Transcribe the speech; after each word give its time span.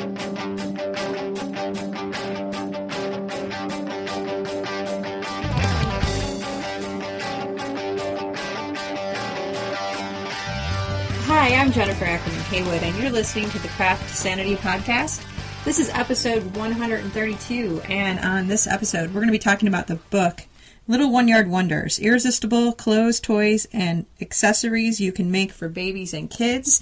Hi, 0.00 0.06
I'm 11.54 11.70
Jennifer 11.72 12.06
Ackerman 12.06 12.40
Haywood, 12.40 12.82
and 12.82 12.96
you're 12.96 13.10
listening 13.10 13.50
to 13.50 13.58
the 13.58 13.68
CraftSanity 13.68 14.56
Podcast. 14.56 15.22
This 15.66 15.78
is 15.78 15.90
episode 15.90 16.56
132, 16.56 17.82
and 17.86 18.20
on 18.20 18.46
this 18.46 18.66
episode, 18.66 19.08
we're 19.08 19.20
going 19.20 19.26
to 19.26 19.32
be 19.32 19.38
talking 19.38 19.68
about 19.68 19.86
the 19.86 19.96
book 19.96 20.46
Little 20.88 21.12
One 21.12 21.28
Yard 21.28 21.50
Wonders 21.50 21.98
Irresistible 21.98 22.72
Clothes, 22.72 23.20
Toys, 23.20 23.66
and 23.70 24.06
Accessories 24.18 24.98
You 24.98 25.12
Can 25.12 25.30
Make 25.30 25.52
for 25.52 25.68
Babies 25.68 26.14
and 26.14 26.30
Kids. 26.30 26.80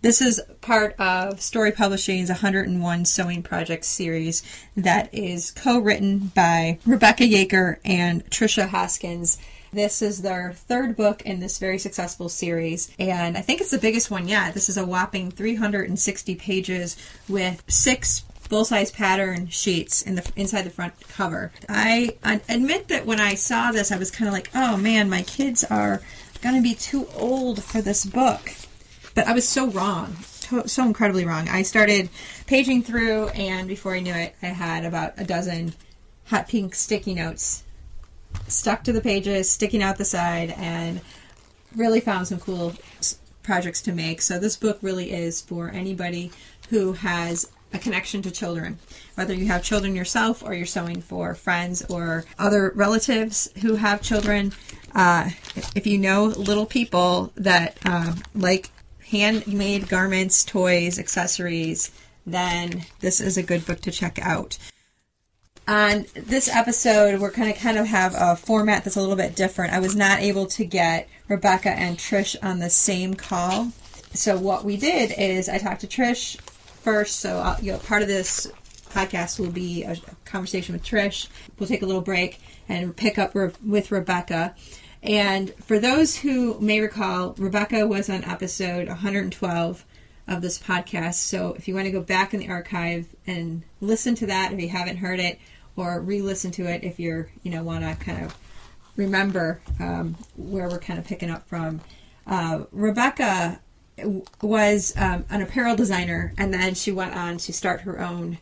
This 0.00 0.22
is 0.22 0.40
part 0.60 0.94
of 1.00 1.40
Storey 1.40 1.72
Publishing's 1.72 2.28
101 2.28 3.04
Sewing 3.04 3.42
Project 3.42 3.84
series 3.84 4.44
that 4.76 5.12
is 5.12 5.50
co 5.50 5.80
written 5.80 6.30
by 6.36 6.78
Rebecca 6.86 7.24
Yaker 7.24 7.78
and 7.84 8.24
Trisha 8.30 8.68
Hoskins. 8.68 9.38
This 9.72 10.00
is 10.00 10.22
their 10.22 10.52
third 10.52 10.94
book 10.94 11.22
in 11.22 11.40
this 11.40 11.58
very 11.58 11.78
successful 11.78 12.28
series, 12.28 12.92
and 13.00 13.36
I 13.36 13.40
think 13.40 13.60
it's 13.60 13.72
the 13.72 13.78
biggest 13.78 14.08
one 14.08 14.28
yet. 14.28 14.54
This 14.54 14.68
is 14.68 14.76
a 14.76 14.86
whopping 14.86 15.32
360 15.32 16.36
pages 16.36 16.96
with 17.28 17.64
six 17.66 18.22
full-size 18.38 18.92
pattern 18.92 19.48
sheets 19.48 20.00
in 20.02 20.14
the 20.14 20.32
inside 20.36 20.62
the 20.62 20.70
front 20.70 20.94
cover. 21.08 21.50
I, 21.68 22.16
I 22.22 22.40
admit 22.48 22.86
that 22.86 23.04
when 23.04 23.20
I 23.20 23.34
saw 23.34 23.72
this, 23.72 23.90
I 23.90 23.98
was 23.98 24.12
kind 24.12 24.28
of 24.28 24.32
like, 24.32 24.50
"Oh 24.54 24.76
man, 24.76 25.10
my 25.10 25.22
kids 25.22 25.64
are 25.64 26.02
going 26.40 26.54
to 26.54 26.62
be 26.62 26.76
too 26.76 27.08
old 27.16 27.64
for 27.64 27.82
this 27.82 28.04
book." 28.04 28.52
But 29.18 29.26
I 29.26 29.32
was 29.32 29.48
so 29.48 29.66
wrong, 29.70 30.14
so 30.66 30.84
incredibly 30.84 31.24
wrong. 31.24 31.48
I 31.48 31.62
started 31.62 32.08
paging 32.46 32.84
through, 32.84 33.30
and 33.30 33.66
before 33.66 33.96
I 33.96 33.98
knew 33.98 34.14
it, 34.14 34.36
I 34.40 34.46
had 34.46 34.84
about 34.84 35.14
a 35.16 35.24
dozen 35.24 35.74
hot 36.26 36.46
pink 36.46 36.76
sticky 36.76 37.14
notes 37.14 37.64
stuck 38.46 38.84
to 38.84 38.92
the 38.92 39.00
pages, 39.00 39.50
sticking 39.50 39.82
out 39.82 39.98
the 39.98 40.04
side, 40.04 40.54
and 40.56 41.00
really 41.74 41.98
found 41.98 42.28
some 42.28 42.38
cool 42.38 42.74
projects 43.42 43.82
to 43.82 43.92
make. 43.92 44.22
So 44.22 44.38
this 44.38 44.54
book 44.54 44.78
really 44.82 45.10
is 45.10 45.40
for 45.40 45.68
anybody 45.68 46.30
who 46.70 46.92
has 46.92 47.50
a 47.72 47.78
connection 47.80 48.22
to 48.22 48.30
children, 48.30 48.78
whether 49.16 49.34
you 49.34 49.46
have 49.46 49.64
children 49.64 49.96
yourself 49.96 50.44
or 50.44 50.54
you're 50.54 50.64
sewing 50.64 51.02
for 51.02 51.34
friends 51.34 51.84
or 51.86 52.24
other 52.38 52.70
relatives 52.76 53.50
who 53.62 53.74
have 53.74 54.00
children. 54.00 54.52
Uh, 54.94 55.30
if 55.74 55.88
you 55.88 55.98
know 55.98 56.26
little 56.26 56.66
people 56.66 57.32
that 57.34 57.78
uh, 57.84 58.14
like 58.36 58.70
handmade 59.10 59.88
garments, 59.88 60.44
toys, 60.44 60.98
accessories, 60.98 61.90
then 62.26 62.84
this 63.00 63.20
is 63.20 63.36
a 63.36 63.42
good 63.42 63.64
book 63.66 63.80
to 63.80 63.90
check 63.90 64.18
out 64.20 64.58
on 65.68 66.06
this 66.14 66.48
episode, 66.48 67.20
we're 67.20 67.30
going 67.30 67.52
to 67.52 67.58
kind 67.58 67.76
of 67.76 67.86
have 67.86 68.14
a 68.16 68.34
format 68.34 68.84
that's 68.84 68.96
a 68.96 69.00
little 69.00 69.16
bit 69.16 69.36
different. 69.36 69.74
I 69.74 69.80
was 69.80 69.94
not 69.94 70.20
able 70.20 70.46
to 70.46 70.64
get 70.64 71.08
Rebecca 71.28 71.68
and 71.68 71.98
Trish 71.98 72.34
on 72.42 72.58
the 72.58 72.70
same 72.70 73.12
call. 73.12 73.72
So 74.14 74.38
what 74.38 74.64
we 74.64 74.78
did 74.78 75.12
is 75.18 75.46
I 75.46 75.58
talked 75.58 75.82
to 75.82 75.86
Trish 75.86 76.40
first. 76.40 77.20
So 77.20 77.38
I'll, 77.38 77.62
you 77.62 77.72
know, 77.72 77.78
part 77.78 78.00
of 78.00 78.08
this 78.08 78.50
podcast 78.88 79.38
will 79.38 79.50
be 79.50 79.84
a 79.84 79.98
conversation 80.24 80.72
with 80.72 80.82
Trish. 80.82 81.28
We'll 81.58 81.68
take 81.68 81.82
a 81.82 81.86
little 81.86 82.00
break 82.00 82.40
and 82.66 82.96
pick 82.96 83.18
up 83.18 83.34
re- 83.34 83.52
with 83.62 83.92
Rebecca. 83.92 84.54
And 85.02 85.54
for 85.54 85.78
those 85.78 86.16
who 86.16 86.58
may 86.60 86.80
recall, 86.80 87.34
Rebecca 87.38 87.86
was 87.86 88.10
on 88.10 88.24
episode 88.24 88.88
112 88.88 89.84
of 90.26 90.42
this 90.42 90.58
podcast. 90.58 91.14
So 91.14 91.54
if 91.54 91.68
you 91.68 91.74
want 91.74 91.86
to 91.86 91.92
go 91.92 92.02
back 92.02 92.34
in 92.34 92.40
the 92.40 92.48
archive 92.48 93.06
and 93.26 93.62
listen 93.80 94.14
to 94.16 94.26
that, 94.26 94.52
if 94.52 94.60
you 94.60 94.68
haven't 94.68 94.98
heard 94.98 95.20
it, 95.20 95.38
or 95.78 96.00
re-listen 96.00 96.50
to 96.50 96.66
it 96.66 96.82
if 96.82 96.98
you're 96.98 97.30
you 97.44 97.52
know 97.52 97.62
want 97.62 97.84
to 97.84 98.04
kind 98.04 98.24
of 98.24 98.36
remember 98.96 99.60
um, 99.78 100.16
where 100.36 100.68
we're 100.68 100.80
kind 100.80 100.98
of 100.98 101.06
picking 101.06 101.30
up 101.30 101.48
from. 101.48 101.80
Uh, 102.26 102.64
Rebecca 102.72 103.60
was 104.42 104.92
um, 104.96 105.24
an 105.30 105.40
apparel 105.40 105.76
designer, 105.76 106.34
and 106.36 106.52
then 106.52 106.74
she 106.74 106.92
went 106.92 107.14
on 107.14 107.38
to 107.38 107.52
start 107.52 107.82
her 107.82 108.00
own 108.00 108.38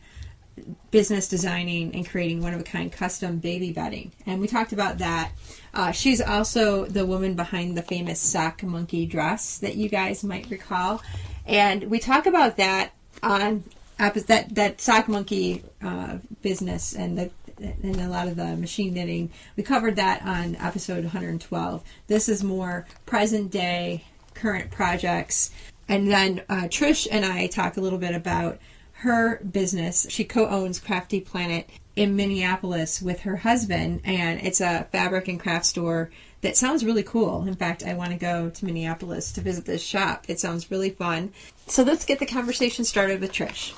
business 0.89 1.27
designing 1.27 1.93
and 1.93 2.09
creating 2.09 2.41
one 2.41 2.53
of 2.53 2.59
a 2.59 2.63
kind 2.63 2.91
custom 2.91 3.37
baby 3.37 3.71
bedding. 3.71 4.11
And 4.25 4.41
we 4.41 4.47
talked 4.47 4.73
about 4.73 4.97
that. 4.97 5.31
Uh, 5.77 5.91
she's 5.91 6.19
also 6.19 6.85
the 6.85 7.05
woman 7.05 7.35
behind 7.35 7.77
the 7.77 7.83
famous 7.83 8.19
sock 8.19 8.63
monkey 8.63 9.05
dress 9.05 9.59
that 9.59 9.75
you 9.75 9.87
guys 9.87 10.23
might 10.23 10.49
recall. 10.49 11.03
And 11.45 11.83
we 11.83 11.99
talk 11.99 12.25
about 12.25 12.57
that 12.57 12.93
on 13.21 13.63
that 13.99 14.55
that 14.55 14.81
sock 14.81 15.07
monkey 15.07 15.63
uh, 15.83 16.17
business 16.41 16.93
and 16.93 17.15
the 17.15 17.31
and 17.59 18.01
a 18.01 18.07
lot 18.07 18.27
of 18.27 18.35
the 18.35 18.55
machine 18.55 18.95
knitting. 18.95 19.31
We 19.55 19.61
covered 19.61 19.97
that 19.97 20.23
on 20.23 20.55
episode 20.55 21.03
112. 21.03 21.83
This 22.07 22.27
is 22.27 22.43
more 22.43 22.87
present 23.05 23.51
day, 23.51 24.03
current 24.33 24.71
projects. 24.71 25.51
And 25.87 26.09
then 26.09 26.41
uh, 26.49 26.63
Trish 26.63 27.07
and 27.09 27.23
I 27.23 27.47
talk 27.47 27.77
a 27.77 27.81
little 27.81 27.99
bit 27.99 28.15
about 28.15 28.57
her 28.93 29.43
business. 29.43 30.07
She 30.09 30.23
co 30.23 30.47
owns 30.47 30.79
Crafty 30.79 31.21
Planet 31.21 31.69
in 31.97 32.15
Minneapolis 32.15 33.01
with 33.01 33.21
her 33.21 33.37
husband, 33.37 34.01
and 34.05 34.39
it's 34.41 34.61
a 34.61 34.87
fabric 34.91 35.27
and 35.27 35.39
craft 35.39 35.65
store 35.65 36.11
that 36.41 36.55
sounds 36.55 36.85
really 36.85 37.03
cool. 37.03 37.47
In 37.47 37.55
fact, 37.55 37.83
I 37.83 37.95
want 37.95 38.11
to 38.11 38.17
go 38.17 38.51
to 38.51 38.65
Minneapolis 38.65 39.31
to 39.33 39.41
visit 39.41 39.65
this 39.65 39.81
shop. 39.81 40.25
It 40.27 40.39
sounds 40.39 40.69
really 40.69 40.91
fun. 40.91 41.33
So 41.65 41.81
let's 41.83 42.05
get 42.05 42.19
the 42.19 42.27
conversation 42.27 42.85
started 42.85 43.19
with 43.19 43.33
Trish. 43.33 43.73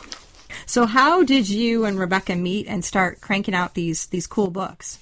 So, 0.65 0.85
how 0.85 1.23
did 1.23 1.49
you 1.49 1.85
and 1.85 1.97
Rebecca 1.97 2.35
meet 2.35 2.67
and 2.67 2.83
start 2.83 3.21
cranking 3.21 3.55
out 3.55 3.73
these 3.73 4.07
these 4.07 4.27
cool 4.27 4.49
books? 4.49 4.99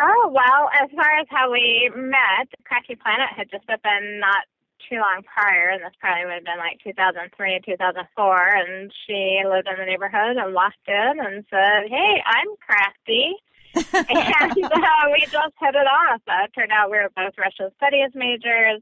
Oh 0.00 0.30
well, 0.32 0.70
as 0.80 0.90
far 0.94 1.18
as 1.20 1.26
how 1.28 1.50
we 1.50 1.90
met, 1.94 2.48
Crafty 2.64 2.94
Planet 2.94 3.28
had 3.36 3.50
just 3.50 3.64
opened 3.68 4.20
not 4.20 4.44
too 4.88 4.96
long 4.96 5.22
prior, 5.22 5.68
and 5.70 5.82
this 5.82 5.94
probably 6.00 6.24
would 6.24 6.42
have 6.42 6.48
been 6.48 6.58
like 6.58 6.80
2003 6.82 7.26
or 7.26 7.60
2004. 7.60 8.56
And 8.56 8.92
she 9.06 9.42
lived 9.44 9.68
in 9.68 9.78
the 9.78 9.86
neighborhood 9.86 10.36
and 10.36 10.54
walked 10.54 10.86
in 10.86 11.14
and 11.20 11.44
said, 11.50 11.88
"Hey, 11.88 12.22
I'm 12.24 12.50
crafty." 12.60 13.34
and 13.76 14.56
uh, 14.64 15.04
we 15.12 15.20
just 15.28 15.54
hit 15.60 15.74
it 15.76 15.88
off. 15.88 16.22
Uh, 16.26 16.48
it 16.48 16.52
turned 16.54 16.72
out 16.72 16.90
we 16.90 16.96
were 16.96 17.12
both 17.14 17.36
Russian 17.36 17.68
studies 17.76 18.10
majors 18.14 18.80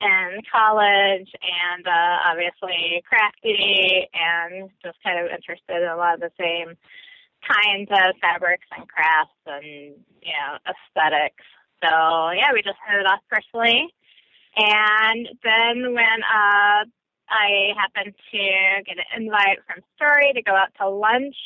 in 0.00 0.38
college 0.50 1.26
and 1.42 1.86
uh, 1.86 2.16
obviously 2.30 3.02
crafty 3.08 4.06
and 4.14 4.70
just 4.82 4.98
kind 5.02 5.18
of 5.18 5.26
interested 5.26 5.82
in 5.82 5.88
a 5.88 5.96
lot 5.96 6.14
of 6.14 6.20
the 6.20 6.30
same 6.38 6.76
kinds 7.42 7.90
of 7.90 8.14
fabrics 8.20 8.66
and 8.76 8.86
crafts 8.88 9.42
and, 9.46 9.98
you 10.22 10.34
know, 10.34 10.58
aesthetics. 10.66 11.42
So, 11.82 12.30
yeah, 12.34 12.52
we 12.52 12.62
just 12.62 12.78
hit 12.86 13.00
it 13.00 13.06
off 13.06 13.20
personally. 13.30 13.92
And 14.58 15.28
then 15.44 15.94
when 15.94 16.18
uh, 16.26 16.82
I 17.30 17.70
happened 17.78 18.14
to 18.32 18.82
get 18.84 18.98
an 18.98 19.22
invite 19.22 19.58
from 19.66 19.84
Storey 19.94 20.32
to 20.34 20.42
go 20.42 20.52
out 20.52 20.74
to 20.80 20.88
lunch 20.88 21.36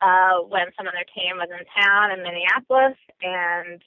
uh, 0.00 0.40
when 0.48 0.72
some 0.76 0.86
of 0.86 0.94
their 0.94 1.08
team 1.12 1.36
was 1.36 1.48
in 1.52 1.64
town 1.76 2.12
in 2.12 2.22
Minneapolis, 2.24 2.96
and 3.20 3.82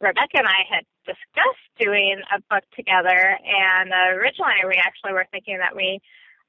Rebecca 0.00 0.40
and 0.40 0.48
I 0.48 0.64
had 0.68 0.84
discussed 1.04 1.68
doing 1.78 2.20
a 2.32 2.40
book 2.48 2.64
together, 2.76 3.36
and 3.44 3.92
uh, 3.92 4.16
originally 4.16 4.64
we 4.66 4.80
actually 4.80 5.12
were 5.12 5.26
thinking 5.30 5.58
that 5.58 5.76
we 5.76 6.00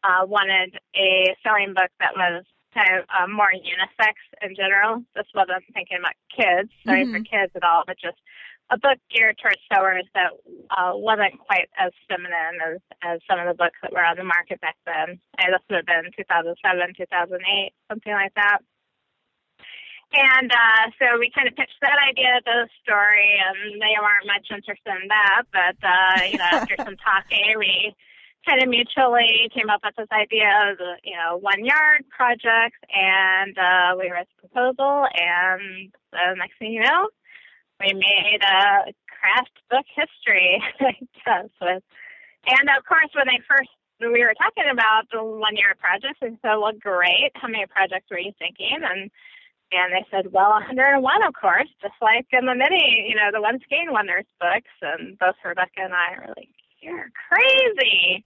uh, 0.04 0.26
wanted 0.26 0.80
a 0.96 1.36
sewing 1.44 1.74
book 1.74 1.92
that 2.00 2.16
was 2.16 2.46
kind 2.74 3.00
of 3.00 3.06
uh, 3.12 3.28
more 3.28 3.52
unisex 3.52 4.16
in 4.42 4.56
general. 4.56 5.04
This 5.16 5.28
wasn't 5.34 5.64
thinking 5.74 6.00
about 6.00 6.16
kids, 6.32 6.70
sewing 6.86 7.08
mm-hmm. 7.08 7.24
for 7.24 7.24
kids 7.24 7.52
at 7.56 7.64
all, 7.64 7.84
but 7.88 7.98
just 8.00 8.20
a 8.72 8.78
book 8.78 8.98
geared 9.14 9.38
towards 9.38 9.62
sewers 9.70 10.08
that 10.16 10.34
uh, 10.74 10.98
wasn't 10.98 11.38
quite 11.46 11.70
as 11.78 11.92
feminine 12.10 12.58
as, 12.66 12.82
as 13.04 13.20
some 13.30 13.38
of 13.38 13.46
the 13.46 13.54
books 13.54 13.78
that 13.84 13.94
were 13.94 14.04
on 14.04 14.18
the 14.18 14.26
market 14.26 14.60
back 14.62 14.78
then. 14.86 15.22
And 15.38 15.54
this 15.54 15.62
would 15.70 15.86
have 15.86 15.90
been 15.90 16.10
2007, 16.18 16.58
2008, 16.98 17.74
something 17.90 18.14
like 18.14 18.34
that. 18.36 18.60
And 20.14 20.50
uh, 20.52 20.86
so 20.98 21.20
we 21.20 21.30
kind 21.34 21.48
of 21.48 21.56
pitched 21.56 21.82
that 21.82 21.98
idea 21.98 22.40
to 22.40 22.42
the 22.46 22.70
Storey, 22.82 23.36
and 23.42 23.82
they 23.82 23.98
weren't 24.00 24.30
much 24.30 24.48
interested 24.50 24.94
in 25.02 25.10
that. 25.10 25.44
But 25.52 25.78
uh, 25.82 26.24
you 26.30 26.38
know, 26.38 26.50
after 26.62 26.76
some 26.78 26.96
talking, 26.96 27.58
we 27.58 27.94
kind 28.48 28.62
of 28.62 28.70
mutually 28.70 29.50
came 29.54 29.70
up 29.70 29.82
with 29.84 29.96
this 29.98 30.12
idea 30.14 30.72
of 30.72 30.78
the 30.78 30.94
you 31.04 31.18
know 31.18 31.38
one 31.38 31.66
yard 31.66 32.06
project, 32.10 32.78
and 32.94 33.58
uh, 33.58 33.98
we 33.98 34.10
wrote 34.10 34.30
the 34.30 34.48
proposal. 34.48 35.10
And 35.10 35.92
the 36.14 36.38
next 36.38 36.60
thing 36.60 36.72
you 36.72 36.82
know, 36.82 37.10
we 37.80 37.94
made 37.94 38.40
a 38.42 38.94
craft 39.08 39.56
book 39.70 39.86
history, 39.96 40.62
I 40.80 40.94
guess. 41.26 41.50
With, 41.62 41.84
and 42.48 42.70
of 42.70 42.86
course, 42.86 43.10
when 43.14 43.28
they 43.28 43.42
first 43.48 43.70
we 44.00 44.24
were 44.24 44.36
talking 44.36 44.70
about 44.70 45.08
the 45.12 45.24
one 45.24 45.56
year 45.56 45.74
project, 45.80 46.20
we 46.22 46.38
said, 46.42 46.58
"Well, 46.60 46.76
great. 46.78 47.32
How 47.36 47.48
many 47.48 47.66
projects 47.66 48.12
were 48.12 48.20
you 48.20 48.34
thinking?" 48.38 48.80
And 48.84 49.10
and 49.72 49.94
they 49.94 50.06
said, 50.12 50.32
well, 50.32 50.52
101, 50.52 51.02
of 51.24 51.34
course, 51.34 51.68
just 51.82 51.96
like 52.02 52.28
in 52.32 52.46
the 52.46 52.56
many, 52.56 53.08
you 53.10 53.16
know, 53.16 53.30
the 53.34 53.42
One 53.42 53.60
Skein 53.64 53.92
Wonders 53.92 54.26
books. 54.40 54.72
And 54.82 55.18
both 55.18 55.36
Rebecca 55.44 55.82
and 55.82 55.94
I 55.94 56.16
were 56.18 56.34
like, 56.38 56.50
you're 56.82 57.10
crazy. 57.30 58.24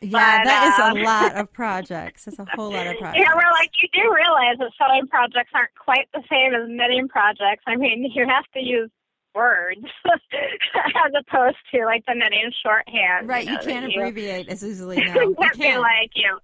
Yeah, 0.00 0.38
but, 0.38 0.44
that 0.44 0.66
is 0.68 0.78
uh, 0.78 0.92
a 0.92 1.04
lot 1.04 1.36
of 1.36 1.52
projects. 1.54 2.24
That's 2.26 2.38
a 2.38 2.46
whole 2.54 2.70
lot 2.72 2.86
of 2.86 2.96
projects. 2.98 3.18
Yeah, 3.24 3.34
we're 3.34 3.50
like, 3.52 3.70
you 3.82 3.88
do 3.92 4.14
realize 4.14 4.58
that 4.58 4.70
sewing 4.78 5.06
projects 5.08 5.50
aren't 5.54 5.74
quite 5.74 6.08
the 6.12 6.22
same 6.30 6.54
as 6.54 6.68
knitting 6.68 7.08
projects. 7.08 7.64
I 7.66 7.76
mean, 7.76 8.10
you 8.14 8.26
have 8.26 8.44
to 8.54 8.60
use 8.60 8.90
words 9.34 9.84
as 10.06 11.12
opposed 11.18 11.56
to 11.74 11.84
like 11.84 12.04
the 12.06 12.14
knitting 12.14 12.50
shorthand. 12.64 13.28
Right, 13.28 13.46
you, 13.46 13.52
you 13.52 13.58
can't 13.58 13.86
that 13.86 13.92
you- 13.92 14.00
abbreviate 14.00 14.48
as 14.48 14.64
easily. 14.64 14.96
No, 15.14 15.20
You 15.20 15.34
can't 15.36 15.58
be 15.58 15.76
like, 15.76 16.10
you 16.14 16.24
know, 16.28 16.38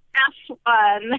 F1 0.66 1.19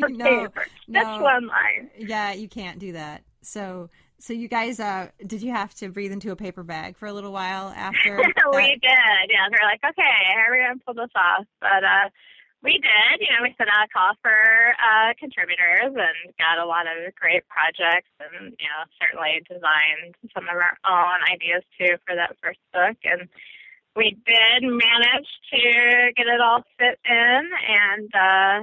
or 0.00 0.08
No, 0.10 0.24
paper. 0.24 0.66
That's 0.88 1.22
one 1.22 1.46
line. 1.48 1.90
Yeah, 1.98 2.32
you 2.32 2.48
can't 2.48 2.78
do 2.78 2.92
that. 2.92 3.22
So, 3.42 3.90
so 4.18 4.32
you 4.32 4.48
guys, 4.48 4.80
uh, 4.80 5.08
did 5.26 5.42
you 5.42 5.52
have 5.52 5.74
to 5.76 5.88
breathe 5.88 6.12
into 6.12 6.30
a 6.30 6.36
paper 6.36 6.62
bag 6.62 6.96
for 6.96 7.06
a 7.06 7.12
little 7.12 7.32
while 7.32 7.68
after? 7.76 8.16
we 8.52 8.68
did. 8.80 9.24
Yeah, 9.28 9.46
we 9.50 9.56
were 9.60 9.68
like, 9.68 9.82
okay, 9.84 10.16
how 10.32 10.48
are 10.48 10.52
we 10.52 10.58
to 10.58 10.84
pull 10.84 10.94
this 10.94 11.12
off? 11.16 11.44
But 11.60 11.84
uh, 11.84 12.08
we 12.62 12.80
did. 12.80 13.20
You 13.20 13.28
know, 13.36 13.42
we 13.42 13.54
sent 13.58 13.68
out 13.68 13.84
a 13.84 13.92
call 13.92 14.16
for 14.22 14.32
uh, 14.32 15.12
contributors 15.20 15.92
and 15.92 16.16
got 16.40 16.56
a 16.56 16.66
lot 16.66 16.86
of 16.88 17.14
great 17.20 17.44
projects 17.46 18.08
and, 18.16 18.56
you 18.56 18.68
know, 18.72 18.82
certainly 18.96 19.44
designed 19.44 20.16
some 20.32 20.48
of 20.48 20.56
our 20.56 20.78
own 20.88 21.20
ideas 21.28 21.62
too 21.76 22.00
for 22.08 22.16
that 22.16 22.36
first 22.40 22.60
book. 22.72 22.96
And 23.04 23.28
we 23.94 24.16
did 24.24 24.64
manage 24.64 25.30
to 25.52 25.62
get 26.16 26.26
it 26.26 26.40
all 26.40 26.64
fit 26.80 26.96
in. 27.04 27.42
And, 27.52 28.10
uh, 28.14 28.56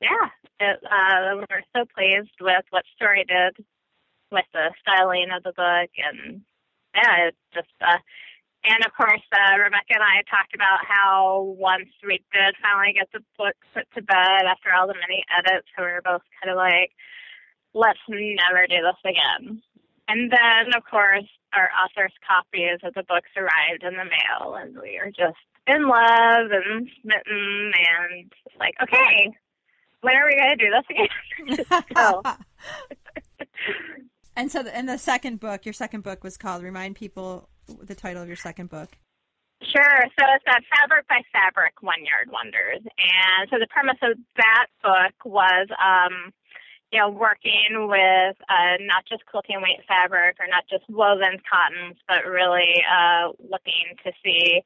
yeah, 0.00 0.28
it, 0.60 0.80
uh, 0.80 1.44
we're 1.44 1.68
so 1.76 1.84
pleased 1.92 2.36
with 2.40 2.64
what 2.70 2.84
Storey 2.96 3.24
did 3.28 3.60
with 4.30 4.44
the 4.52 4.72
styling 4.80 5.30
of 5.30 5.42
the 5.42 5.52
book 5.52 5.90
and 5.98 6.42
yeah, 6.94 7.28
it's 7.28 7.44
just 7.54 7.74
uh 7.80 7.98
and 8.64 8.84
of 8.84 8.92
course 8.96 9.22
uh 9.32 9.56
Rebecca 9.58 9.94
and 9.94 10.02
I 10.02 10.22
talked 10.28 10.54
about 10.54 10.84
how 10.86 11.54
once 11.58 11.90
we 12.02 12.22
did 12.32 12.56
finally 12.62 12.94
get 12.94 13.08
the 13.12 13.20
book 13.38 13.54
put 13.74 13.86
to 13.94 14.02
bed 14.02 14.48
after 14.48 14.72
all 14.72 14.86
the 14.86 14.98
many 14.98 15.24
edits 15.30 15.68
we 15.78 15.84
were 15.84 16.02
both 16.04 16.22
kind 16.42 16.50
of 16.50 16.56
like, 16.56 16.90
Let's 17.74 18.00
never 18.08 18.66
do 18.66 18.80
this 18.80 19.02
again. 19.04 19.60
And 20.08 20.32
then 20.32 20.74
of 20.74 20.82
course 20.88 21.28
our 21.52 21.68
author's 21.72 22.14
copies 22.26 22.80
of 22.82 22.94
the 22.94 23.04
books 23.04 23.30
arrived 23.36 23.84
in 23.84 23.94
the 23.94 24.08
mail 24.08 24.54
and 24.54 24.74
we 24.74 24.98
were 24.98 25.12
just 25.12 25.38
in 25.66 25.86
love 25.86 26.50
and 26.50 26.88
smitten 27.02 27.72
and 27.76 28.32
like, 28.58 28.74
Okay, 28.82 29.30
when 30.00 30.16
are 30.16 30.26
we 30.26 30.36
gonna 30.36 30.56
do 30.56 30.70
this 30.70 30.86
again? 30.90 31.64
so 31.96 32.22
and 34.36 34.52
so, 34.52 34.60
in 34.66 34.86
the 34.86 34.98
second 34.98 35.40
book, 35.40 35.64
your 35.64 35.72
second 35.72 36.02
book 36.02 36.22
was 36.22 36.36
called. 36.36 36.62
Remind 36.62 36.96
people 36.96 37.48
the 37.82 37.94
title 37.94 38.22
of 38.22 38.28
your 38.28 38.36
second 38.36 38.70
book. 38.70 38.90
Sure. 39.62 40.04
So 40.18 40.24
it's 40.36 40.44
a 40.46 40.60
Fabric 40.76 41.08
by 41.08 41.22
Fabric 41.32 41.80
One 41.80 42.04
Yard 42.04 42.28
Wonders. 42.30 42.84
And 42.84 43.48
so 43.48 43.56
the 43.58 43.66
premise 43.72 43.96
of 44.02 44.18
that 44.36 44.66
book 44.84 45.16
was, 45.24 45.66
um, 45.80 46.32
you 46.92 47.00
know, 47.00 47.08
working 47.08 47.88
with 47.88 48.36
uh, 48.52 48.76
not 48.84 49.08
just 49.08 49.24
quilting 49.26 49.62
weight 49.62 49.80
fabric 49.88 50.36
or 50.38 50.46
not 50.46 50.68
just 50.68 50.84
woven 50.88 51.40
cottons, 51.48 51.96
but 52.06 52.28
really 52.28 52.84
uh, 52.84 53.32
looking 53.40 53.96
to 54.04 54.12
see 54.22 54.60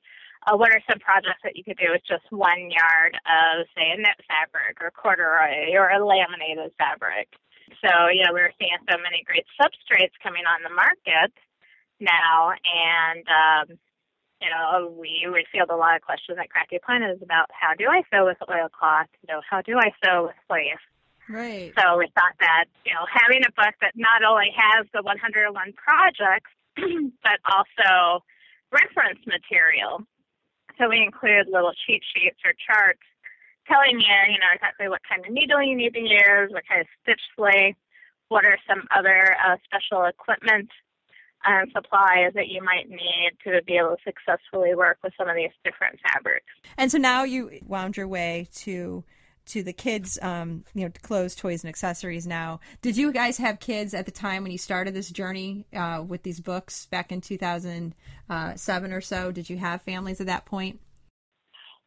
uh, 0.47 0.57
what 0.57 0.73
are 0.75 0.83
some 0.91 0.99
projects 0.99 1.41
that 1.45 1.57
you 1.57 1.63
could 1.63 1.79
do 1.79 1.93
with 1.93 2.03
just 2.03 2.27
one 2.31 2.71
yard 2.71 3.15
of, 3.31 3.67
say, 3.77 3.95
a 3.95 3.97
knit 3.97 4.19
fabric 4.27 4.83
or 4.83 4.91
corduroy 4.91 5.71
or 5.79 5.91
a 5.91 6.05
laminated 6.05 6.73
fabric. 6.77 7.29
So, 7.79 8.09
know, 8.27 8.35
we 8.35 8.43
were 8.43 8.55
seeing 8.59 8.77
so 8.91 8.99
many 8.99 9.23
great 9.25 9.47
substrates 9.61 10.15
coming 10.23 10.45
on 10.45 10.63
the 10.63 10.75
market 10.75 11.33
now, 12.01 12.53
and 12.53 13.25
um, 13.29 13.79
you 14.41 14.49
know, 14.49 14.89
we 14.97 15.29
would 15.29 15.45
field 15.53 15.69
a 15.71 15.77
lot 15.77 15.97
of 15.97 16.03
questions 16.03 16.39
at 16.41 16.49
Crafty 16.49 16.79
Planet 16.81 17.21
about 17.23 17.53
how 17.53 17.75
do 17.77 17.87
I 17.89 18.03
sew 18.09 18.25
with 18.25 18.41
oilcloth? 18.49 19.13
You 19.23 19.35
know, 19.35 19.41
how 19.45 19.61
do 19.61 19.77
I 19.77 19.93
sew 20.03 20.33
with 20.33 20.41
lace? 20.49 20.81
Right. 21.29 21.73
So 21.79 21.99
we 21.99 22.09
thought 22.17 22.35
that, 22.41 22.65
you 22.85 22.93
know, 22.93 23.05
having 23.07 23.45
a 23.45 23.53
book 23.53 23.77
that 23.81 23.93
not 23.95 24.25
only 24.25 24.51
has 24.57 24.87
the 24.93 25.03
101 25.03 25.55
projects, 25.77 26.51
but 27.23 27.39
also 27.45 28.25
reference 28.73 29.21
material. 29.29 30.03
So 30.79 30.89
we 30.89 31.05
include 31.05 31.47
little 31.53 31.77
cheat 31.87 32.03
sheets 32.17 32.41
or 32.43 32.57
charts 32.57 33.05
telling 33.71 34.01
you, 34.01 34.17
you 34.33 34.39
know, 34.39 34.51
exactly 34.55 34.89
what 34.89 35.01
kind 35.09 35.25
of 35.25 35.33
needle 35.33 35.63
you 35.63 35.77
need 35.77 35.95
to 35.95 36.01
use, 36.01 36.51
what 36.51 36.67
kind 36.69 36.81
of 36.81 36.87
stitch 37.03 37.23
length, 37.39 37.79
what 38.29 38.45
are 38.45 38.59
some 38.69 38.87
other 38.97 39.37
uh, 39.45 39.57
special 39.65 40.05
equipment 40.05 40.69
and 41.45 41.71
supplies 41.73 42.33
that 42.35 42.49
you 42.49 42.63
might 42.63 42.89
need 42.91 43.31
to 43.45 43.63
be 43.65 43.77
able 43.77 43.97
to 43.97 44.03
successfully 44.05 44.75
work 44.75 44.99
with 45.03 45.13
some 45.17 45.29
of 45.29 45.37
these 45.37 45.51
different 45.65 45.99
fabrics. 46.13 46.47
And 46.77 46.93
so 46.93 46.99
now 46.99 47.25
you 47.25 47.51
wound 47.67 47.97
your 47.97 48.09
way 48.09 48.49
to 48.57 49.05
to 49.47 49.63
the 49.63 49.73
kids, 49.73 50.19
um, 50.23 50.65
you 50.75 50.85
know, 50.85 50.93
clothes, 51.03 51.35
toys, 51.35 51.65
and 51.65 51.69
accessories. 51.69 52.27
Now, 52.27 52.61
did 52.83 52.97
you 52.97 53.11
guys 53.11 53.39
have 53.39 53.59
kids 53.59 53.95
at 53.95 54.05
the 54.05 54.13
time 54.13 54.43
when 54.43 54.53
you 54.53 54.59
started 54.59 54.95
this 54.95 55.11
journey 55.11 55.67
uh, 55.75 56.05
with 56.07 56.23
these 56.23 56.41
books 56.41 56.87
back 56.87 57.11
in 57.11 57.21
2007 57.21 58.93
or 58.93 59.01
so? 59.01 59.33
Did 59.33 59.51
you 59.51 59.57
have 59.57 59.83
families 59.83 60.21
at 60.21 60.29
that 60.29 60.45
point? 60.45 60.79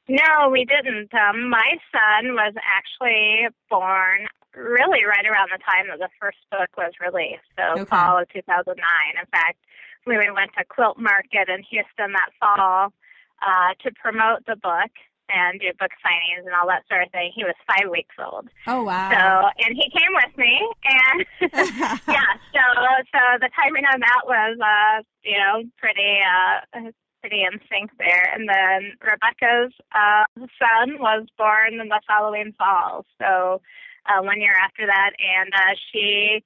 No, 0.08 0.50
we 0.52 0.66
didn't. 0.66 1.14
Um, 1.14 1.50
my 1.50 1.78
son 1.92 2.34
was 2.36 2.54
actually 2.60 3.48
born 3.70 4.28
really 4.56 5.06
right 5.06 5.26
around 5.26 5.50
the 5.52 5.64
time 5.64 5.88
that 5.90 6.00
the 6.00 6.10
first 6.20 6.38
book 6.52 6.70
was 6.78 6.92
released, 7.00 7.48
so 7.58 7.82
Okay. 7.82 7.90
fall 7.90 8.20
of 8.20 8.28
2009. 8.30 8.76
In 8.76 9.26
fact, 9.32 9.58
we 10.06 10.18
went 10.18 10.52
to 10.58 10.66
Quilt 10.66 11.00
Market 11.00 11.48
in 11.50 11.64
Houston 11.64 12.12
that 12.12 12.30
fall 12.40 12.94
uh, 13.42 13.74
to 13.82 13.92
promote 13.96 14.46
the 14.46 14.58
book 14.58 14.92
and 15.30 15.60
do 15.60 15.72
book 15.80 15.92
signings 16.04 16.46
and 16.46 16.54
all 16.54 16.68
that 16.68 16.84
sort 16.90 17.02
of 17.04 17.12
thing. 17.12 17.32
He 17.34 17.44
was 17.44 17.56
five 17.66 17.90
weeks 17.90 18.14
old. 18.20 18.50
Oh 18.68 18.84
wow! 18.84 19.10
So, 19.10 19.20
and 19.66 19.74
he 19.76 19.90
came 19.90 20.12
with 20.14 20.38
me, 20.38 20.60
and 20.84 21.26
yeah, 22.12 22.30
so 22.52 22.62
so 23.10 23.20
the 23.40 23.50
timing 23.56 23.86
on 23.86 24.02
that 24.02 24.22
was, 24.28 24.58
uh, 24.60 25.02
you 25.24 25.38
know, 25.40 25.64
pretty 25.80 26.20
uh, 26.22 26.92
pretty 27.24 27.44
in 27.48 27.56
sync 27.72 27.90
there. 27.98 28.28
And 28.36 28.50
then 28.52 29.00
Rebecca's 29.00 29.72
uh, 29.96 30.28
son 30.60 31.00
was 31.00 31.26
born 31.38 31.80
in 31.80 31.88
the 31.88 32.02
following 32.06 32.52
fall, 32.60 33.06
so 33.18 33.62
uh, 34.06 34.20
one 34.22 34.42
year 34.42 34.52
after 34.60 34.86
that, 34.86 35.12
and 35.16 35.54
uh, 35.56 35.74
she 35.92 36.44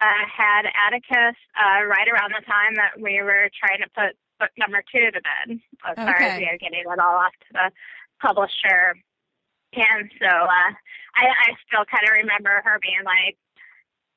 uh, 0.00 0.22
had 0.30 0.70
Atticus 0.86 1.34
uh, 1.58 1.82
right 1.84 2.06
around 2.06 2.30
the 2.30 2.46
time 2.46 2.78
that 2.78 3.02
we 3.02 3.20
were 3.20 3.50
trying 3.58 3.82
to 3.82 3.90
put 3.90 4.14
book 4.38 4.50
number 4.56 4.80
two 4.86 5.10
to 5.10 5.20
bed, 5.20 5.58
as 5.84 5.96
far 5.98 6.14
as 6.22 6.32
Okay. 6.32 6.40
you 6.40 6.46
know, 6.46 6.56
getting 6.60 6.80
it 6.80 6.86
all 6.86 7.18
off 7.26 7.34
to 7.42 7.52
the 7.52 7.68
publisher. 8.22 8.94
And 9.74 10.10
so 10.22 10.30
uh, 10.30 10.70
I, 11.18 11.24
I 11.26 11.48
still 11.66 11.84
kind 11.90 12.06
of 12.06 12.14
remember 12.22 12.62
her 12.64 12.78
being 12.80 13.02
like, 13.04 13.36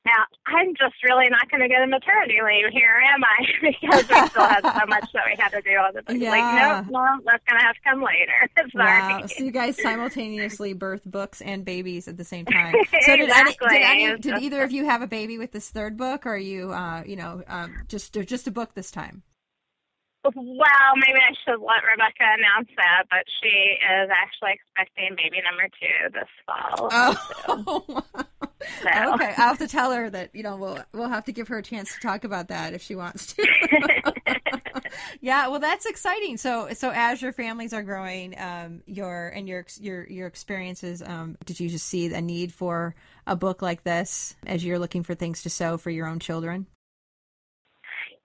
now, 0.06 0.24
I'm 0.46 0.74
just 0.76 1.02
really 1.02 1.28
not 1.30 1.50
going 1.50 1.62
to 1.62 1.68
get 1.68 1.82
a 1.82 1.86
maternity 1.86 2.36
leave 2.44 2.70
here, 2.72 3.00
am 3.12 3.24
I? 3.24 3.46
because 3.62 4.08
we 4.08 4.28
still 4.28 4.46
have 4.46 4.62
so 4.62 4.86
much 4.86 5.10
that 5.14 5.24
we 5.26 5.34
had 5.38 5.48
to 5.50 5.62
do 5.62 5.70
on 5.70 5.94
the 5.94 6.02
book. 6.02 6.16
Yeah. 6.18 6.30
Like, 6.30 6.90
no, 6.90 7.00
no, 7.00 7.20
that's 7.24 7.42
going 7.48 7.58
to 7.58 7.64
have 7.64 7.74
to 7.74 7.80
come 7.88 8.02
later. 8.02 8.70
Sorry. 8.76 9.12
Wow! 9.12 9.26
So 9.26 9.44
you 9.44 9.50
guys 9.50 9.80
simultaneously 9.80 10.74
birth 10.74 11.02
books 11.06 11.40
and 11.40 11.64
babies 11.64 12.06
at 12.06 12.18
the 12.18 12.24
same 12.24 12.44
time. 12.44 12.74
So 13.04 13.16
did, 13.16 13.28
Exactly. 13.28 13.68
any, 13.82 14.06
did, 14.06 14.12
any, 14.12 14.18
did 14.20 14.38
either 14.42 14.62
of 14.62 14.72
you 14.72 14.84
have 14.84 15.02
a 15.02 15.06
baby 15.06 15.36
with 15.36 15.52
this 15.52 15.68
third 15.68 15.96
book, 15.96 16.26
or 16.26 16.34
are 16.34 16.38
you, 16.38 16.72
uh, 16.72 17.02
you 17.04 17.16
know, 17.16 17.42
um, 17.48 17.74
just 17.88 18.16
or 18.16 18.24
just 18.24 18.46
a 18.46 18.50
book 18.50 18.74
this 18.74 18.90
time? 18.90 19.22
Well, 20.24 20.34
maybe 20.96 21.18
I 21.18 21.34
should 21.44 21.60
let 21.60 21.84
Rebecca 21.84 22.24
announce 22.38 22.68
that, 22.76 23.04
but 23.10 23.24
she 23.42 23.48
is 23.48 24.10
actually 24.10 24.52
expecting 24.54 25.16
baby 25.16 25.42
number 25.44 25.68
two 25.68 26.10
this 26.12 26.28
fall. 26.46 26.88
Oh, 26.90 28.02
So. 28.40 28.48
Okay. 28.80 29.34
I'll 29.36 29.48
have 29.48 29.58
to 29.58 29.68
tell 29.68 29.92
her 29.92 30.10
that 30.10 30.30
you 30.34 30.42
know 30.42 30.56
we'll 30.56 30.78
we'll 30.92 31.08
have 31.08 31.24
to 31.24 31.32
give 31.32 31.48
her 31.48 31.58
a 31.58 31.62
chance 31.62 31.94
to 31.94 32.00
talk 32.00 32.24
about 32.24 32.48
that 32.48 32.74
if 32.74 32.82
she 32.82 32.94
wants 32.94 33.34
to. 33.34 33.46
yeah, 35.20 35.48
well, 35.48 35.60
that's 35.60 35.86
exciting. 35.86 36.36
So 36.36 36.68
so 36.72 36.90
as 36.94 37.22
your 37.22 37.32
families 37.32 37.72
are 37.72 37.82
growing, 37.82 38.38
um, 38.38 38.82
your 38.86 39.28
and 39.28 39.48
your 39.48 39.66
your 39.80 40.06
your 40.06 40.26
experiences, 40.26 41.02
um, 41.02 41.36
did 41.44 41.60
you 41.60 41.68
just 41.68 41.86
see 41.86 42.12
a 42.12 42.20
need 42.20 42.52
for 42.52 42.94
a 43.26 43.36
book 43.36 43.62
like 43.62 43.84
this 43.84 44.36
as 44.46 44.64
you're 44.64 44.78
looking 44.78 45.02
for 45.02 45.14
things 45.14 45.42
to 45.42 45.50
sew 45.50 45.78
for 45.78 45.90
your 45.90 46.06
own 46.06 46.18
children? 46.18 46.66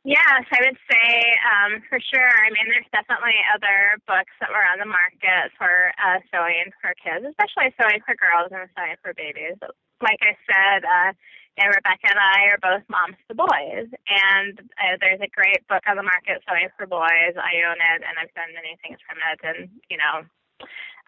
Yes, 0.08 0.48
I 0.48 0.60
would 0.64 0.80
say 0.88 1.10
um, 1.44 1.84
for 1.90 2.00
sure. 2.00 2.34
I 2.40 2.50
mean, 2.56 2.72
there's 2.72 2.88
definitely 2.96 3.36
other 3.52 4.00
books 4.08 4.32
that 4.40 4.50
were 4.50 4.64
on 4.64 4.80
the 4.80 4.88
market 4.88 5.52
for 5.60 5.92
uh, 6.00 6.24
sewing 6.32 6.72
for 6.80 6.96
kids, 7.04 7.28
especially 7.28 7.76
sewing 7.76 8.00
for 8.08 8.16
girls 8.16 8.48
and 8.50 8.66
sewing 8.74 8.96
for 9.04 9.14
babies. 9.14 9.60
Like 10.02 10.20
I 10.24 10.34
said, 10.48 10.82
uh, 10.88 11.12
know, 11.60 11.76
Rebecca 11.76 12.08
and 12.08 12.20
I 12.20 12.56
are 12.56 12.62
both 12.64 12.88
moms 12.88 13.20
to 13.28 13.36
boys, 13.36 13.92
and 14.08 14.56
uh, 14.80 14.96
there's 15.04 15.20
a 15.20 15.28
great 15.28 15.60
book 15.68 15.84
on 15.88 16.00
the 16.00 16.08
market, 16.08 16.40
Sewing 16.48 16.72
for 16.80 16.88
Boys. 16.88 17.36
I 17.36 17.60
own 17.68 17.76
it, 17.76 18.00
and 18.00 18.16
I've 18.16 18.32
done 18.32 18.56
many 18.56 18.80
things 18.80 18.98
from 19.04 19.20
it, 19.20 19.40
and 19.44 19.68
you 19.92 20.00
know, 20.00 20.24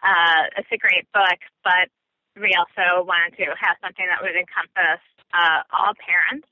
uh, 0.04 0.42
it's 0.60 0.68
a 0.68 0.80
great 0.80 1.08
book. 1.16 1.40
But 1.64 1.88
we 2.36 2.52
also 2.52 3.04
wanted 3.04 3.40
to 3.40 3.56
have 3.56 3.80
something 3.80 4.04
that 4.04 4.20
would 4.20 4.36
encompass 4.36 5.00
uh, 5.32 5.64
all 5.72 5.96
parents 5.96 6.48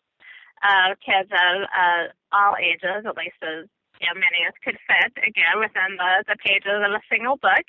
uh, 0.63 0.97
kids 1.01 1.29
of 1.33 1.55
uh, 1.69 2.05
all 2.33 2.57
ages, 2.61 3.05
at 3.05 3.17
least 3.17 3.41
as 3.45 3.69
you 4.01 4.07
know, 4.09 4.17
many 4.17 4.45
as 4.49 4.57
could 4.65 4.77
fit 4.89 5.13
again 5.21 5.61
within 5.61 5.97
the, 5.97 6.25
the 6.29 6.37
pages 6.41 6.73
of 6.73 6.93
a 6.93 7.05
single 7.13 7.37
book. 7.37 7.67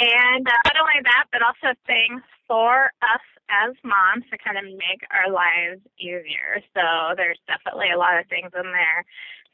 And 0.00 0.46
uh, 0.46 0.60
not 0.64 0.76
only 0.80 1.00
that, 1.04 1.26
but 1.32 1.42
also 1.42 1.74
things 1.84 2.22
for 2.46 2.92
us 3.02 3.24
as 3.50 3.74
moms 3.84 4.24
to 4.30 4.38
kind 4.38 4.58
of 4.58 4.64
make 4.76 5.02
our 5.10 5.32
lives 5.32 5.80
easier. 5.98 6.60
So 6.74 7.14
there's 7.16 7.40
definitely 7.48 7.90
a 7.90 7.98
lot 7.98 8.18
of 8.18 8.26
things 8.28 8.50
in 8.54 8.68
there 8.72 9.00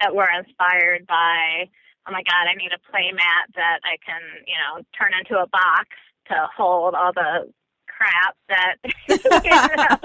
that 0.00 0.14
were 0.14 0.28
inspired 0.30 1.06
by, 1.06 1.70
oh 2.08 2.12
my 2.12 2.22
God, 2.26 2.50
I 2.50 2.54
need 2.54 2.72
a 2.74 2.82
play 2.90 3.10
mat 3.12 3.50
that 3.56 3.80
I 3.84 3.96
can, 4.04 4.22
you 4.46 4.56
know, 4.58 4.82
turn 4.98 5.12
into 5.18 5.40
a 5.40 5.46
box 5.48 5.88
to 6.28 6.48
hold 6.56 6.94
all 6.94 7.12
the 7.12 7.52
crap 7.86 8.34
that 8.48 8.76
you 9.44 9.76
know, 9.78 9.96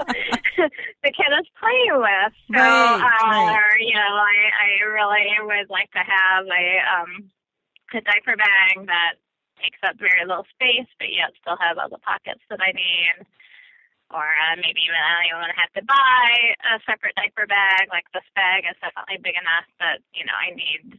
the 1.02 1.10
kid 1.12 1.30
is 1.40 1.48
playing 1.58 1.96
with. 1.98 2.32
So, 2.54 2.62
Right, 2.62 2.96
uh, 2.96 3.26
right. 3.26 3.58
or 3.58 3.78
you 3.80 3.94
know, 3.94 4.14
I 4.14 4.36
I 4.54 4.84
really 4.86 5.26
would 5.42 5.70
like 5.70 5.90
to 5.92 6.04
have 6.04 6.46
a 6.46 6.66
um 6.86 7.30
a 7.94 8.00
diaper 8.00 8.36
bag 8.36 8.86
that 8.86 9.18
takes 9.62 9.78
up 9.82 9.96
very 9.98 10.24
little 10.24 10.46
space, 10.54 10.88
but 10.98 11.10
yet 11.10 11.34
still 11.40 11.56
has 11.60 11.76
all 11.80 11.88
the 11.90 11.98
pockets 11.98 12.40
that 12.50 12.60
I 12.62 12.72
need. 12.72 13.26
Or 14.10 14.26
uh, 14.26 14.56
maybe 14.58 14.82
even 14.82 14.98
I 14.98 15.30
don't 15.30 15.46
even 15.46 15.54
have 15.54 15.74
to 15.78 15.84
buy 15.86 16.26
a 16.66 16.82
separate 16.82 17.14
diaper 17.14 17.46
bag. 17.46 17.86
Like 17.90 18.04
this 18.12 18.26
bag 18.34 18.64
is 18.66 18.76
definitely 18.82 19.22
big 19.22 19.38
enough 19.38 19.66
that 19.78 20.02
you 20.14 20.26
know 20.26 20.34
I 20.34 20.50
need 20.54 20.98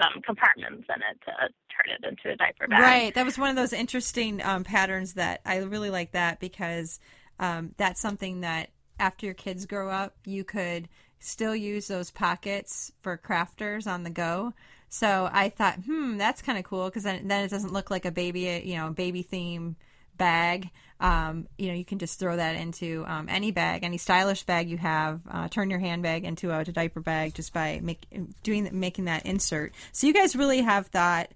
some 0.00 0.20
compartments 0.22 0.86
in 0.88 1.00
it 1.00 1.16
to 1.24 1.32
turn 1.72 1.88
it 1.88 2.04
into 2.06 2.34
a 2.34 2.36
diaper 2.36 2.68
bag. 2.68 2.80
Right. 2.80 3.14
That 3.14 3.24
was 3.24 3.38
one 3.38 3.50
of 3.50 3.56
those 3.56 3.72
interesting 3.72 4.42
um, 4.42 4.64
patterns 4.64 5.14
that 5.14 5.40
I 5.44 5.56
really 5.58 5.90
like 5.90 6.12
that 6.12 6.40
because 6.40 7.00
um, 7.38 7.72
that's 7.76 8.00
something 8.00 8.40
that 8.42 8.70
after 8.98 9.26
your 9.26 9.34
kids 9.34 9.66
grow 9.66 9.90
up, 9.90 10.16
you 10.24 10.44
could 10.44 10.88
still 11.18 11.56
use 11.56 11.88
those 11.88 12.10
pockets 12.10 12.92
for 13.02 13.16
crafters 13.16 13.86
on 13.86 14.02
the 14.02 14.10
go. 14.10 14.52
So 14.88 15.28
I 15.32 15.48
thought, 15.48 15.76
hmm, 15.76 16.18
that's 16.18 16.42
kind 16.42 16.58
of 16.58 16.64
cool 16.64 16.86
because 16.86 17.02
then, 17.02 17.26
then 17.26 17.44
it 17.44 17.50
doesn't 17.50 17.72
look 17.72 17.90
like 17.90 18.04
a 18.04 18.12
baby, 18.12 18.62
you 18.64 18.76
know, 18.76 18.90
baby 18.90 19.22
theme 19.22 19.76
bag. 20.16 20.70
Um, 21.04 21.48
you 21.58 21.68
know, 21.68 21.74
you 21.74 21.84
can 21.84 21.98
just 21.98 22.18
throw 22.18 22.34
that 22.34 22.56
into 22.56 23.04
um, 23.06 23.28
any 23.28 23.50
bag, 23.50 23.84
any 23.84 23.98
stylish 23.98 24.44
bag 24.44 24.70
you 24.70 24.78
have. 24.78 25.20
Uh, 25.30 25.48
turn 25.48 25.68
your 25.68 25.78
handbag 25.78 26.24
into 26.24 26.50
a, 26.50 26.64
diaper 26.64 27.00
bag 27.00 27.34
just 27.34 27.52
by 27.52 27.78
make, 27.82 28.06
doing 28.42 28.70
making 28.72 29.04
that 29.04 29.26
insert. 29.26 29.74
So 29.92 30.06
you 30.06 30.14
guys 30.14 30.34
really 30.34 30.62
have 30.62 30.86
thought 30.86 31.28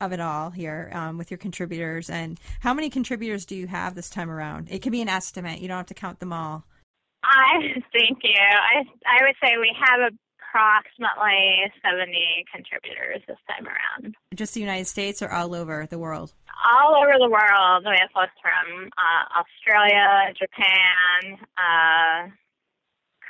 of 0.00 0.12
it 0.12 0.20
all 0.20 0.50
here 0.50 0.92
um, 0.94 1.18
with 1.18 1.32
your 1.32 1.38
contributors. 1.38 2.08
And 2.08 2.38
how 2.60 2.72
many 2.72 2.88
contributors 2.88 3.44
do 3.46 3.56
you 3.56 3.66
have 3.66 3.96
this 3.96 4.08
time 4.08 4.30
around? 4.30 4.68
It 4.70 4.80
can 4.80 4.92
be 4.92 5.02
an 5.02 5.08
estimate. 5.08 5.60
You 5.60 5.66
don't 5.66 5.78
have 5.78 5.86
to 5.86 5.94
count 5.94 6.20
them 6.20 6.32
all. 6.32 6.64
I 7.24 7.58
thank 7.92 8.18
you. 8.22 8.38
I 8.38 8.84
I 9.06 9.24
would 9.24 9.34
say 9.42 9.56
we 9.58 9.74
have 9.76 10.12
approximately 10.52 11.72
seventy 11.82 12.44
contributors 12.54 13.22
this 13.26 13.38
time 13.48 13.66
around. 13.66 14.14
Just 14.36 14.54
the 14.54 14.60
United 14.60 14.86
States 14.86 15.20
or 15.20 15.32
all 15.32 15.52
over 15.52 15.88
the 15.90 15.98
world? 15.98 16.32
All 16.60 16.94
over 16.94 17.16
the 17.18 17.30
world. 17.30 17.84
We 17.84 17.96
have 17.98 18.10
folks 18.12 18.36
from 18.42 18.90
uh, 18.92 19.40
Australia, 19.40 20.32
Japan, 20.38 21.38
uh, 21.56 22.28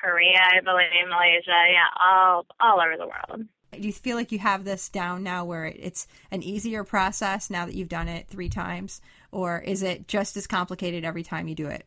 Korea, 0.01 0.41
I 0.41 0.61
believe, 0.65 1.09
Malaysia. 1.09 1.61
Yeah, 1.71 1.87
all 2.01 2.47
all 2.59 2.81
over 2.81 2.97
the 2.97 3.07
world. 3.07 3.47
Do 3.73 3.87
you 3.87 3.93
feel 3.93 4.17
like 4.17 4.33
you 4.33 4.41
have 4.41 4.65
this 4.65 4.89
down 4.89 5.23
now 5.23 5.45
where 5.45 5.67
it's 5.67 6.09
an 6.33 6.43
easier 6.43 6.83
process 6.83 7.51
now 7.51 7.67
that 7.67 7.75
you've 7.75 7.89
done 7.89 8.09
it 8.09 8.27
three 8.27 8.49
times? 8.49 9.01
Or 9.31 9.61
is 9.61 9.83
it 9.83 10.09
just 10.09 10.37
as 10.37 10.49
complicated 10.49 11.05
every 11.05 11.23
time 11.23 11.47
you 11.47 11.55
do 11.55 11.69
it? 11.69 11.87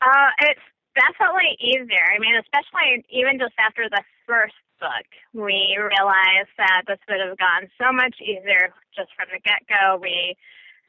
Uh, 0.00 0.30
it's 0.38 0.60
definitely 0.94 1.58
easier. 1.60 2.06
I 2.14 2.20
mean, 2.20 2.36
especially 2.36 3.04
even 3.10 3.38
just 3.38 3.54
after 3.58 3.88
the 3.90 4.02
first 4.26 4.54
book, 4.78 5.06
we 5.32 5.76
realized 5.78 6.52
that 6.58 6.82
this 6.86 7.00
would 7.08 7.20
have 7.20 7.38
gone 7.38 7.68
so 7.80 7.92
much 7.92 8.16
easier 8.20 8.72
just 8.94 9.10
from 9.16 9.28
the 9.32 9.40
get 9.40 9.64
go. 9.68 9.98
We 10.00 10.36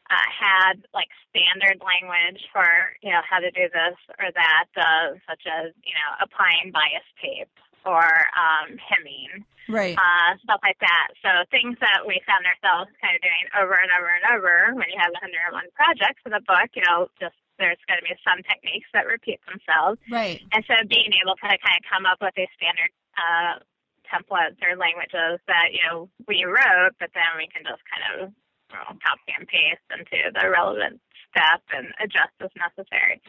uh, 0.10 0.30
had 0.32 0.84
like 0.94 1.12
standard 1.28 1.84
language 1.84 2.40
for 2.54 2.68
you 3.02 3.12
know 3.12 3.22
how 3.28 3.40
to 3.40 3.52
do 3.52 3.68
this 3.68 3.98
or 4.20 4.32
that, 4.32 4.70
uh, 4.76 5.20
such 5.28 5.44
as 5.48 5.76
you 5.84 5.96
know 5.96 6.10
applying 6.24 6.72
bias 6.72 7.08
tape 7.20 7.52
or 7.86 8.04
um, 8.36 8.76
hemming 8.80 9.46
Right. 9.68 10.00
uh, 10.00 10.40
stuff 10.44 10.64
like 10.64 10.80
that. 10.80 11.12
So 11.20 11.44
things 11.52 11.76
that 11.84 12.08
we 12.08 12.24
found 12.24 12.48
ourselves 12.48 12.88
kind 13.04 13.16
of 13.16 13.22
doing 13.22 13.46
over 13.60 13.76
and 13.76 13.92
over 13.92 14.08
and 14.08 14.26
over 14.32 14.56
when 14.80 14.88
you 14.88 14.96
have 14.96 15.12
101 15.12 15.36
projects 15.76 16.24
in 16.24 16.32
the 16.32 16.44
book, 16.48 16.72
you 16.72 16.84
know, 16.88 17.12
just 17.20 17.36
there's 17.60 17.80
going 17.90 18.00
to 18.00 18.06
be 18.08 18.16
some 18.24 18.40
techniques 18.48 18.88
that 18.96 19.10
repeat 19.12 19.44
themselves. 19.44 20.00
Right. 20.08 20.40
And 20.56 20.64
so 20.72 20.80
being 20.88 21.12
able 21.20 21.36
to 21.36 21.48
kind 21.52 21.76
of 21.76 21.84
come 21.84 22.08
up 22.08 22.24
with 22.24 22.38
a 22.40 22.48
standard 22.56 22.92
uh, 23.20 23.60
templates 24.08 24.60
or 24.64 24.76
languages 24.76 25.40
that, 25.48 25.72
you 25.72 25.84
know, 25.86 26.10
we 26.28 26.44
wrote, 26.44 26.96
but 27.00 27.12
then 27.14 27.32
we 27.38 27.48
can 27.48 27.64
just 27.64 27.84
kind 27.88 28.06
of 28.08 28.34
know, 28.72 28.98
copy 29.00 29.32
and 29.38 29.48
paste 29.48 29.84
into 29.92 30.32
the 30.36 30.46
relevant 30.50 31.00
step 31.32 31.64
and 31.72 31.92
adjust 32.04 32.36
as 32.44 32.52
necessary. 32.56 33.22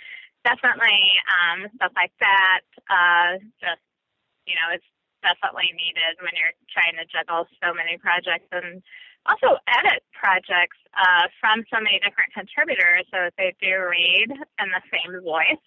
Definitely 0.47 0.99
um, 1.29 1.67
stuff 1.77 1.93
like 1.95 2.15
that. 2.23 2.67
Uh, 2.87 3.43
just, 3.59 3.83
you 4.47 4.55
know, 4.55 4.75
it's 4.75 4.87
definitely 5.23 5.75
needed 5.75 6.19
when 6.23 6.35
you're 6.39 6.55
trying 6.71 6.95
to 6.95 7.07
juggle 7.11 7.47
so 7.59 7.75
many 7.75 7.99
projects 7.99 8.47
and 8.55 8.83
also 9.27 9.59
edit 9.67 10.01
projects 10.15 10.79
uh, 10.95 11.27
from 11.43 11.67
so 11.69 11.83
many 11.83 11.99
different 12.01 12.31
contributors 12.33 13.05
so 13.11 13.29
that 13.29 13.35
they 13.37 13.53
do 13.61 13.75
read 13.83 14.31
in 14.31 14.69
the 14.71 14.83
same 14.89 15.21
voice. 15.21 15.63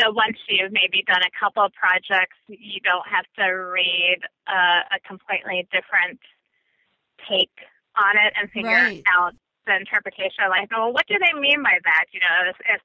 So 0.00 0.10
once 0.10 0.38
you've 0.48 0.72
maybe 0.72 1.04
done 1.06 1.20
a 1.22 1.32
couple 1.36 1.62
of 1.62 1.72
projects, 1.74 2.36
you 2.48 2.80
don't 2.80 3.06
have 3.06 3.26
to 3.36 3.44
read 3.52 4.20
uh, 4.48 4.88
a 4.88 4.98
completely 5.06 5.68
different 5.70 6.20
take 7.28 7.52
on 7.96 8.16
it 8.16 8.32
and 8.40 8.50
figure 8.50 8.88
Right. 8.88 9.04
out 9.06 9.34
the 9.66 9.76
interpretation. 9.76 10.48
Like, 10.48 10.70
well, 10.72 10.92
what 10.92 11.06
do 11.06 11.16
they 11.20 11.38
mean 11.38 11.62
by 11.62 11.76
that? 11.84 12.06
You 12.12 12.20
know, 12.20 12.50
if, 12.50 12.56
if 12.66 12.80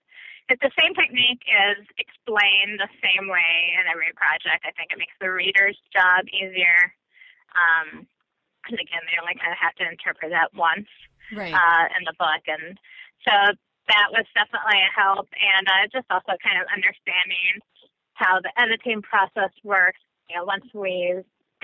if 0.47 0.59
the 0.63 0.71
same 0.79 0.95
technique 0.95 1.43
is 1.43 1.83
explained 1.99 2.79
the 2.79 2.87
same 3.03 3.27
way 3.27 3.75
in 3.75 3.83
every 3.91 4.15
project, 4.15 4.63
I 4.63 4.71
think 4.79 4.95
it 4.95 4.99
makes 4.99 5.15
the 5.19 5.27
reader's 5.27 5.75
job 5.91 6.23
easier. 6.31 6.95
Um, 7.51 8.07
because 8.63 8.79
again, 8.83 9.03
they 9.07 9.15
only 9.19 9.35
kind 9.39 9.51
of 9.51 9.59
have 9.59 9.75
to 9.79 9.87
interpret 9.87 10.31
that 10.31 10.51
once 10.55 10.87
Right. 11.31 11.53
uh, 11.55 11.85
in 11.95 12.03
the 12.03 12.15
book, 12.19 12.43
and 12.47 12.79
so 13.23 13.55
that 13.87 14.11
was 14.11 14.27
definitely 14.35 14.79
a 14.83 14.91
help. 14.91 15.27
And 15.35 15.65
uh, 15.67 15.87
just 15.91 16.07
also 16.11 16.35
kind 16.43 16.59
of 16.59 16.67
understanding 16.71 17.63
how 18.13 18.41
the 18.41 18.51
editing 18.59 19.01
process 19.01 19.53
works. 19.63 20.01
You 20.29 20.37
know, 20.37 20.45
once 20.45 20.67
we've 20.73 21.23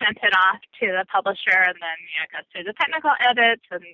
sent 0.00 0.18
it 0.20 0.34
off 0.34 0.60
to 0.82 0.86
the 0.90 1.06
publisher, 1.08 1.54
and 1.54 1.78
then 1.78 1.98
you 2.10 2.16
know, 2.18 2.26
it 2.26 2.32
goes 2.34 2.46
through 2.50 2.66
the 2.66 2.76
technical 2.76 3.14
edits, 3.22 3.64
and 3.70 3.84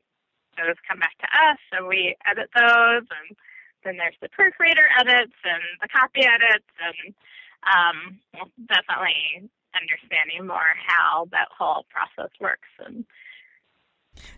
those 0.57 0.79
come 0.89 0.99
back 0.99 1.15
to 1.21 1.29
us, 1.29 1.61
and 1.77 1.87
we 1.87 2.17
edit 2.25 2.49
those, 2.57 3.05
and 3.05 3.37
then 3.85 4.01
there's 4.01 4.17
the 4.25 4.33
proofreader 4.33 4.89
edits 4.99 5.37
and 5.45 5.63
the 5.83 5.89
copy 5.93 6.25
edits, 6.25 6.71
and 6.81 7.15
um, 7.69 7.99
definitely 8.67 9.51
understanding 9.77 10.47
more 10.47 10.73
how 10.87 11.29
that 11.31 11.49
whole 11.53 11.85
process 11.93 12.33
works 12.41 12.69
and 12.81 13.05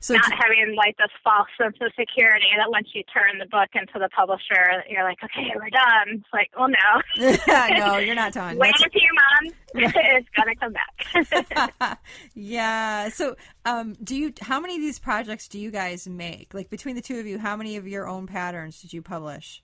so 0.01 0.15
not 0.15 0.29
d- 0.29 0.37
having 0.39 0.77
like 0.77 0.97
this 0.97 1.11
false 1.23 1.49
sense 1.61 1.77
of 1.81 1.93
security 1.99 2.47
that 2.57 2.71
once 2.71 2.89
you 2.95 3.03
turn 3.05 3.39
the 3.39 3.47
book 3.47 3.69
into 3.75 3.99
the 3.99 4.09
publisher, 4.11 4.85
you're 4.89 5.05
like, 5.05 5.19
okay, 5.23 5.51
we're 5.55 5.71
done. 5.71 6.21
It's 6.21 6.33
like, 6.33 6.51
well, 6.57 6.69
no. 6.69 7.77
no, 7.79 7.97
you're 7.99 8.15
not 8.15 8.33
done. 8.33 8.59
Wait 8.59 8.75
a 8.75 8.91
few 8.91 9.09
months. 9.43 9.57
it's 9.75 10.29
gonna 10.37 10.57
come 10.57 10.73
back. 10.73 12.01
yeah. 12.35 13.09
So, 13.09 13.37
um, 13.65 13.97
do 14.03 14.17
you? 14.17 14.33
How 14.41 14.61
many 14.61 14.77
of 14.77 14.81
these 14.81 14.99
projects 14.99 15.49
do 15.49 15.59
you 15.59 15.71
guys 15.71 16.09
make? 16.09 16.55
Like 16.55 16.71
between 16.71 16.95
the 16.95 17.03
two 17.03 17.19
of 17.19 17.27
you, 17.27 17.39
how 17.39 17.57
many 17.57 17.77
of 17.77 17.87
your 17.87 18.09
own 18.09 18.27
patterns 18.27 18.81
did 18.81 18.93
you 18.93 19.03
publish? 19.03 19.63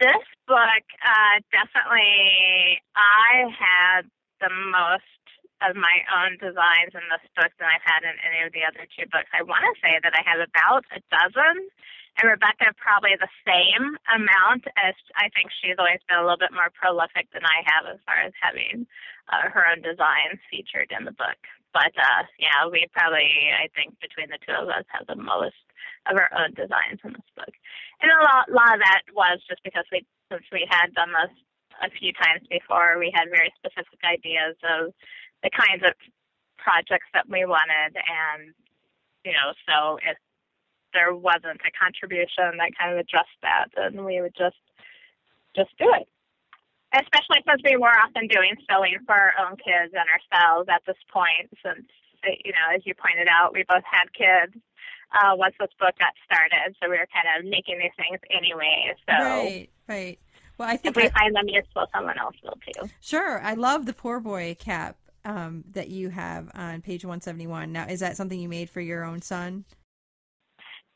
this 0.00 0.24
book, 0.48 0.84
uh, 1.04 1.36
definitely, 1.52 2.80
I 2.96 3.52
had 3.52 4.02
the 4.40 4.48
most 4.72 5.19
of 5.60 5.76
my 5.76 5.96
own 6.12 6.40
designs 6.40 6.96
in 6.96 7.04
this 7.12 7.24
book 7.36 7.52
than 7.60 7.68
I've 7.68 7.84
had 7.84 8.02
in 8.04 8.16
any 8.24 8.44
of 8.44 8.52
the 8.52 8.64
other 8.64 8.88
two 8.88 9.04
books. 9.12 9.28
I 9.36 9.44
want 9.44 9.64
to 9.64 9.74
say 9.80 10.00
that 10.00 10.16
I 10.16 10.22
have 10.24 10.40
about 10.40 10.88
a 10.92 11.00
dozen, 11.12 11.68
and 12.18 12.24
Rebecca 12.26 12.72
probably 12.80 13.14
the 13.16 13.30
same 13.44 13.96
amount 14.10 14.66
as 14.80 14.96
I 15.16 15.28
think 15.32 15.52
she's 15.52 15.78
always 15.78 16.02
been 16.08 16.18
a 16.18 16.26
little 16.26 16.40
bit 16.40 16.52
more 16.52 16.72
prolific 16.72 17.28
than 17.30 17.44
I 17.44 17.64
have 17.68 17.84
as 17.86 18.00
far 18.04 18.18
as 18.24 18.34
having 18.40 18.88
uh, 19.30 19.48
her 19.52 19.68
own 19.68 19.84
designs 19.84 20.42
featured 20.50 20.90
in 20.90 21.04
the 21.06 21.14
book. 21.14 21.38
But 21.72 21.94
uh, 21.94 22.26
yeah, 22.40 22.66
we 22.66 22.90
probably, 22.90 23.54
I 23.54 23.70
think, 23.76 23.94
between 24.02 24.28
the 24.28 24.42
two 24.42 24.56
of 24.56 24.68
us, 24.68 24.84
have 24.90 25.06
the 25.06 25.16
most 25.16 25.60
of 26.08 26.18
our 26.18 26.30
own 26.34 26.56
designs 26.56 26.98
in 27.04 27.14
this 27.14 27.30
book. 27.36 27.54
And 28.02 28.10
a 28.10 28.24
lot, 28.24 28.50
lot 28.50 28.74
of 28.74 28.80
that 28.80 29.06
was 29.14 29.38
just 29.46 29.62
because 29.62 29.84
we, 29.92 30.02
since 30.32 30.44
we 30.50 30.66
had 30.66 30.96
done 30.96 31.12
this 31.14 31.30
a 31.78 31.90
few 31.94 32.12
times 32.12 32.42
before, 32.50 32.98
we 32.98 33.12
had 33.14 33.30
very 33.30 33.52
specific 33.56 34.00
ideas 34.02 34.56
of 34.66 34.92
the 35.42 35.50
kinds 35.50 35.82
of 35.84 35.94
projects 36.58 37.06
that 37.14 37.28
we 37.28 37.44
wanted, 37.44 37.96
and 37.96 38.52
you 39.24 39.32
know, 39.32 39.52
so 39.68 39.96
if 40.02 40.16
there 40.92 41.14
wasn't 41.14 41.60
a 41.62 41.72
contribution 41.72 42.58
that 42.58 42.76
kind 42.76 42.92
of 42.92 42.98
addressed 42.98 43.38
that, 43.42 43.68
then 43.76 44.04
we 44.04 44.20
would 44.20 44.34
just 44.36 44.58
just 45.54 45.70
do 45.78 45.86
it. 45.94 46.08
especially 46.94 47.42
since 47.46 47.62
we 47.64 47.76
were 47.76 47.94
often 48.04 48.26
doing 48.26 48.54
sewing 48.68 48.98
for 49.06 49.14
our 49.14 49.34
own 49.46 49.56
kids 49.56 49.94
and 49.94 50.06
ourselves 50.10 50.68
at 50.68 50.82
this 50.86 50.98
point, 51.12 51.50
since 51.64 51.86
you 52.44 52.52
know, 52.52 52.74
as 52.74 52.82
you 52.84 52.94
pointed 52.94 53.28
out, 53.28 53.52
we 53.54 53.64
both 53.68 53.84
had 53.84 54.12
kids 54.12 54.52
uh, 55.12 55.34
once 55.34 55.54
this 55.58 55.70
book 55.78 55.94
got 55.98 56.12
started, 56.24 56.76
so 56.82 56.90
we 56.90 56.98
were 56.98 57.08
kind 57.08 57.26
of 57.38 57.48
making 57.48 57.78
these 57.78 57.94
things 57.96 58.20
anyway. 58.30 58.92
So 59.08 59.14
right, 59.24 59.70
right. 59.88 60.18
Well, 60.58 60.68
I 60.68 60.76
think 60.76 60.96
if 60.96 61.02
we 61.02 61.08
find 61.08 61.34
them 61.34 61.48
useful, 61.48 61.86
someone 61.94 62.18
else 62.18 62.36
will 62.44 62.58
too. 62.66 62.90
Sure, 63.00 63.40
I 63.42 63.54
love 63.54 63.86
the 63.86 63.94
poor 63.94 64.20
boy 64.20 64.54
cap 64.58 64.96
um, 65.24 65.64
that 65.72 65.88
you 65.88 66.08
have 66.10 66.50
on 66.54 66.82
page 66.82 67.04
one 67.04 67.20
seventy 67.20 67.46
one. 67.46 67.72
Now, 67.72 67.86
is 67.86 68.00
that 68.00 68.16
something 68.16 68.38
you 68.38 68.48
made 68.48 68.70
for 68.70 68.80
your 68.80 69.04
own 69.04 69.22
son? 69.22 69.64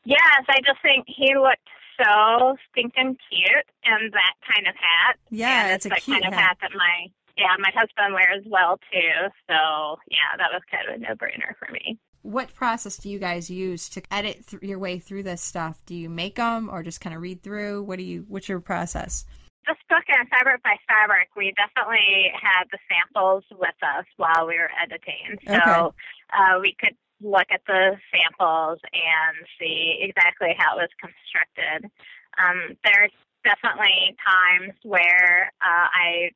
Yes, 0.03 0.45
I 0.47 0.59
just 0.59 0.81
think 0.83 1.05
he 1.07 1.35
looked 1.35 1.67
so 1.97 2.55
stinking 2.69 3.17
cute 3.29 3.65
in 3.83 4.11
that 4.11 4.33
kind 4.53 4.67
of 4.67 4.75
hat. 4.75 5.17
Yeah, 5.29 5.73
it's, 5.73 5.85
it's 5.85 5.95
a 5.97 6.05
the 6.05 6.11
kind 6.11 6.25
of 6.25 6.33
hat 6.33 6.57
that 6.61 6.71
my 6.75 7.07
yeah 7.37 7.55
my 7.59 7.71
husband 7.75 8.13
wears 8.13 8.43
well 8.47 8.77
too. 8.91 9.29
So 9.47 9.99
yeah, 10.09 10.37
that 10.37 10.49
was 10.51 10.61
kind 10.71 10.87
of 10.89 10.95
a 10.95 10.97
no 10.99 11.15
brainer 11.15 11.55
for 11.59 11.71
me. 11.71 11.97
What 12.21 12.53
process 12.55 12.97
do 12.97 13.09
you 13.09 13.19
guys 13.19 13.51
use 13.51 13.87
to 13.89 14.01
edit 14.11 14.47
th- 14.47 14.63
your 14.63 14.79
way 14.79 14.97
through 14.97 15.23
this 15.23 15.41
stuff? 15.41 15.79
Do 15.85 15.93
you 15.95 16.09
make 16.09 16.35
them 16.35 16.69
or 16.71 16.81
just 16.81 16.99
kind 16.99 17.15
of 17.15 17.21
read 17.21 17.43
through? 17.43 17.83
What 17.83 17.97
do 17.97 18.03
you? 18.03 18.25
What's 18.27 18.49
your 18.49 18.59
process? 18.59 19.25
This 19.67 19.77
book 19.89 20.05
and 20.09 20.29
fabric 20.29 20.61
by 20.61 20.77
fabric, 20.87 21.29
we 21.35 21.53
definitely 21.57 22.31
had 22.37 22.65
the 22.71 22.77
samples 22.85 23.43
with 23.51 23.75
us 23.81 24.05
while 24.17 24.45
we 24.45 24.57
were 24.59 24.69
editing, 24.81 25.39
so 25.47 25.57
Okay. 25.57 25.97
uh, 26.33 26.59
we 26.61 26.75
could 26.79 26.95
look 27.21 27.47
at 27.49 27.61
the 27.65 27.97
samples 28.13 28.79
and 28.93 29.47
see 29.59 29.97
exactly 30.01 30.53
how 30.57 30.77
it 30.77 30.85
was 30.85 30.93
constructed. 31.01 31.89
Um, 32.37 32.77
there's 32.83 33.13
definitely 33.43 34.15
times 34.21 34.73
where 34.83 35.51
uh, 35.61 35.87
I 35.89 36.29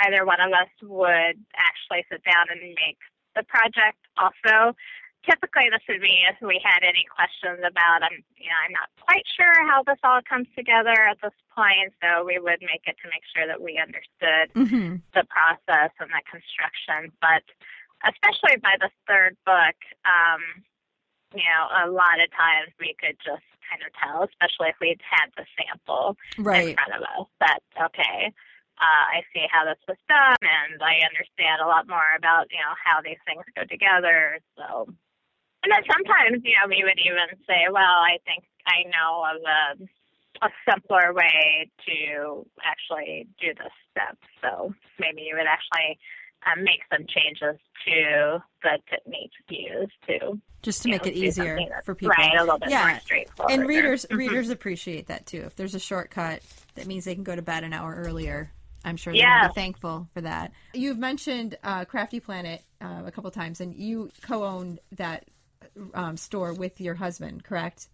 either 0.00 0.24
one 0.26 0.40
of 0.40 0.52
us 0.52 0.68
would 0.82 1.38
actually 1.56 2.04
sit 2.10 2.22
down 2.24 2.46
and 2.50 2.60
make 2.60 2.98
the 3.34 3.44
project 3.44 3.98
also. 4.16 4.74
Typically, 5.26 5.66
this 5.74 5.82
would 5.90 6.00
be 6.00 6.22
if 6.30 6.38
we 6.38 6.62
had 6.62 6.86
any 6.86 7.02
questions 7.10 7.58
about, 7.66 8.06
I'm, 8.06 8.22
you 8.38 8.46
know, 8.46 8.60
I'm 8.62 8.72
not 8.72 8.88
quite 9.02 9.26
sure 9.26 9.52
how 9.66 9.82
this 9.82 9.98
all 10.06 10.22
comes 10.22 10.46
together 10.54 10.94
at 10.94 11.18
this 11.18 11.34
point, 11.50 11.90
so 11.98 12.22
we 12.22 12.38
would 12.38 12.62
make 12.62 12.86
it 12.86 12.94
to 13.02 13.10
make 13.10 13.26
sure 13.34 13.46
that 13.46 13.58
we 13.60 13.76
understood 13.76 14.54
Mm-hmm. 14.54 15.02
the 15.12 15.26
process 15.26 15.90
and 15.98 16.10
the 16.14 16.22
construction. 16.30 17.10
But 17.20 17.42
especially 18.06 18.62
by 18.62 18.78
the 18.78 18.90
third 19.10 19.36
book, 19.44 19.76
um, 20.06 20.62
you 21.34 21.42
know, 21.42 21.64
a 21.84 21.90
lot 21.90 22.22
of 22.22 22.30
times 22.30 22.70
we 22.78 22.94
could 23.02 23.18
just 23.18 23.44
kind 23.66 23.82
of 23.82 23.90
tell, 23.98 24.22
especially 24.22 24.70
if 24.70 24.78
we'd 24.80 25.02
had 25.02 25.28
the 25.34 25.44
sample 25.58 26.16
right. 26.38 26.70
in 26.70 26.78
front 26.78 26.94
of 26.94 27.02
us, 27.02 27.26
that 27.42 27.60
okay, 27.74 28.32
uh, 28.78 29.04
I 29.18 29.24
see 29.32 29.46
how 29.50 29.64
this 29.64 29.80
was 29.88 29.98
done, 30.08 30.38
and 30.40 30.82
I 30.82 31.02
understand 31.02 31.60
a 31.60 31.66
lot 31.66 31.88
more 31.88 32.14
about 32.16 32.46
you 32.50 32.60
know 32.60 32.74
how 32.78 33.00
these 33.02 33.20
things 33.26 33.44
go 33.56 33.64
together. 33.64 34.38
So, 34.56 34.88
and 35.66 35.72
then 35.74 35.82
sometimes 35.90 36.42
you 36.46 36.54
know 36.62 36.68
we 36.70 36.84
would 36.86 36.98
even 37.02 37.26
say, 37.46 37.66
well, 37.70 37.98
I 38.06 38.18
think 38.24 38.44
I 38.66 38.86
know 38.86 39.26
of 39.26 39.42
a 39.42 40.46
a 40.46 40.50
simpler 40.68 41.12
way 41.14 41.70
to 41.86 42.46
actually 42.62 43.26
do 43.40 43.48
this 43.54 43.72
step. 43.90 44.16
So 44.42 44.74
maybe 45.00 45.22
you 45.22 45.34
would 45.34 45.46
actually 45.48 45.98
um, 46.46 46.62
make 46.62 46.80
some 46.92 47.06
changes 47.08 47.58
to 47.86 48.42
the 48.62 48.78
techniques 48.90 49.34
used 49.48 49.92
to 50.08 50.38
Just 50.62 50.82
to 50.82 50.90
make 50.90 51.04
know, 51.04 51.10
it 51.10 51.14
easier 51.14 51.82
for 51.84 51.94
people. 51.94 52.14
right? 52.16 52.36
A 52.38 52.42
little 52.44 52.58
bit 52.58 52.68
Yeah. 52.68 52.86
more 52.92 53.00
straightforward. 53.00 53.52
And 53.52 53.66
readers 53.66 54.06
Mhm. 54.08 54.16
readers 54.18 54.50
appreciate 54.50 55.06
that 55.08 55.26
too. 55.26 55.42
If 55.46 55.56
there's 55.56 55.74
a 55.74 55.80
shortcut 55.80 56.42
that 56.74 56.86
means 56.86 57.06
they 57.06 57.14
can 57.14 57.24
go 57.24 57.34
to 57.34 57.42
bed 57.42 57.64
an 57.64 57.72
hour 57.72 57.94
earlier, 57.94 58.52
I'm 58.84 58.96
sure 58.98 59.14
they're 59.14 59.22
Yeah. 59.22 59.40
gonna 59.40 59.48
be 59.48 59.54
thankful 59.54 60.06
for 60.12 60.20
that. 60.20 60.52
You've 60.74 60.98
mentioned 60.98 61.56
uh, 61.64 61.86
Crafty 61.86 62.20
Planet 62.20 62.62
uh, 62.82 63.02
a 63.06 63.10
couple 63.10 63.30
times, 63.30 63.60
and 63.62 63.74
you 63.74 64.10
co-owned 64.22 64.80
that 64.92 65.24
um, 65.94 66.16
store 66.16 66.52
with 66.52 66.80
your 66.80 66.94
husband, 66.94 67.44
correct? 67.44 67.88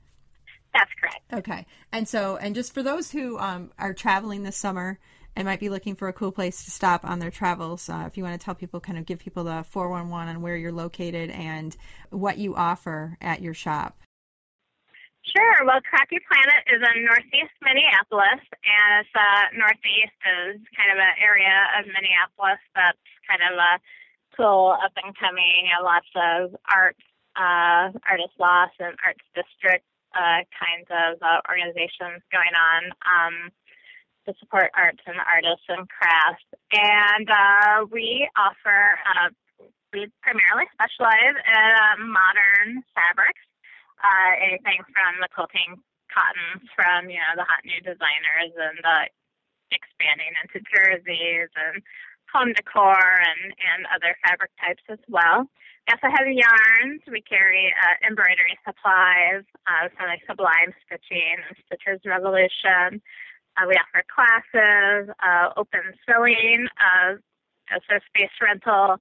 That's 0.74 0.90
correct. 0.98 1.20
Okay. 1.32 1.66
And 1.92 2.08
so, 2.08 2.36
and 2.36 2.54
just 2.54 2.72
for 2.72 2.82
those 2.82 3.10
who 3.10 3.38
um, 3.38 3.70
are 3.78 3.92
traveling 3.92 4.42
this 4.42 4.56
summer 4.56 4.98
and 5.36 5.46
might 5.46 5.60
be 5.60 5.68
looking 5.68 5.94
for 5.94 6.08
a 6.08 6.12
cool 6.12 6.32
place 6.32 6.64
to 6.64 6.70
stop 6.70 7.04
on 7.04 7.18
their 7.18 7.30
travels, 7.30 7.88
uh, 7.88 8.04
if 8.06 8.16
you 8.16 8.22
want 8.22 8.38
to 8.38 8.44
tell 8.44 8.54
people, 8.54 8.80
kind 8.80 8.98
of 8.98 9.06
give 9.06 9.18
people 9.18 9.44
the 9.44 9.64
411 9.68 10.36
on 10.36 10.42
where 10.42 10.56
you're 10.56 10.72
located 10.72 11.30
and 11.30 11.76
what 12.10 12.38
you 12.38 12.54
offer 12.54 13.16
at 13.20 13.42
your 13.42 13.54
shop. 13.54 13.98
Sure. 15.22 15.64
Well, 15.64 15.80
Crafty 15.86 16.18
Planet 16.26 16.66
is 16.66 16.82
in 16.82 17.04
northeast 17.04 17.54
Minneapolis, 17.62 18.42
and 18.42 19.06
it's, 19.06 19.14
uh, 19.14 19.54
northeast 19.54 20.18
is 20.26 20.58
kind 20.74 20.90
of 20.90 20.98
an 20.98 21.14
area 21.22 21.62
of 21.78 21.86
Minneapolis 21.86 22.58
that's 22.74 22.98
kind 23.28 23.40
of 23.40 23.54
a 23.54 23.78
cool, 24.36 24.74
up 24.82 24.92
and 24.98 25.14
coming. 25.16 25.62
You 25.62 25.78
know, 25.78 25.86
lots 25.86 26.10
of 26.16 26.58
art, 26.66 26.96
uh, 27.36 27.92
artist 28.08 28.36
loss 28.38 28.70
and 28.78 28.94
arts 29.04 29.24
district 29.34 29.84
uh, 30.14 30.44
kinds 30.52 30.88
of 30.92 31.16
uh, 31.24 31.40
organizations 31.48 32.20
going 32.28 32.52
on 32.52 32.82
um, 33.08 33.34
to 34.28 34.34
support 34.38 34.70
arts 34.76 35.00
and 35.06 35.16
artists 35.18 35.66
and 35.68 35.88
crafts. 35.88 36.44
And 36.72 37.26
uh, 37.28 37.88
we 37.90 38.28
offer, 38.36 39.00
uh, 39.08 39.32
we 39.92 40.12
primarily 40.22 40.68
specialize 40.76 41.36
in 41.36 41.68
uh, 41.72 41.96
modern 42.04 42.84
fabrics 42.94 43.44
uh, 44.02 44.32
anything 44.38 44.84
from 44.92 45.18
the 45.20 45.28
quilting 45.32 45.80
cottons 46.12 46.68
from, 46.76 47.08
you 47.08 47.18
know, 47.18 47.34
the 47.40 47.48
hot 47.48 47.64
new 47.64 47.80
designers 47.80 48.52
and 48.52 48.78
the 48.84 48.98
expanding 49.72 50.32
into 50.44 50.60
jerseys 50.68 51.48
and 51.56 51.80
home 52.32 52.52
decor 52.56 52.96
and, 52.96 53.52
and 53.52 53.86
other 53.94 54.16
fabric 54.24 54.50
types 54.58 54.82
as 54.88 54.98
well. 55.08 55.46
We 55.86 55.94
also 55.94 56.08
have 56.08 56.26
yarns. 56.26 57.02
We 57.10 57.22
carry 57.22 57.74
uh, 57.74 58.06
embroidery 58.06 58.56
supplies, 58.64 59.44
uh, 59.66 59.90
some 59.98 60.06
like 60.06 60.22
Sublime 60.26 60.72
Stitching 60.86 61.42
and 61.42 61.56
Stitcher's 61.66 62.00
Revolution. 62.06 63.02
Uh, 63.58 63.68
we 63.68 63.74
offer 63.76 64.00
classes, 64.08 65.12
uh, 65.20 65.52
open 65.58 65.92
sewing, 66.08 66.68
uh, 66.80 67.20
so 67.68 67.94
space 68.08 68.32
rental. 68.40 68.96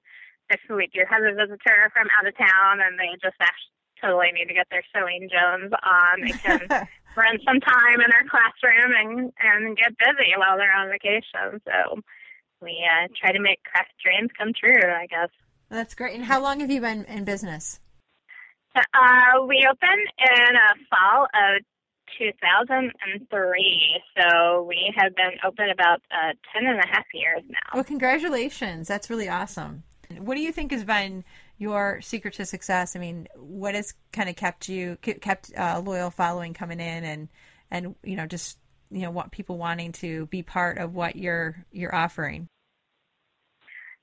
If 0.50 0.60
we 0.68 0.90
do 0.92 1.06
have 1.08 1.22
a 1.22 1.32
visitor 1.32 1.88
from 1.94 2.08
out 2.18 2.28
of 2.28 2.36
town 2.36 2.84
and 2.84 2.98
they 2.98 3.16
just 3.22 3.38
actually 3.40 3.72
totally 4.02 4.32
need 4.34 4.50
to 4.50 4.54
get 4.54 4.66
their 4.70 4.82
sewing 4.90 5.30
Jones 5.30 5.72
on. 5.72 6.20
They 6.20 6.34
can 6.34 6.66
run 7.16 7.38
some 7.46 7.60
time 7.62 8.02
in 8.02 8.10
our 8.10 8.26
classroom 8.26 8.90
and 8.90 9.32
and 9.38 9.76
get 9.76 9.94
busy 9.96 10.34
while 10.36 10.58
they're 10.58 10.74
on 10.74 10.90
vacation. 10.90 11.62
So 11.62 12.02
we 12.62 12.86
uh, 12.88 13.08
try 13.20 13.32
to 13.32 13.40
make 13.40 13.62
craft 13.64 13.92
dreams 14.02 14.30
come 14.38 14.52
true, 14.58 14.90
I 14.90 15.06
guess. 15.06 15.30
That's 15.68 15.94
great. 15.94 16.14
And 16.14 16.24
how 16.24 16.40
long 16.40 16.60
have 16.60 16.70
you 16.70 16.80
been 16.80 17.04
in 17.06 17.24
business? 17.24 17.80
Uh, 18.74 19.44
we 19.46 19.66
opened 19.68 20.08
in 20.18 20.56
uh, 20.56 20.74
fall 20.90 21.24
of 21.24 21.62
2003, 22.18 24.02
so 24.16 24.62
we 24.62 24.92
have 24.96 25.14
been 25.14 25.32
open 25.44 25.70
about 25.70 26.00
uh, 26.10 26.32
10 26.54 26.66
and 26.66 26.78
a 26.78 26.86
half 26.86 27.04
years 27.12 27.42
now. 27.48 27.70
Well, 27.74 27.84
congratulations. 27.84 28.88
That's 28.88 29.10
really 29.10 29.28
awesome. 29.28 29.82
What 30.18 30.34
do 30.36 30.42
you 30.42 30.52
think 30.52 30.72
has 30.72 30.84
been 30.84 31.24
your 31.58 32.00
secret 32.02 32.34
to 32.34 32.44
success? 32.44 32.96
I 32.96 32.98
mean, 32.98 33.28
what 33.36 33.74
has 33.74 33.94
kind 34.12 34.28
of 34.28 34.36
kept 34.36 34.68
you 34.68 34.96
kept 35.00 35.52
a 35.56 35.80
loyal 35.80 36.10
following 36.10 36.52
coming 36.52 36.80
in, 36.80 37.04
and 37.04 37.28
and 37.70 37.94
you 38.02 38.16
know 38.16 38.26
just 38.26 38.58
you 38.92 39.02
know 39.02 39.10
what 39.10 39.32
people 39.32 39.58
wanting 39.58 39.92
to 39.92 40.26
be 40.26 40.42
part 40.42 40.78
of 40.78 40.94
what 40.94 41.16
you're 41.16 41.64
you're 41.72 41.94
offering. 41.94 42.48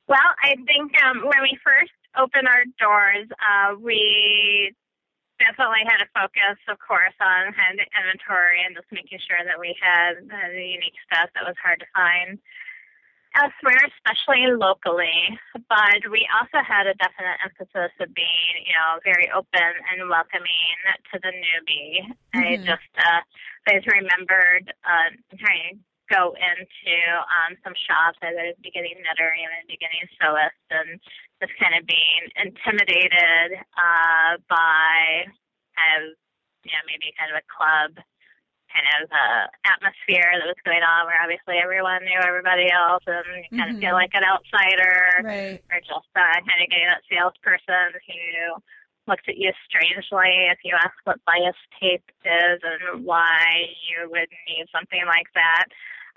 Well, 0.07 0.33
I 0.41 0.55
think 0.65 0.91
um, 1.05 1.21
when 1.21 1.41
we 1.43 1.57
first 1.63 1.93
opened 2.17 2.47
our 2.47 2.65
doors, 2.81 3.29
uh, 3.37 3.77
we 3.77 4.73
definitely 5.37 5.85
had 5.85 6.01
a 6.01 6.09
focus, 6.17 6.57
of 6.67 6.81
course, 6.81 7.13
on 7.21 7.53
kind 7.53 7.77
of 7.77 7.85
inventory 7.93 8.65
and 8.65 8.73
just 8.73 8.89
making 8.91 9.21
sure 9.21 9.39
that 9.45 9.61
we 9.61 9.77
had 9.77 10.19
the 10.25 10.59
unique 10.59 10.97
stuff 11.05 11.29
that 11.37 11.45
was 11.45 11.55
hard 11.61 11.79
to 11.79 11.87
find 11.93 12.41
elsewhere, 13.35 13.81
especially 13.93 14.47
locally. 14.53 15.37
But 15.69 16.09
we 16.09 16.27
also 16.33 16.63
had 16.65 16.87
a 16.87 16.95
definite 16.95 17.37
emphasis 17.45 17.93
of 17.99 18.13
being, 18.13 18.53
you 18.65 18.73
know, 18.73 18.99
very 19.03 19.29
open 19.31 19.73
and 19.91 20.09
welcoming 20.09 20.75
to 21.13 21.19
the 21.21 21.29
newbie. 21.29 22.09
I 22.33 22.57
Mhm. 22.57 22.65
just 22.65 22.91
uh, 22.97 23.21
I 23.67 23.73
just 23.77 23.87
remembered 23.87 24.73
uh, 24.83 25.09
trying 25.37 25.77
to 25.77 25.79
go 26.09 26.33
into 26.33 26.95
um, 27.21 27.53
some 27.63 27.75
shops, 27.75 28.17
either 28.23 28.39
as 28.39 28.57
a 28.57 28.61
beginning 28.65 28.97
knitter 28.97 29.29
or 29.29 29.35
even 29.37 29.61
a 29.61 29.67
beginning 29.69 30.09
sewist, 30.17 30.65
and 30.71 30.99
just 31.41 31.53
kind 31.61 31.75
of 31.77 31.85
being 31.85 32.23
intimidated 32.35 33.61
uh, 33.77 34.37
by 34.49 35.29
kind 35.77 35.93
of, 36.01 36.17
you 36.65 36.73
know, 36.73 36.83
maybe 36.89 37.13
kind 37.13 37.29
of 37.29 37.37
a 37.37 37.45
club 37.45 38.03
kind 38.69 38.87
of 39.01 39.09
uh, 39.11 39.45
atmosphere 39.65 40.29
that 40.37 40.45
was 40.45 40.61
going 40.65 40.83
on 40.85 41.05
where 41.05 41.17
obviously 41.21 41.57
everyone 41.57 42.05
knew 42.05 42.19
everybody 42.21 42.69
else 42.71 43.03
and 43.07 43.25
you 43.37 43.49
kind 43.57 43.71
Mhm. 43.71 43.75
of 43.75 43.81
feel 43.81 43.93
like 43.93 44.13
an 44.13 44.23
outsider 44.23 45.21
Right. 45.25 45.61
or 45.71 45.79
just 45.81 46.09
uh, 46.15 46.37
kind 46.45 46.61
of 46.61 46.69
getting 46.69 46.87
that 46.87 47.03
salesperson 47.09 47.93
who 47.93 48.61
looks 49.07 49.23
at 49.27 49.37
you 49.37 49.51
strangely 49.65 50.47
if 50.53 50.59
you 50.63 50.75
ask 50.75 50.93
what 51.03 51.23
bias 51.25 51.57
tape 51.79 52.05
is 52.23 52.59
and 52.61 53.03
why 53.05 53.73
you 53.89 54.09
would 54.09 54.29
need 54.47 54.67
something 54.71 55.03
like 55.05 55.27
that. 55.33 55.65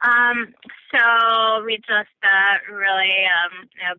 Um, 0.04 0.54
so 0.92 1.64
we 1.64 1.78
just 1.78 2.12
uh, 2.22 2.58
really, 2.70 3.24
um, 3.26 3.68
you 3.72 3.84
know, 3.88 3.94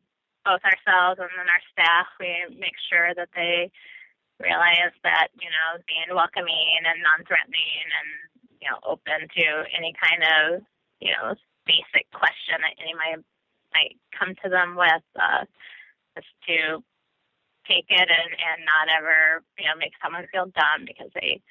both 0.46 0.62
ourselves 0.66 1.20
and 1.20 1.30
then 1.38 1.48
our 1.50 1.64
staff, 1.72 2.08
we 2.20 2.46
make 2.60 2.76
sure 2.92 3.14
that 3.16 3.30
they 3.34 3.72
realize 4.42 4.92
that 5.04 5.28
you 5.40 5.48
know 5.48 5.80
being 5.88 6.10
welcoming 6.12 6.82
and 6.84 7.00
non-threatening 7.02 7.86
and 8.02 8.10
you 8.64 8.72
know 8.72 8.80
open 8.88 9.28
to 9.28 9.46
any 9.76 9.92
kind 10.00 10.24
of 10.24 10.64
you 11.04 11.12
know 11.12 11.36
basic 11.68 12.08
question 12.16 12.64
that 12.64 12.80
anyone 12.80 13.24
might 13.76 14.00
come 14.18 14.36
to 14.44 14.50
them 14.50 14.76
with, 14.76 15.04
uh, 15.20 15.44
just 16.16 16.32
to 16.48 16.80
take 17.68 17.88
it 17.90 18.08
and 18.08 18.32
and 18.32 18.60
not 18.64 18.88
ever 18.88 19.44
you 19.60 19.66
know 19.68 19.76
make 19.76 19.92
someone 20.00 20.24
feel 20.32 20.48
dumb 20.56 20.88
because 20.88 21.12
they 21.14 21.44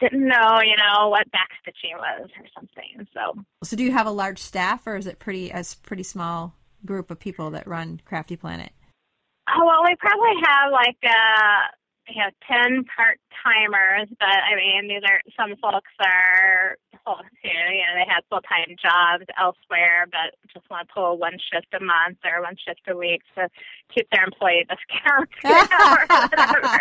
didn't 0.00 0.26
know, 0.26 0.60
you 0.64 0.76
know, 0.76 1.10
what 1.10 1.26
backstitching 1.30 1.94
was 1.98 2.30
or 2.40 2.46
something. 2.54 3.06
So, 3.12 3.44
so 3.62 3.76
do 3.76 3.84
you 3.84 3.92
have 3.92 4.06
a 4.06 4.10
large 4.10 4.38
staff, 4.38 4.86
or 4.86 4.96
is 4.96 5.06
it 5.06 5.18
pretty 5.18 5.52
as 5.52 5.74
pretty 5.74 6.02
small 6.02 6.54
group 6.86 7.10
of 7.10 7.20
people 7.20 7.50
that 7.50 7.66
run 7.66 8.00
Crafty 8.04 8.36
Planet? 8.36 8.72
Oh 9.48 9.64
well, 9.64 9.84
we 9.84 9.94
probably 9.96 10.34
have 10.42 10.72
like 10.72 10.98
uh, 11.04 11.68
we 12.08 12.20
have 12.20 12.32
10 12.48 12.84
part 12.84 13.18
timers, 13.42 14.08
but 14.18 14.28
I 14.28 14.56
mean, 14.56 14.88
these 14.88 15.02
are 15.04 15.20
some 15.36 15.56
folks 15.60 15.92
are 16.00 16.76
full, 17.04 17.20
you 17.44 17.54
know, 17.54 17.92
they 17.94 18.08
have 18.08 18.24
full 18.28 18.40
time 18.42 18.76
jobs 18.76 19.24
elsewhere, 19.38 20.06
but 20.10 20.36
just 20.52 20.68
want 20.70 20.88
to 20.88 20.94
pull 20.94 21.18
one 21.18 21.38
shift 21.52 21.72
a 21.74 21.82
month 21.82 22.18
or 22.24 22.42
one 22.42 22.56
shift 22.56 22.80
a 22.88 22.96
week 22.96 23.22
to 23.36 23.48
keep 23.94 24.08
their 24.10 24.24
employee 24.24 24.66
discount 24.68 25.30
or 25.44 25.98
whatever. 26.10 26.80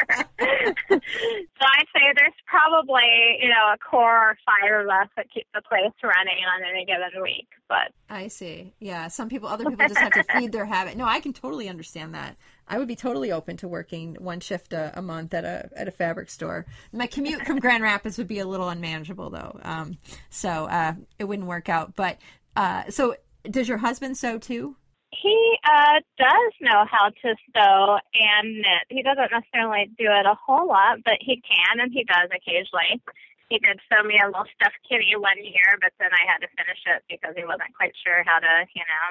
so 0.90 1.64
I'd 1.64 1.90
say 1.94 2.06
there's 2.16 2.40
probably, 2.46 3.40
you 3.42 3.50
know, 3.50 3.74
a 3.74 3.78
core 3.78 4.38
five 4.46 4.82
of 4.82 4.88
us 4.88 5.10
that 5.16 5.32
keep 5.34 5.48
the 5.54 5.62
place 5.62 5.94
running 6.04 6.42
on 6.46 6.64
any 6.64 6.86
given 6.86 7.22
week. 7.22 7.48
But 7.68 7.94
I 8.10 8.28
see. 8.28 8.74
Yeah. 8.80 9.08
Some 9.10 9.30
people, 9.30 9.48
other 9.48 9.66
people 9.66 9.88
just 9.88 10.00
have 10.00 10.14
to 10.14 10.24
feed 10.36 10.52
their 10.52 10.66
habit. 10.66 10.98
No, 10.98 11.06
I 11.06 11.20
can 11.20 11.34
totally 11.34 11.70
understand 11.70 12.16
that. 12.16 12.36
I 12.70 12.78
would 12.78 12.88
be 12.88 12.96
totally 12.96 13.32
open 13.32 13.58
to 13.58 13.68
working 13.68 14.16
one 14.20 14.40
shift 14.40 14.74
a, 14.74 14.92
a, 14.98 15.02
month 15.02 15.34
at 15.34 15.44
a 15.44 15.70
at 15.76 15.88
a 15.88 15.92
fabric 15.92 16.30
store. 16.30 16.66
My 16.94 17.08
commute 17.08 17.46
from 17.46 17.60
Grand 17.60 17.84
Rapids 17.84 18.18
would 18.18 18.28
be 18.28 18.40
a 18.40 18.46
little 18.46 18.70
unmanageable 18.70 19.32
though, 19.32 19.60
um, 19.64 19.98
so 20.30 20.50
uh, 20.50 20.94
it 21.18 21.26
wouldn't 21.26 21.48
work 21.48 21.68
out. 21.68 21.96
But 21.96 22.18
uh, 22.56 22.84
so, 22.90 23.16
does 23.50 23.68
your 23.68 23.80
husband 23.80 24.18
sew 24.18 24.38
too? 24.38 24.76
He 25.12 25.58
uh, 25.66 26.00
does 26.20 26.54
know 26.62 26.86
how 26.86 27.10
to 27.10 27.36
sew 27.56 27.98
and 28.14 28.62
knit. 28.62 28.86
He 28.90 29.02
doesn't 29.02 29.32
necessarily 29.34 29.90
do 29.98 30.06
it 30.06 30.26
a 30.26 30.38
whole 30.38 30.68
lot, 30.68 31.02
but 31.04 31.18
he 31.20 31.42
can, 31.42 31.80
and 31.80 31.92
he 31.92 32.04
does 32.04 32.30
occasionally. 32.30 33.02
He 33.50 33.58
did 33.58 33.82
sew 33.90 34.06
me 34.06 34.22
a 34.22 34.28
little 34.30 34.46
stuffed 34.54 34.78
kitty 34.86 35.18
one 35.18 35.42
year, 35.42 35.82
but 35.82 35.90
then 35.98 36.14
I 36.14 36.30
had 36.30 36.46
to 36.46 36.54
finish 36.54 36.78
it 36.86 37.02
because 37.10 37.34
he 37.34 37.42
wasn't 37.42 37.74
quite 37.74 37.98
sure 38.06 38.22
how 38.22 38.38
to, 38.38 38.70
you 38.78 38.86
know, 38.86 39.06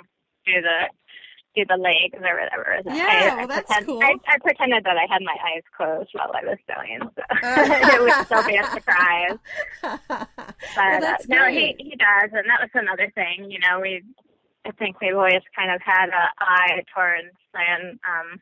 do 0.46 0.62
the 0.62 0.86
do 1.54 1.64
the 1.68 1.76
legs 1.76 2.14
or 2.14 2.34
whatever. 2.38 2.80
Yeah, 2.84 3.32
I, 3.32 3.36
well, 3.36 3.48
that's 3.48 3.66
pretend, 3.66 3.86
cool. 3.86 4.02
I, 4.02 4.14
I, 4.26 4.38
pretended 4.38 4.84
that 4.84 4.96
I 4.96 5.06
had 5.10 5.22
my 5.22 5.36
eyes 5.54 5.62
closed 5.76 6.10
while 6.12 6.30
I 6.34 6.44
was 6.44 6.58
sewing, 6.68 7.00
so 7.02 7.22
it 7.42 8.00
would 8.02 8.26
still 8.26 8.46
be 8.46 8.56
a 8.56 8.64
surprise. 8.70 9.38
But 10.74 11.00
well, 11.00 11.14
uh, 11.14 11.16
no, 11.28 11.48
he 11.48 11.74
he 11.78 11.96
does, 11.96 12.30
and 12.32 12.46
that 12.48 12.60
was 12.60 12.70
another 12.74 13.10
thing. 13.14 13.50
You 13.50 13.58
know, 13.58 13.80
we 13.80 14.02
I 14.66 14.72
think 14.72 15.00
we've 15.00 15.16
always 15.16 15.42
kind 15.56 15.72
of 15.72 15.80
had 15.82 16.06
an 16.06 16.28
eye 16.38 16.84
towards 16.94 17.34
and 17.54 17.98
um, 18.04 18.40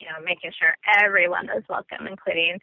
you 0.00 0.06
know 0.06 0.22
making 0.24 0.52
sure 0.58 0.76
everyone 1.02 1.48
is 1.56 1.64
welcome, 1.68 2.06
including 2.06 2.58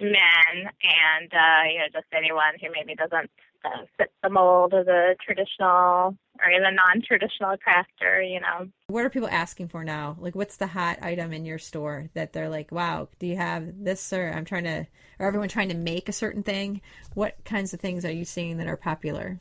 men 0.00 0.54
and 0.56 1.30
uh, 1.32 1.62
you 1.68 1.78
know 1.80 1.90
just 1.92 2.06
anyone 2.14 2.54
who 2.60 2.68
maybe 2.72 2.94
doesn't 2.94 3.30
uh, 3.64 3.84
fit 3.96 4.12
the 4.22 4.30
mold 4.30 4.72
of 4.74 4.86
the 4.86 5.16
traditional 5.24 6.16
or 6.42 6.50
in 6.50 6.62
the 6.62 6.70
non-traditional 6.70 7.56
crafter. 7.56 8.28
You 8.28 8.40
know, 8.40 8.68
what 8.88 9.04
are 9.04 9.10
people 9.10 9.28
asking 9.28 9.68
for 9.68 9.84
now? 9.84 10.16
Like, 10.18 10.34
what's 10.34 10.56
the 10.56 10.66
hot 10.66 11.02
item 11.02 11.32
in 11.32 11.44
your 11.44 11.58
store 11.58 12.08
that 12.14 12.32
they're 12.32 12.48
like, 12.48 12.72
"Wow, 12.72 13.08
do 13.18 13.26
you 13.26 13.36
have 13.36 13.84
this?" 13.84 14.12
Or 14.12 14.30
I'm 14.30 14.44
trying 14.44 14.64
to, 14.64 14.86
or 15.18 15.26
everyone 15.26 15.48
trying 15.48 15.68
to 15.70 15.74
make 15.74 16.08
a 16.08 16.12
certain 16.12 16.42
thing. 16.42 16.80
What 17.14 17.44
kinds 17.44 17.74
of 17.74 17.80
things 17.80 18.04
are 18.04 18.12
you 18.12 18.24
seeing 18.24 18.58
that 18.58 18.66
are 18.66 18.76
popular? 18.76 19.40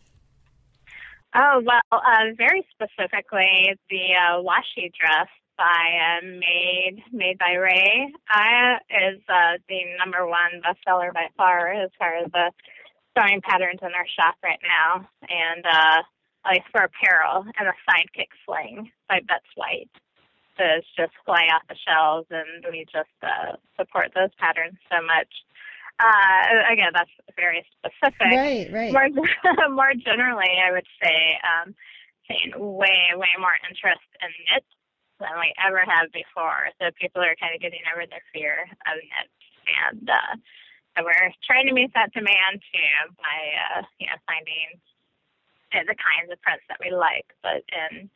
Oh 1.35 1.61
well, 1.63 1.81
uh, 1.91 2.33
very 2.37 2.65
specifically 2.71 3.75
the 3.89 4.15
uh, 4.15 4.41
washi 4.41 4.91
dress 4.99 5.27
by 5.57 6.17
uh, 6.17 6.25
Made 6.25 7.03
Made 7.11 7.37
by 7.37 7.53
Rae 7.53 8.11
I 8.29 8.77
is 8.89 9.19
uh, 9.29 9.57
the 9.67 9.79
number 9.99 10.25
one 10.25 10.61
bestseller 10.65 11.13
by 11.13 11.27
far 11.37 11.71
as 11.71 11.91
far 11.99 12.15
as 12.15 12.31
the 12.31 12.51
sewing 13.17 13.41
patterns 13.41 13.79
in 13.81 13.93
our 13.93 14.07
shop 14.07 14.35
right 14.43 14.59
now, 14.63 15.07
and 15.29 15.65
uh, 15.65 16.01
least 16.51 16.67
for 16.71 16.81
apparel, 16.81 17.45
and 17.57 17.67
the 17.67 17.77
Sidekick 17.85 18.31
Sling 18.45 18.91
by 19.07 19.19
Betz 19.27 19.45
White. 19.55 19.89
Those 20.57 20.83
just 20.97 21.15
fly 21.25 21.47
off 21.55 21.63
the 21.69 21.75
shelves, 21.79 22.27
and 22.31 22.65
we 22.71 22.83
just 22.91 23.15
uh, 23.23 23.55
support 23.79 24.11
those 24.13 24.33
patterns 24.37 24.75
so 24.91 24.99
much. 24.99 25.31
Uh, 25.99 26.71
again, 26.71 26.91
that's 26.95 27.11
very 27.35 27.63
specific. 27.79 28.31
Right, 28.31 28.67
right. 28.71 28.91
More, 28.91 29.07
more 29.71 29.93
generally, 29.95 30.59
I 30.59 30.71
would 30.71 30.87
say, 31.01 31.39
um, 31.43 31.75
seeing 32.27 32.51
way, 32.55 33.11
way 33.15 33.33
more 33.39 33.55
interest 33.67 34.03
in 34.19 34.31
knit 34.51 34.67
than 35.19 35.35
we 35.39 35.51
ever 35.59 35.83
have 35.83 36.11
before. 36.11 36.71
So 36.79 36.91
people 36.99 37.23
are 37.23 37.35
kind 37.39 37.55
of 37.55 37.61
getting 37.61 37.83
over 37.91 38.03
their 38.07 38.23
fear 38.31 38.67
of 38.87 38.95
knit, 38.99 39.31
and 39.67 40.09
uh, 40.09 40.35
so 40.99 41.05
we're 41.05 41.31
trying 41.47 41.67
to 41.67 41.73
meet 41.73 41.93
that 41.93 42.11
demand 42.13 42.59
too 42.59 43.13
by 43.17 43.79
uh, 43.79 43.81
you 43.99 44.07
know 44.07 44.19
finding 44.27 44.79
the 45.71 45.95
kinds 45.95 46.31
of 46.31 46.41
prints 46.41 46.63
that 46.67 46.77
we 46.83 46.91
like, 46.91 47.25
but 47.41 47.63
in 47.71 48.09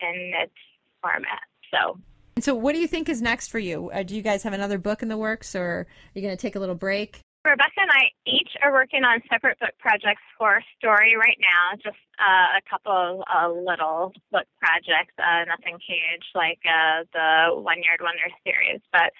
in 0.00 0.30
knit 0.30 0.52
format. 1.00 1.44
So. 1.70 1.98
So, 2.38 2.54
what 2.54 2.72
do 2.72 2.78
you 2.78 2.88
think 2.88 3.10
is 3.10 3.20
next 3.20 3.48
for 3.48 3.58
you? 3.58 3.90
Uh, 3.90 4.02
do 4.02 4.16
you 4.16 4.22
guys 4.22 4.42
have 4.42 4.54
another 4.54 4.78
book 4.78 5.02
in 5.02 5.08
the 5.08 5.18
works, 5.18 5.54
or 5.54 5.84
are 5.84 5.86
you 6.14 6.22
going 6.22 6.34
to 6.34 6.40
take 6.40 6.56
a 6.56 6.60
little 6.60 6.74
break? 6.74 7.20
Rebecca 7.44 7.76
and 7.76 7.90
I 7.90 8.08
each 8.24 8.54
are 8.62 8.72
working 8.72 9.04
on 9.04 9.20
separate 9.28 9.58
book 9.58 9.74
projects 9.78 10.22
for 10.38 10.62
Storey 10.78 11.14
right 11.16 11.36
now. 11.42 11.76
Just 11.76 11.98
uh, 12.18 12.56
a 12.56 12.62
couple 12.70 13.22
of 13.26 13.26
uh, 13.26 13.52
little 13.52 14.14
book 14.30 14.46
projects, 14.62 15.12
uh, 15.18 15.44
nothing 15.44 15.76
huge 15.82 16.24
like 16.34 16.60
uh, 16.64 17.04
the 17.12 17.60
One 17.60 17.82
Yard 17.82 18.00
Wonder 18.00 18.30
series, 18.46 18.80
but 18.92 19.12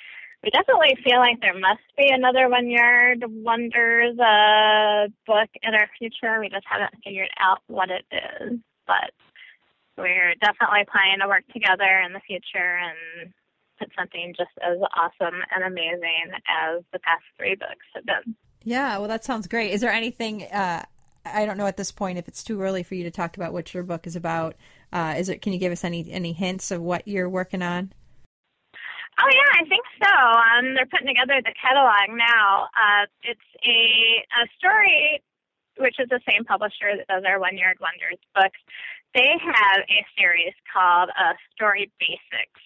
we 0.42 0.50
definitely 0.50 0.96
feel 1.05 1.18
like 1.18 1.40
there 1.40 1.59
must 1.59 1.87
be 1.96 2.09
another 2.11 2.48
One 2.48 2.68
Yard 2.68 3.24
Wonders 3.28 4.18
uh, 4.18 5.07
book 5.26 5.48
in 5.62 5.74
our 5.74 5.88
future. 5.98 6.40
We 6.40 6.48
just 6.48 6.66
haven't 6.68 7.02
figured 7.05 7.31
out 7.38 7.61
what 7.68 7.90
it 7.90 8.05
is, 8.11 8.59
but 8.87 9.14
we're 9.96 10.35
definitely 10.40 10.85
planning 10.90 11.20
to 11.20 11.28
work 11.28 11.46
together 11.52 12.02
in 12.05 12.12
the 12.12 12.20
future 12.26 12.78
and 12.78 13.33
put 13.78 13.90
something 13.96 14.35
just 14.37 14.50
as 14.62 14.78
awesome 14.96 15.40
and 15.55 15.64
amazing 15.64 16.33
as 16.48 16.83
the 16.92 16.98
past 16.98 17.22
three 17.38 17.55
books 17.55 17.87
have 17.94 18.05
been. 18.05 18.35
Yeah, 18.64 18.98
well, 18.98 19.09
that 19.09 19.24
sounds 19.24 19.46
great. 19.46 19.72
Is 19.72 19.81
there 19.81 19.92
anything? 19.92 20.44
Uh, 20.44 20.85
I 21.24 21.46
don't 21.46 21.57
know 21.57 21.66
at 21.66 21.76
this 21.76 21.92
point 21.92 22.18
if 22.18 22.26
it's 22.26 22.42
too 22.42 22.61
early 22.61 22.83
for 22.83 22.96
you 22.96 23.05
to 23.05 23.11
talk 23.12 23.37
about 23.37 23.52
what 23.52 23.72
your 23.74 23.85
book 23.85 24.09
is 24.09 24.16
about. 24.16 24.57
Uh, 24.92 25.14
is 25.16 25.28
it? 25.28 25.40
Can 25.40 25.52
you 25.52 25.59
give 25.59 25.72
us 25.72 25.85
any 25.85 26.11
any 26.11 26.33
hints 26.33 26.70
of 26.70 26.81
what 26.81 27.07
you're 27.07 27.28
working 27.28 27.62
on? 27.62 27.92
Oh 29.22 29.30
yeah, 29.30 29.52
I 29.54 29.64
think 29.70 29.87
so. 30.02 30.11
Um, 30.11 30.74
they're 30.74 30.90
putting 30.90 31.06
together 31.06 31.38
the 31.38 31.54
catalog 31.54 32.11
now. 32.11 32.66
Uh, 32.74 33.06
it's 33.22 33.48
a 33.62 33.78
a 34.35 34.50
Storey, 34.58 35.22
which 35.78 35.94
is 36.02 36.11
the 36.11 36.18
same 36.26 36.42
publisher 36.42 36.98
that 36.98 37.06
does 37.06 37.22
our 37.22 37.38
One 37.38 37.54
Yard 37.54 37.78
Wonders 37.78 38.18
books. 38.35 38.58
They 39.14 39.38
have 39.38 39.78
a 39.87 40.00
series 40.18 40.56
called 40.66 41.14
uh, 41.14 41.38
Storey 41.54 41.87
Basics. 42.02 42.62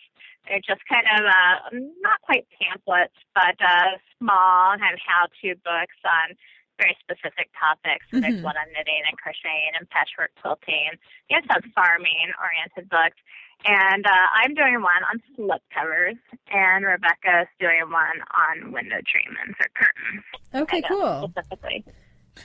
They're 0.49 0.64
just 0.64 0.81
kind 0.88 1.05
of 1.05 1.27
uh, 1.27 1.57
not 2.01 2.23
quite 2.23 2.47
pamphlets, 2.57 3.19
but 3.35 3.59
uh, 3.61 3.99
small 4.16 4.79
kind 4.79 4.95
of 4.95 5.03
how-to 5.03 5.59
books 5.61 5.99
on 6.07 6.38
very 6.79 6.97
specific 7.03 7.51
topics. 7.59 8.07
Mm-hmm. 8.09 8.21
There's 8.23 8.40
one 8.47 8.55
on 8.57 8.69
knitting 8.73 9.03
and 9.11 9.16
crocheting 9.19 9.75
and 9.75 9.90
patchwork 9.90 10.31
quilting. 10.40 10.95
You 11.29 11.40
have 11.40 11.49
some 11.51 11.66
farming-oriented 11.75 12.88
books. 12.88 13.19
And 13.67 14.07
uh, 14.07 14.27
I'm 14.45 14.55
doing 14.55 14.75
one 14.81 15.03
on 15.11 15.21
slip 15.35 15.63
covers, 15.75 16.15
and 16.53 16.85
Rebecca's 16.85 17.49
doing 17.59 17.91
one 17.91 18.21
on 18.65 18.73
window 18.73 18.99
treatments 19.07 19.59
or 19.61 19.67
curtains. 19.75 20.25
Okay, 20.55 20.83
cool. 20.83 21.31
Specifically. 21.33 21.85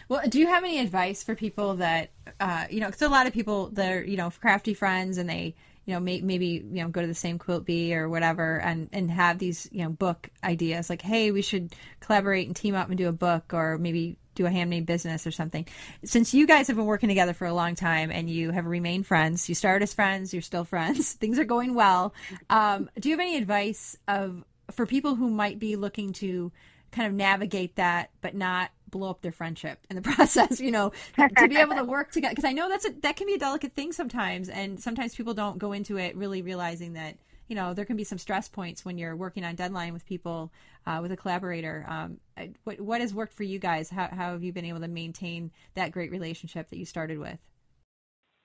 Well, 0.09 0.21
do 0.27 0.39
you 0.39 0.47
have 0.47 0.63
any 0.63 0.79
advice 0.79 1.23
for 1.23 1.35
people 1.35 1.75
that, 1.75 2.11
uh, 2.39 2.65
you 2.69 2.79
know, 2.79 2.87
because 2.87 3.01
a 3.01 3.09
lot 3.09 3.27
of 3.27 3.33
people 3.33 3.69
that 3.73 3.91
are, 3.91 4.03
you 4.03 4.17
know, 4.17 4.31
crafty 4.41 4.73
friends 4.73 5.17
and 5.17 5.29
they, 5.29 5.53
you 5.85 5.93
know, 5.93 5.99
may, 5.99 6.21
maybe, 6.21 6.65
you 6.71 6.81
know, 6.81 6.87
go 6.87 7.01
to 7.01 7.07
the 7.07 7.13
same 7.13 7.37
quilt 7.37 7.65
bee 7.65 7.93
or 7.93 8.07
whatever 8.07 8.59
and, 8.61 8.89
and 8.93 9.11
have 9.11 9.37
these, 9.37 9.67
you 9.71 9.83
know, 9.83 9.89
book 9.89 10.29
ideas 10.43 10.89
like, 10.89 11.01
hey, 11.01 11.31
we 11.31 11.41
should 11.41 11.73
collaborate 11.99 12.47
and 12.47 12.55
team 12.55 12.73
up 12.73 12.87
and 12.87 12.97
do 12.97 13.09
a 13.09 13.13
book 13.13 13.53
or 13.53 13.77
maybe 13.77 14.17
do 14.41 14.47
a 14.47 14.51
handmade 14.51 14.85
business 14.85 15.27
or 15.27 15.31
something. 15.31 15.67
Since 16.03 16.33
you 16.33 16.47
guys 16.47 16.67
have 16.67 16.75
been 16.75 16.85
working 16.85 17.09
together 17.09 17.33
for 17.33 17.45
a 17.45 17.53
long 17.53 17.75
time 17.75 18.11
and 18.11 18.29
you 18.29 18.51
have 18.51 18.65
remained 18.65 19.05
friends, 19.05 19.47
you 19.47 19.55
started 19.55 19.83
as 19.83 19.93
friends, 19.93 20.33
you're 20.33 20.41
still 20.41 20.63
friends, 20.63 21.13
things 21.21 21.39
are 21.39 21.45
going 21.45 21.73
well. 21.73 22.13
Um, 22.49 22.89
do 22.99 23.09
you 23.09 23.13
have 23.13 23.21
any 23.21 23.37
advice 23.37 23.97
of 24.07 24.43
for 24.71 24.85
people 24.85 25.15
who 25.15 25.29
might 25.29 25.59
be 25.59 25.75
looking 25.75 26.13
to 26.13 26.51
kind 26.91 27.07
of 27.07 27.13
navigate 27.13 27.75
that 27.75 28.09
but 28.21 28.35
not 28.35 28.71
blow 28.89 29.09
up 29.09 29.21
their 29.21 29.31
friendship 29.31 29.79
in 29.89 29.95
the 29.95 30.01
process. 30.13 30.59
You 30.59 30.71
know, 30.71 30.91
to 31.17 31.47
be 31.47 31.57
able 31.57 31.75
to 31.75 31.83
work 31.83 32.11
together 32.11 32.33
because 32.33 32.47
I 32.47 32.53
know 32.53 32.69
that's 32.69 32.85
a, 32.85 32.91
that 33.01 33.15
can 33.15 33.27
be 33.27 33.33
a 33.33 33.39
delicate 33.39 33.73
thing 33.73 33.91
sometimes, 33.91 34.49
and 34.49 34.79
sometimes 34.79 35.15
people 35.15 35.33
don't 35.33 35.57
go 35.57 35.71
into 35.71 35.97
it 35.97 36.15
really 36.15 36.41
realizing 36.41 36.93
that 36.93 37.15
you 37.51 37.55
know 37.55 37.73
there 37.73 37.83
can 37.83 37.97
be 37.97 38.05
some 38.05 38.17
stress 38.17 38.47
points 38.47 38.85
when 38.85 38.97
you're 38.97 39.13
working 39.13 39.43
on 39.43 39.55
deadline 39.55 39.91
with 39.91 40.05
people 40.05 40.53
uh, 40.87 40.99
with 41.01 41.11
a 41.11 41.17
collaborator. 41.17 41.85
Um, 41.85 42.17
what 42.63 42.79
what 42.79 43.01
has 43.01 43.13
worked 43.13 43.33
for 43.33 43.43
you 43.43 43.59
guys? 43.59 43.89
How 43.89 44.07
how 44.07 44.31
have 44.31 44.41
you 44.41 44.53
been 44.53 44.63
able 44.63 44.79
to 44.79 44.87
maintain 44.87 45.51
that 45.73 45.91
great 45.91 46.11
relationship 46.11 46.69
that 46.69 46.77
you 46.77 46.85
started 46.85 47.19
with? 47.19 47.39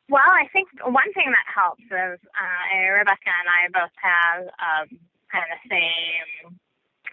Well, 0.08 0.26
I 0.26 0.48
think 0.52 0.66
one 0.82 1.12
thing 1.14 1.30
that 1.30 1.46
helps 1.46 1.84
is 1.84 2.18
uh, 2.34 2.88
Rebecca 2.98 3.30
and 3.30 3.46
I 3.46 3.70
both 3.70 3.94
have 4.02 4.42
um, 4.58 4.98
kind 5.30 5.44
of 5.44 5.54
the 5.62 5.70
same. 5.70 6.58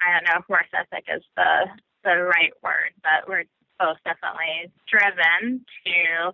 I 0.01 0.17
don't 0.17 0.23
know 0.25 0.39
if 0.41 0.49
work 0.49 0.65
ethic 0.73 1.05
is 1.15 1.21
the 1.35 1.69
the 2.03 2.23
right 2.23 2.53
word, 2.63 2.89
but 3.03 3.29
we're 3.29 3.45
both 3.77 3.97
definitely 4.03 4.73
driven 4.89 5.63
to 5.85 6.33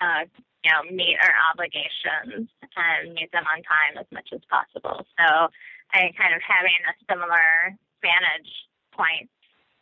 uh, 0.00 0.24
you 0.64 0.70
know, 0.70 0.84
meet 0.92 1.16
our 1.20 1.34
obligations 1.52 2.48
and 2.76 3.14
meet 3.14 3.32
them 3.32 3.44
on 3.48 3.62
time 3.64 3.96
as 3.98 4.06
much 4.12 4.28
as 4.32 4.40
possible. 4.48 5.04
So 5.16 5.48
I 5.92 6.12
kind 6.14 6.36
of 6.36 6.42
having 6.44 6.76
a 6.84 6.94
similar 7.08 7.76
vantage 8.04 8.52
point 8.92 9.28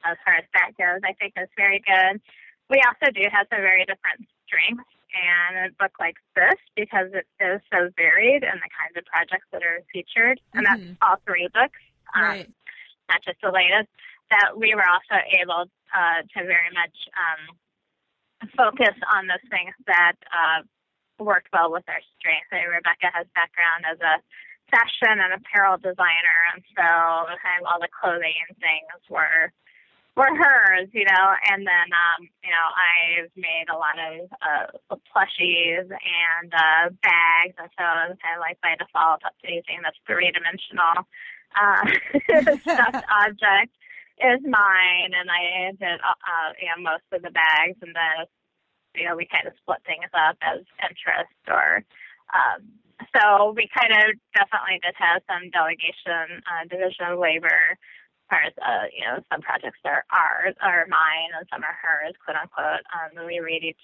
as 0.07 0.17
far 0.25 0.39
as 0.39 0.47
that 0.55 0.79
goes, 0.79 1.03
I 1.03 1.13
think 1.19 1.35
is 1.35 1.51
very 1.59 1.83
good. 1.83 2.23
We 2.71 2.79
also 2.87 3.11
do 3.11 3.27
have 3.33 3.51
some 3.51 3.63
very 3.65 3.83
different 3.83 4.29
strengths 4.47 4.87
and 5.09 5.73
a 5.73 5.75
book 5.81 5.97
like 5.99 6.17
this 6.37 6.61
because 6.77 7.11
it 7.17 7.27
is 7.41 7.61
so 7.73 7.89
varied 7.97 8.45
and 8.45 8.61
the 8.61 8.71
kinds 8.71 8.95
of 8.95 9.05
projects 9.09 9.49
that 9.53 9.65
are 9.65 9.81
featured, 9.93 10.39
and 10.53 10.67
mm-hmm. 10.67 10.93
that's 10.93 11.01
all 11.01 11.17
three 11.25 11.49
books, 11.49 11.81
um, 12.15 12.45
right. 12.45 12.51
not 13.09 13.25
just 13.25 13.41
the 13.41 13.51
latest. 13.51 13.89
That 14.29 14.53
we 14.61 14.77
were 14.77 14.85
also 14.85 15.17
able 15.41 15.73
uh, 15.97 16.21
to 16.21 16.39
very 16.45 16.69
much 16.77 16.93
um, 17.17 17.57
focus 18.57 18.95
on 19.15 19.27
those 19.27 19.43
things 19.51 19.75
that 19.87 20.17
uh, 20.31 20.63
well 21.19 21.73
with 21.73 21.87
our 21.89 22.03
strengths. 22.19 22.51
So 22.51 22.59
Rebecca 22.59 23.11
has 23.11 23.27
background 23.35 23.83
as 23.91 23.99
a 23.99 24.23
fashion 24.71 25.19
and 25.19 25.35
apparel 25.35 25.79
designer, 25.79 26.39
and 26.55 26.63
so 26.77 26.87
kind 27.43 27.59
of 27.59 27.67
all 27.67 27.81
the 27.81 27.91
clothing 27.91 28.37
and 28.49 28.55
things 28.59 29.03
were 29.11 29.51
were 30.15 30.35
hers, 30.35 30.91
you 30.93 31.07
know. 31.07 31.27
And 31.51 31.67
then, 31.67 31.89
um, 31.95 32.27
you 32.43 32.51
know, 32.51 32.67
I've 32.75 33.31
made 33.39 33.71
a 33.71 33.79
lot 33.79 33.97
of 33.99 34.31
uh, 34.43 34.99
plushies 35.11 35.87
and 35.87 36.51
uh, 36.53 36.91
bags, 37.03 37.55
and 37.59 37.71
so 37.79 37.87
kind 38.19 38.35
of 38.35 38.43
like 38.43 38.61
by 38.61 38.75
default, 38.79 39.23
anything 39.45 39.83
that's 39.83 39.99
three 40.07 40.31
dimensional 40.31 41.07
uh, 41.55 41.83
stuffed 42.63 43.07
object 43.11 43.75
is 44.21 44.41
mine, 44.45 45.13
and 45.15 45.31
I 45.31 45.73
did 45.79 46.01
uh, 46.01 46.19
uh, 46.19 46.51
you 46.61 46.69
know 46.69 46.83
most 46.83 47.07
of 47.13 47.23
the 47.23 47.31
bags, 47.31 47.79
and 47.83 47.95
then 47.95 48.27
you 48.95 49.07
know 49.07 49.17
we 49.17 49.27
kind 49.27 49.47
of 49.47 49.55
split 49.61 49.83
things 49.87 50.11
up 50.15 50.37
as 50.43 50.65
interest 50.83 51.39
or. 51.49 51.85
Um, 52.35 52.67
so 53.15 53.55
we 53.55 53.71
kind 53.71 53.95
of 53.95 54.19
definitely 54.35 54.83
did 54.83 54.93
have 54.99 55.23
some 55.31 55.51
delegation, 55.55 56.43
uh, 56.45 56.67
division 56.69 57.15
of 57.15 57.19
labor, 57.23 57.79
as 57.79 58.27
far 58.29 58.43
as 58.43 58.55
uh, 58.59 58.87
you 58.93 59.07
know, 59.07 59.23
some 59.31 59.41
projects 59.41 59.79
are 59.85 60.05
ours, 60.11 60.55
are 60.61 60.85
mine, 60.91 61.31
and 61.33 61.47
some 61.49 61.63
are 61.63 61.79
hers, 61.79 62.15
quote 62.25 62.37
unquote. 62.37 62.85
Um, 62.93 63.17
and 63.17 63.27
we 63.27 63.41
read 63.41 63.63
each 63.63 63.81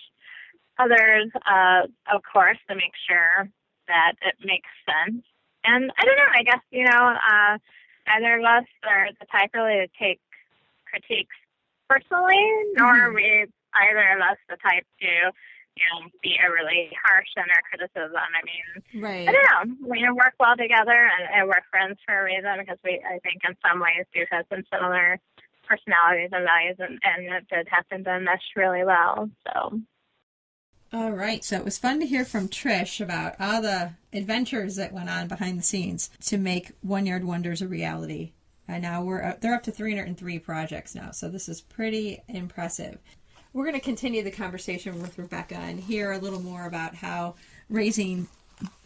other's, 0.79 1.31
uh, 1.47 1.87
of 2.13 2.23
course, 2.27 2.59
to 2.69 2.75
make 2.75 2.93
sure 3.09 3.49
that 3.89 4.13
it 4.21 4.35
makes 4.45 4.69
sense. 4.85 5.25
And 5.65 5.91
I 5.97 6.05
don't 6.05 6.17
know. 6.17 6.33
I 6.35 6.43
guess 6.43 6.61
you 6.71 6.85
know, 6.85 7.03
uh, 7.15 7.59
neither 8.07 8.39
of 8.39 8.45
us 8.45 8.69
are 8.85 9.09
the 9.21 9.27
type 9.27 9.51
really 9.55 9.87
to 9.87 9.89
take 9.99 10.21
critiques 10.87 11.37
personally, 11.89 12.43
nor 12.77 13.11
mm-hmm. 13.11 13.15
we 13.15 13.47
either 13.75 14.09
of 14.17 14.21
us 14.21 14.39
the 14.49 14.57
type 14.63 14.87
to 15.01 15.33
you 15.77 15.83
know, 15.91 16.07
be 16.23 16.39
really 16.47 16.91
harsh 17.03 17.27
in 17.37 17.43
our 17.51 17.63
criticism. 17.67 18.15
I 18.15 18.43
mean, 18.47 19.03
right. 19.03 19.29
I 19.29 19.33
don't 19.33 19.81
know. 19.81 19.89
We 19.89 20.07
work 20.13 20.35
well 20.39 20.57
together 20.57 20.95
and, 20.95 21.27
and 21.35 21.49
we're 21.49 21.67
friends 21.71 21.99
for 22.07 22.15
a 22.15 22.25
reason 22.25 22.59
because 22.59 22.79
we, 22.85 23.03
I 23.03 23.19
think, 23.27 23.43
in 23.43 23.57
some 23.59 23.81
ways 23.81 24.07
do 24.15 24.23
have 24.31 24.47
some 24.51 24.63
similar 24.73 25.19
personalities 25.67 26.31
and 26.33 26.47
values, 26.47 26.77
and, 26.79 27.01
and 27.03 27.35
it 27.35 27.49
did 27.49 27.67
happen 27.69 28.05
to 28.05 28.21
mesh 28.21 28.55
really 28.55 28.85
well. 28.85 29.29
So. 29.47 29.81
All 30.95 31.11
right, 31.11 31.45
so 31.45 31.57
it 31.57 31.65
was 31.65 31.77
fun 31.77 31.99
to 31.99 32.07
hear 32.07 32.25
from 32.25 32.49
Trish 32.49 33.01
about 33.01 33.35
all 33.41 33.61
the 33.61 33.95
adventures 34.13 34.77
that 34.77 34.93
went 34.93 35.11
on 35.11 35.27
behind 35.27 35.59
the 35.59 35.65
scenes 35.65 36.09
to 36.27 36.39
make 36.39 36.71
One 36.83 37.05
Yard 37.05 37.25
Wonders 37.25 37.61
a 37.61 37.67
reality. 37.67 38.31
And 38.69 38.83
now 38.83 39.03
we're 39.03 39.25
up, 39.25 39.41
they're 39.41 39.57
up 39.57 39.65
to 39.65 39.73
303 39.73 40.39
projects 40.39 40.95
now, 40.95 41.11
so 41.11 41.29
this 41.29 41.49
is 41.49 41.61
pretty 41.61 42.23
impressive. 42.29 42.99
We're 43.53 43.65
going 43.65 43.75
to 43.75 43.81
continue 43.81 44.23
the 44.23 44.31
conversation 44.31 45.03
with 45.03 45.19
Rebecca 45.19 45.57
and 45.57 45.81
hear 45.81 46.13
a 46.13 46.19
little 46.19 46.41
more 46.41 46.65
about 46.65 46.95
how 46.95 47.35
raising 47.69 48.29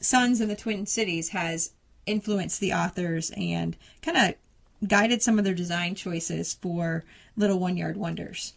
sons 0.01 0.41
in 0.41 0.49
the 0.49 0.57
Twin 0.57 0.87
Cities 0.87 1.29
has 1.29 1.73
influenced 2.07 2.59
the 2.59 2.73
authors 2.73 3.33
and 3.37 3.77
kind 4.01 4.17
of 4.17 4.89
guided 4.89 5.21
some 5.21 5.39
of 5.39 5.45
their 5.45 5.53
design 5.53 5.95
choices 5.95 6.55
for 6.55 7.05
Little 7.37 7.59
One 7.59 7.77
Yard 7.77 7.99
Wonders. 7.99 8.55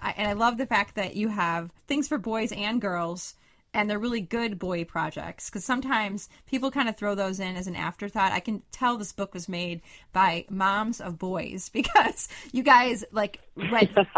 I, 0.00 0.14
and 0.16 0.28
I 0.28 0.32
love 0.32 0.56
the 0.56 0.66
fact 0.66 0.94
that 0.96 1.16
you 1.16 1.28
have 1.28 1.70
things 1.86 2.08
for 2.08 2.18
boys 2.18 2.52
and 2.52 2.80
girls 2.80 3.34
and 3.72 3.88
they're 3.88 3.98
really 3.98 4.20
good 4.20 4.58
boy 4.58 4.84
projects 4.84 5.48
because 5.48 5.64
sometimes 5.64 6.28
people 6.46 6.70
kind 6.70 6.88
of 6.88 6.96
throw 6.96 7.14
those 7.14 7.40
in 7.40 7.56
as 7.56 7.66
an 7.66 7.76
afterthought. 7.76 8.32
I 8.32 8.40
can 8.40 8.62
tell 8.72 8.96
this 8.96 9.12
book 9.12 9.32
was 9.32 9.48
made 9.48 9.80
by 10.12 10.44
moms 10.50 11.00
of 11.00 11.18
boys 11.18 11.68
because 11.72 12.28
you 12.52 12.62
guys 12.62 13.04
like 13.12 13.40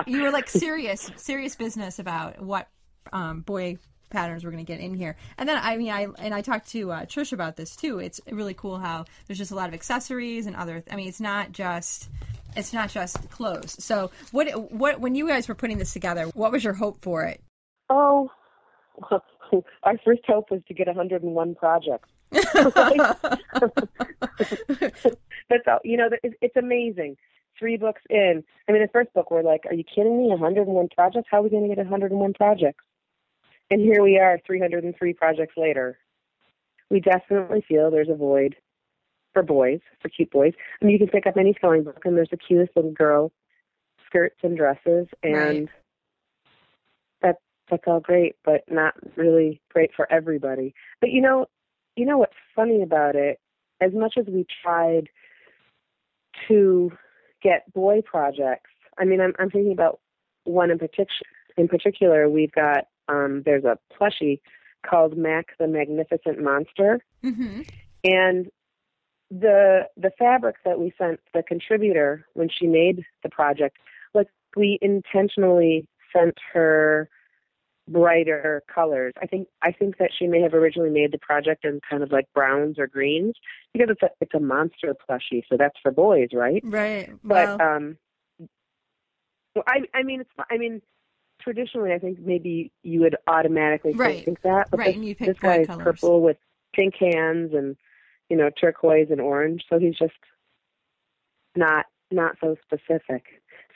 you 0.06 0.22
were 0.22 0.30
like 0.30 0.48
serious, 0.48 1.10
serious 1.16 1.54
business 1.54 1.98
about 1.98 2.40
what 2.40 2.68
um, 3.12 3.40
boy 3.40 3.78
patterns 4.10 4.44
we're 4.44 4.50
going 4.50 4.64
to 4.64 4.70
get 4.72 4.80
in 4.80 4.94
here. 4.94 5.16
And 5.38 5.48
then 5.48 5.58
I 5.60 5.76
mean 5.76 5.90
I 5.90 6.06
and 6.18 6.34
I 6.34 6.40
talked 6.40 6.70
to 6.70 6.92
uh, 6.92 7.04
Trish 7.04 7.32
about 7.32 7.56
this 7.56 7.76
too. 7.76 7.98
It's 7.98 8.20
really 8.30 8.54
cool 8.54 8.78
how 8.78 9.04
there's 9.26 9.38
just 9.38 9.50
a 9.50 9.56
lot 9.56 9.68
of 9.68 9.74
accessories 9.74 10.46
and 10.46 10.56
other. 10.56 10.82
I 10.90 10.96
mean 10.96 11.08
it's 11.08 11.20
not 11.20 11.52
just 11.52 12.08
it's 12.56 12.72
not 12.72 12.90
just 12.90 13.30
clothes. 13.30 13.82
So 13.82 14.10
what 14.30 14.72
what 14.72 15.00
when 15.00 15.14
you 15.14 15.28
guys 15.28 15.48
were 15.48 15.54
putting 15.54 15.78
this 15.78 15.92
together, 15.92 16.24
what 16.34 16.52
was 16.52 16.64
your 16.64 16.74
hope 16.74 17.02
for 17.02 17.24
it? 17.24 17.40
Oh, 17.90 18.30
our 19.82 19.98
first 20.04 20.22
hope 20.26 20.50
was 20.50 20.60
to 20.68 20.74
get 20.74 20.86
101 20.86 21.54
projects. 21.54 22.08
That's 25.50 25.66
all. 25.66 25.80
You 25.84 25.96
know, 25.96 26.08
it's 26.22 26.56
amazing. 26.56 27.16
Three 27.58 27.76
books 27.76 28.02
in. 28.08 28.42
I 28.68 28.72
mean, 28.72 28.82
the 28.82 28.88
first 28.92 29.12
book, 29.12 29.30
we're 29.30 29.42
like, 29.42 29.66
are 29.66 29.74
you 29.74 29.84
kidding 29.84 30.22
me? 30.22 30.28
101 30.28 30.88
projects? 30.94 31.28
How 31.30 31.40
are 31.40 31.42
we 31.42 31.50
going 31.50 31.68
to 31.68 31.68
get 31.68 31.78
101 31.78 32.32
projects? 32.34 32.84
And 33.70 33.80
here 33.80 34.02
we 34.02 34.18
are, 34.18 34.38
303 34.46 35.12
projects 35.12 35.54
later. 35.56 35.98
We 36.90 37.00
definitely 37.00 37.64
feel 37.66 37.90
there's 37.90 38.08
a 38.08 38.14
void 38.14 38.56
for 39.32 39.42
boys, 39.42 39.80
for 40.00 40.08
cute 40.08 40.30
boys. 40.30 40.52
I 40.80 40.84
mean, 40.84 40.92
you 40.92 40.98
can 40.98 41.08
pick 41.08 41.26
up 41.26 41.36
any 41.36 41.54
spelling 41.54 41.84
book, 41.84 42.02
and 42.04 42.16
there's 42.16 42.30
the 42.30 42.36
cutest 42.36 42.76
little 42.76 42.92
girl 42.92 43.32
skirts 44.06 44.36
and 44.42 44.56
dresses, 44.56 45.08
and 45.22 45.34
right 45.34 45.68
that's 47.72 47.84
all 47.86 48.00
great, 48.00 48.36
but 48.44 48.62
not 48.70 48.94
really 49.16 49.60
great 49.72 49.90
for 49.96 50.10
everybody. 50.12 50.74
But 51.00 51.10
you 51.10 51.22
know, 51.22 51.46
you 51.96 52.06
know 52.06 52.18
what's 52.18 52.36
funny 52.54 52.82
about 52.82 53.16
it? 53.16 53.40
As 53.80 53.92
much 53.94 54.14
as 54.18 54.26
we 54.26 54.46
tried 54.62 55.08
to 56.48 56.92
get 57.42 57.72
boy 57.72 58.02
projects, 58.04 58.70
I 58.98 59.04
mean, 59.04 59.20
I'm, 59.20 59.32
I'm 59.38 59.50
thinking 59.50 59.72
about 59.72 60.00
one 60.44 60.70
in 60.70 60.78
particular. 60.78 61.08
In 61.56 61.66
particular, 61.66 62.28
we've 62.28 62.52
got 62.52 62.86
um, 63.08 63.42
there's 63.44 63.64
a 63.64 63.78
plushie 63.98 64.40
called 64.86 65.16
Mac 65.16 65.46
the 65.58 65.66
Magnificent 65.66 66.42
Monster, 66.42 67.00
mm-hmm. 67.24 67.62
and 68.04 68.50
the 69.40 69.88
the 69.96 70.10
fabric 70.18 70.56
that 70.64 70.78
we 70.78 70.92
sent 70.98 71.20
the 71.32 71.42
contributor 71.42 72.26
when 72.34 72.48
she 72.48 72.66
made 72.66 73.04
the 73.22 73.30
project, 73.30 73.78
like 74.12 74.28
we 74.56 74.78
intentionally 74.82 75.86
sent 76.14 76.36
her 76.52 77.08
brighter 77.88 78.62
colors. 78.72 79.14
I 79.20 79.26
think 79.26 79.48
I 79.62 79.72
think 79.72 79.96
that 79.98 80.10
she 80.16 80.26
may 80.26 80.40
have 80.42 80.52
originally 80.52 80.90
made 80.90 81.12
the 81.12 81.18
project 81.18 81.64
in 81.64 81.80
kind 81.88 82.02
of 82.02 82.12
like 82.12 82.26
browns 82.34 82.78
or 82.78 82.86
greens 82.86 83.34
because 83.72 83.88
it's 83.90 84.02
a 84.02 84.10
it's 84.20 84.34
a 84.34 84.40
monster 84.40 84.94
plushie, 85.08 85.42
so 85.48 85.56
that's 85.56 85.78
for 85.82 85.90
boys, 85.90 86.28
right? 86.34 86.60
Right. 86.62 87.10
But 87.24 87.60
um, 87.60 87.96
well, 89.54 89.64
I 89.66 89.80
I 89.94 90.02
mean 90.02 90.20
it's 90.20 90.30
I 90.50 90.58
mean 90.58 90.82
traditionally 91.40 91.92
I 91.92 91.98
think 91.98 92.18
maybe 92.20 92.70
you 92.82 93.00
would 93.00 93.16
automatically 93.26 93.94
right. 93.94 94.22
think 94.24 94.42
that, 94.42 94.70
but 94.70 94.78
right. 94.78 95.00
this, 95.00 95.16
this 95.18 95.38
guy's 95.38 95.66
colors. 95.66 95.82
purple 95.82 96.20
with 96.20 96.36
pink 96.74 96.94
hands 97.00 97.52
and 97.54 97.76
you 98.32 98.38
know 98.38 98.48
turquoise 98.58 99.08
and 99.10 99.20
orange, 99.20 99.62
so 99.68 99.78
he's 99.78 99.94
just 99.94 100.14
not 101.54 101.84
not 102.10 102.36
so 102.40 102.56
specific. 102.64 103.24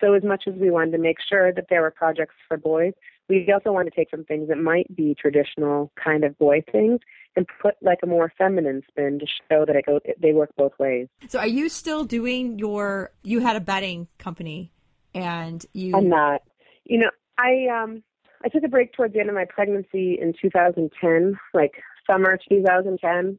So 0.01 0.15
as 0.15 0.23
much 0.25 0.45
as 0.47 0.55
we 0.55 0.71
wanted 0.71 0.93
to 0.93 0.99
make 0.99 1.19
sure 1.29 1.53
that 1.53 1.67
there 1.69 1.83
were 1.83 1.91
projects 1.91 2.35
for 2.49 2.57
boys, 2.57 2.95
we 3.29 3.53
also 3.53 3.71
wanted 3.71 3.91
to 3.91 3.97
take 3.97 4.11
some 4.11 4.25
things 4.25 4.49
that 4.49 4.57
might 4.57 4.87
be 4.97 5.15
traditional 5.15 5.93
kind 6.03 6.25
of 6.25 6.39
boy 6.39 6.63
things 6.73 7.01
and 7.37 7.47
put 7.61 7.75
like 7.83 7.99
a 8.03 8.07
more 8.07 8.33
feminine 8.39 8.81
spin 8.89 9.19
to 9.19 9.27
show 9.27 9.67
that 9.67 9.77
it 9.77 9.85
go, 9.85 10.01
they 10.19 10.33
work 10.33 10.51
both 10.57 10.73
ways. 10.79 11.09
So 11.29 11.39
are 11.39 11.47
you 11.47 11.69
still 11.69 12.05
doing 12.05 12.59
your 12.59 13.11
you 13.23 13.41
had 13.41 13.57
a 13.57 13.61
bedding 13.61 14.09
company 14.17 14.73
and 15.15 15.65
you 15.75 15.95
I'm 15.95 16.09
not. 16.09 16.41
You 16.87 17.01
know, 17.01 17.11
I 17.37 17.67
um 17.67 18.03
I 18.43 18.49
took 18.49 18.65
a 18.65 18.69
break 18.69 18.95
towards 18.95 19.13
the 19.13 19.21
end 19.21 19.29
of 19.29 19.35
my 19.35 19.45
pregnancy 19.45 20.19
in 20.19 20.33
2010, 20.41 21.39
like 21.53 21.75
summer 22.07 22.39
2010, 22.49 23.39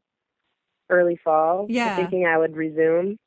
early 0.89 1.19
fall, 1.23 1.65
Yeah. 1.69 1.95
thinking 1.95 2.26
I 2.26 2.38
would 2.38 2.56
resume, 2.56 3.17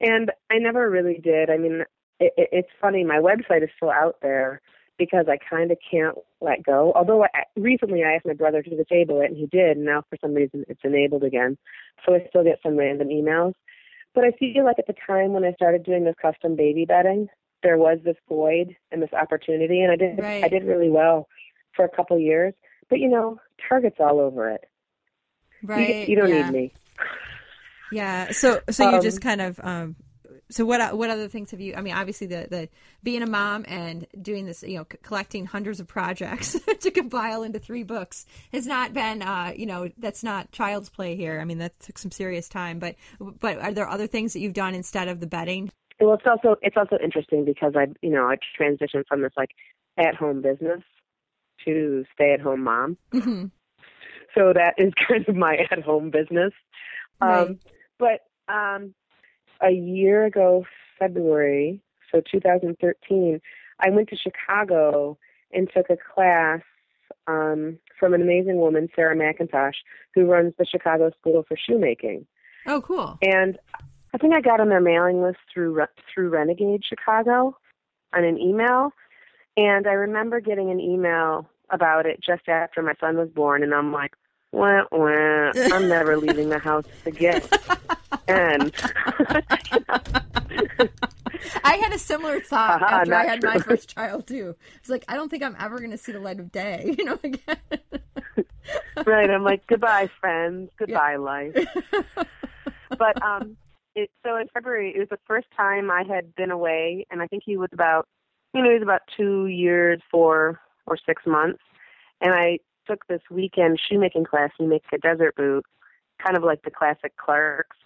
and 0.00 0.30
I 0.50 0.58
never 0.58 0.88
really 0.90 1.18
did. 1.22 1.50
I 1.50 1.56
mean, 1.56 1.84
it, 2.20 2.32
it, 2.36 2.48
it's 2.52 2.68
funny. 2.80 3.04
My 3.04 3.18
website 3.18 3.62
is 3.62 3.70
still 3.76 3.90
out 3.90 4.16
there 4.22 4.60
because 4.98 5.26
I 5.28 5.38
kind 5.38 5.70
of 5.70 5.78
can't 5.90 6.16
let 6.40 6.62
go. 6.64 6.92
Although 6.96 7.24
I, 7.24 7.28
recently 7.56 8.02
I 8.04 8.14
asked 8.14 8.26
my 8.26 8.32
brother 8.32 8.62
to 8.62 8.70
disable 8.70 9.20
it, 9.20 9.26
and 9.30 9.36
he 9.36 9.46
did. 9.46 9.76
And 9.76 9.86
now 9.86 10.02
for 10.10 10.16
some 10.20 10.34
reason 10.34 10.64
it's 10.68 10.80
enabled 10.84 11.22
again, 11.24 11.56
so 12.04 12.14
I 12.14 12.26
still 12.28 12.42
get 12.44 12.58
some 12.62 12.76
random 12.76 13.08
emails. 13.08 13.52
But 14.14 14.24
I 14.24 14.32
feel 14.32 14.64
like 14.64 14.78
at 14.78 14.86
the 14.88 14.94
time 15.06 15.32
when 15.32 15.44
I 15.44 15.52
started 15.52 15.84
doing 15.84 16.04
this 16.04 16.16
custom 16.20 16.56
baby 16.56 16.84
bedding, 16.84 17.28
there 17.62 17.78
was 17.78 17.98
this 18.04 18.16
void 18.28 18.74
and 18.90 19.00
this 19.02 19.12
opportunity, 19.12 19.80
and 19.82 19.92
I 19.92 19.96
did 19.96 20.18
Right. 20.18 20.42
I 20.44 20.48
did 20.48 20.64
really 20.64 20.88
well 20.90 21.28
for 21.76 21.84
a 21.84 21.88
couple 21.88 22.18
years. 22.18 22.54
But 22.88 22.98
you 23.00 23.08
know, 23.08 23.38
Target's 23.68 24.00
all 24.00 24.18
over 24.20 24.48
it. 24.50 24.64
You- 25.62 25.68
Right. 25.68 26.08
You, 26.08 26.16
don't 26.16 26.30
yeah. 26.30 26.50
need 26.50 26.52
me. 26.52 26.72
Yeah. 27.90 28.32
So 28.32 28.60
so 28.70 28.82
you 28.82 28.96
Um, 28.96 29.00
just 29.00 29.20
kind 29.20 29.40
of 29.40 29.60
um 29.62 29.96
so 30.50 30.64
what 30.64 30.96
what 30.96 31.10
other 31.10 31.28
things 31.28 31.50
have 31.50 31.60
you 31.60 31.74
I 31.74 31.80
mean 31.80 31.94
obviously 31.94 32.26
the 32.26 32.46
the 32.50 32.68
being 33.02 33.22
a 33.22 33.26
mom 33.26 33.64
and 33.68 34.06
doing 34.20 34.46
this 34.46 34.62
you 34.62 34.78
know 34.78 34.86
c- 34.90 34.98
collecting 35.02 35.46
hundreds 35.46 35.80
of 35.80 35.86
projects 35.86 36.58
to 36.80 36.90
compile 36.90 37.42
into 37.42 37.58
three 37.58 37.82
books 37.82 38.26
has 38.52 38.66
not 38.66 38.94
been 38.94 39.22
uh 39.22 39.52
you 39.56 39.66
know 39.66 39.90
that's 39.98 40.22
not 40.22 40.52
child's 40.52 40.88
play 40.88 41.16
here. 41.16 41.40
I 41.40 41.44
mean 41.44 41.58
that 41.58 41.78
took 41.80 41.98
some 41.98 42.10
serious 42.10 42.48
time 42.48 42.78
but 42.78 42.96
but 43.40 43.58
are 43.58 43.72
there 43.72 43.88
other 43.88 44.06
things 44.06 44.32
that 44.32 44.40
you've 44.40 44.54
done 44.54 44.74
instead 44.74 45.08
of 45.08 45.20
the 45.20 45.26
bedding? 45.26 45.70
Well, 46.00 46.14
it's 46.14 46.26
also 46.26 46.56
it's 46.62 46.76
also 46.76 46.96
interesting 47.02 47.44
because 47.44 47.74
I 47.76 47.86
you 48.02 48.10
know 48.10 48.26
I 48.28 48.36
transitioned 48.58 49.04
from 49.08 49.22
this 49.22 49.32
like 49.36 49.50
at 49.98 50.14
home 50.14 50.42
business 50.42 50.82
to 51.64 52.04
stay 52.14 52.32
at 52.32 52.40
home 52.40 52.64
mom. 52.64 52.96
hmm 53.12 53.46
so 54.34 54.52
that 54.54 54.74
is 54.78 54.92
kind 55.08 55.28
of 55.28 55.34
my 55.36 55.56
at 55.70 55.82
home 55.82 56.10
business. 56.10 56.52
Right. 57.20 57.58
But 57.98 58.20
um, 58.48 58.94
a 59.62 59.70
year 59.70 60.24
ago, 60.24 60.64
February, 60.98 61.82
so 62.12 62.20
2013, 62.30 63.40
I 63.80 63.90
went 63.90 64.08
to 64.08 64.16
Chicago 64.16 65.18
and 65.52 65.68
took 65.74 65.90
a 65.90 65.96
class 65.96 66.60
um, 67.26 67.78
from 67.98 68.14
an 68.14 68.22
amazing 68.22 68.56
woman, 68.56 68.88
Sarah 68.94 69.16
McIntosh, 69.16 69.74
who 70.14 70.26
runs 70.26 70.54
the 70.58 70.66
Chicago 70.66 71.10
School 71.20 71.44
for 71.46 71.56
Shoemaking. 71.56 72.26
Oh 72.66 72.80
cool. 72.80 73.18
And 73.22 73.58
I 74.14 74.18
think 74.18 74.34
I 74.34 74.40
got 74.40 74.60
on 74.60 74.68
their 74.68 74.80
mailing 74.80 75.22
list 75.22 75.38
through 75.52 75.80
through 76.12 76.30
Renegade 76.30 76.82
Chicago 76.84 77.56
on 78.14 78.24
an 78.24 78.38
email. 78.38 78.90
And 79.56 79.86
I 79.86 79.92
remember 79.92 80.40
getting 80.40 80.70
an 80.70 80.80
email 80.80 81.48
about 81.70 82.06
it 82.06 82.20
just 82.24 82.48
after 82.48 82.82
my 82.82 82.94
son 83.00 83.16
was 83.16 83.28
born, 83.28 83.62
and 83.62 83.74
I'm 83.74 83.92
like, 83.92 84.12
wah, 84.52 84.84
wah, 84.90 85.52
I'm 85.54 85.88
never 85.88 86.16
leaving 86.16 86.48
the 86.48 86.58
house 86.58 86.86
again. 87.06 87.42
And 88.26 88.72
I 91.64 91.76
had 91.76 91.92
a 91.92 91.98
similar 91.98 92.40
thought 92.40 92.80
Haha, 92.80 92.96
after 93.00 93.14
I 93.14 93.24
had 93.24 93.42
my 93.42 93.58
first 93.58 93.94
child 93.94 94.26
too. 94.26 94.54
It's 94.76 94.88
like 94.88 95.04
I 95.08 95.14
don't 95.14 95.30
think 95.30 95.42
I'm 95.42 95.56
ever 95.58 95.78
going 95.78 95.90
to 95.90 95.98
see 95.98 96.12
the 96.12 96.20
light 96.20 96.40
of 96.40 96.52
day, 96.52 96.94
you 96.98 97.04
know 97.04 97.18
again. 97.22 97.58
right, 99.06 99.30
I'm 99.30 99.44
like, 99.44 99.66
goodbye, 99.66 100.10
friends, 100.20 100.70
goodbye, 100.78 101.16
life. 101.16 101.54
But 102.96 103.22
um, 103.22 103.56
it, 103.94 104.10
so 104.24 104.36
in 104.36 104.48
February, 104.54 104.92
it 104.94 104.98
was 104.98 105.08
the 105.10 105.18
first 105.26 105.48
time 105.56 105.90
I 105.90 106.04
had 106.08 106.34
been 106.34 106.50
away, 106.50 107.06
and 107.10 107.20
I 107.20 107.26
think 107.26 107.42
he 107.44 107.56
was 107.56 107.68
about, 107.72 108.06
you 108.54 108.62
know, 108.62 108.68
he 108.68 108.74
was 108.74 108.82
about 108.82 109.02
two 109.16 109.46
years, 109.46 110.00
four 110.10 110.60
or 110.86 110.96
six 111.06 111.22
months, 111.26 111.60
and 112.20 112.32
I 112.32 112.58
took 112.88 113.06
this 113.06 113.20
weekend 113.30 113.78
shoemaking 113.88 114.24
class. 114.24 114.50
You 114.58 114.66
make 114.66 114.82
a 114.92 114.98
desert 114.98 115.36
boot, 115.36 115.64
kind 116.24 116.36
of 116.36 116.42
like 116.42 116.62
the 116.62 116.70
classic 116.70 117.16
Clarks 117.16 117.76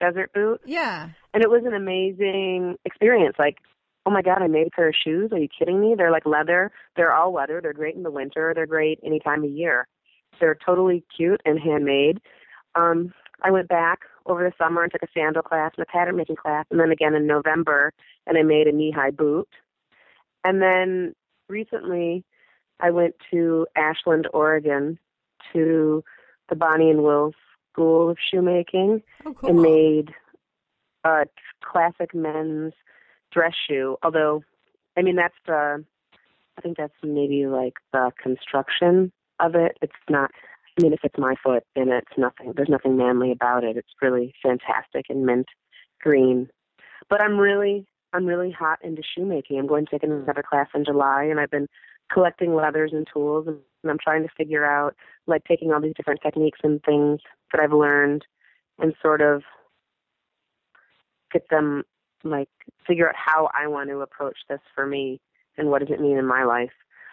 desert 0.00 0.32
boot, 0.32 0.60
yeah. 0.64 1.10
and 1.32 1.42
it 1.42 1.50
was 1.50 1.62
an 1.64 1.74
amazing 1.74 2.76
experience. 2.84 3.36
Like, 3.38 3.56
oh 4.04 4.10
my 4.10 4.22
god, 4.22 4.42
I 4.42 4.46
made 4.46 4.66
a 4.66 4.70
pair 4.70 4.88
of 4.88 4.94
shoes. 4.94 5.30
Are 5.32 5.38
you 5.38 5.48
kidding 5.48 5.80
me? 5.80 5.94
They're 5.96 6.10
like 6.10 6.26
leather. 6.26 6.70
They're 6.96 7.14
all 7.14 7.32
leather. 7.32 7.60
They're 7.60 7.72
great 7.72 7.94
in 7.94 8.02
the 8.02 8.10
winter. 8.10 8.52
They're 8.54 8.66
great 8.66 9.00
any 9.04 9.20
time 9.20 9.44
of 9.44 9.50
year. 9.50 9.86
They're 10.40 10.58
totally 10.66 11.04
cute 11.16 11.40
and 11.44 11.58
handmade. 11.58 12.20
Um, 12.74 13.12
I 13.42 13.50
went 13.50 13.68
back 13.68 14.00
over 14.26 14.42
the 14.42 14.52
summer 14.62 14.82
and 14.82 14.92
took 14.92 15.02
a 15.02 15.12
sandal 15.14 15.42
class 15.42 15.72
and 15.76 15.86
a 15.88 15.90
pattern 15.90 16.16
making 16.16 16.36
class, 16.36 16.66
and 16.70 16.80
then 16.80 16.90
again 16.90 17.14
in 17.14 17.26
November, 17.26 17.92
and 18.26 18.36
I 18.36 18.42
made 18.42 18.66
a 18.66 18.72
knee 18.72 18.92
high 18.94 19.10
boot. 19.10 19.48
And 20.44 20.60
then 20.62 21.14
recently, 21.48 22.24
I 22.80 22.90
went 22.90 23.14
to 23.30 23.66
Ashland, 23.76 24.28
Oregon, 24.32 24.98
to 25.52 26.04
the 26.48 26.56
Bonnie 26.56 26.90
and 26.90 27.02
Will 27.02 27.32
School 27.72 28.10
of 28.10 28.18
Shoemaking 28.30 29.02
Oh 29.24 29.34
cool. 29.34 29.50
and 29.50 29.60
made 29.62 30.14
a 31.04 31.24
classic 31.62 32.14
men's 32.14 32.72
dress 33.32 33.54
shoe. 33.68 33.96
Although, 34.02 34.42
I 34.96 35.02
mean, 35.02 35.16
that's 35.16 35.34
the, 35.46 35.84
I 36.56 36.60
think 36.60 36.76
that's 36.76 36.94
maybe 37.02 37.46
like 37.46 37.74
the 37.92 38.12
construction 38.22 39.12
of 39.40 39.54
it. 39.54 39.76
It's 39.82 39.92
not. 40.08 40.30
I 40.78 40.82
mean, 40.82 40.92
if 40.92 41.00
it's 41.04 41.18
my 41.18 41.34
foot, 41.42 41.64
then 41.74 41.88
it's 41.88 42.18
nothing. 42.18 42.52
There's 42.54 42.68
nothing 42.68 42.96
manly 42.98 43.32
about 43.32 43.64
it. 43.64 43.76
It's 43.78 43.88
really 44.02 44.34
fantastic 44.42 45.06
and 45.08 45.24
mint 45.24 45.46
green. 46.02 46.50
But 47.08 47.22
I'm 47.22 47.38
really, 47.38 47.86
I'm 48.12 48.26
really 48.26 48.50
hot 48.50 48.78
into 48.82 49.02
shoemaking. 49.02 49.58
I'm 49.58 49.66
going 49.66 49.86
to 49.86 49.90
take 49.90 50.02
another 50.02 50.42
class 50.48 50.68
in 50.74 50.84
July, 50.84 51.24
and 51.24 51.40
I've 51.40 51.50
been 51.50 51.66
collecting 52.12 52.54
leathers 52.54 52.92
and 52.92 53.06
tools, 53.12 53.46
and 53.46 53.58
I'm 53.90 53.98
trying 53.98 54.22
to 54.22 54.28
figure 54.36 54.64
out, 54.64 54.94
like, 55.26 55.44
taking 55.44 55.72
all 55.72 55.80
these 55.80 55.94
different 55.96 56.20
techniques 56.22 56.60
and 56.62 56.82
things 56.82 57.20
that 57.52 57.60
I've 57.60 57.72
learned 57.72 58.24
and 58.78 58.94
sort 59.02 59.20
of 59.20 59.42
get 61.32 61.48
them 61.50 61.84
like 62.24 62.48
figure 62.86 63.08
out 63.08 63.14
how 63.16 63.48
I 63.58 63.66
want 63.66 63.90
to 63.90 64.00
approach 64.00 64.38
this 64.48 64.60
for 64.74 64.86
me 64.86 65.20
and 65.56 65.70
what 65.70 65.80
does 65.80 65.90
it 65.90 66.00
mean 66.00 66.18
in 66.18 66.26
my 66.26 66.44
life. 66.44 66.72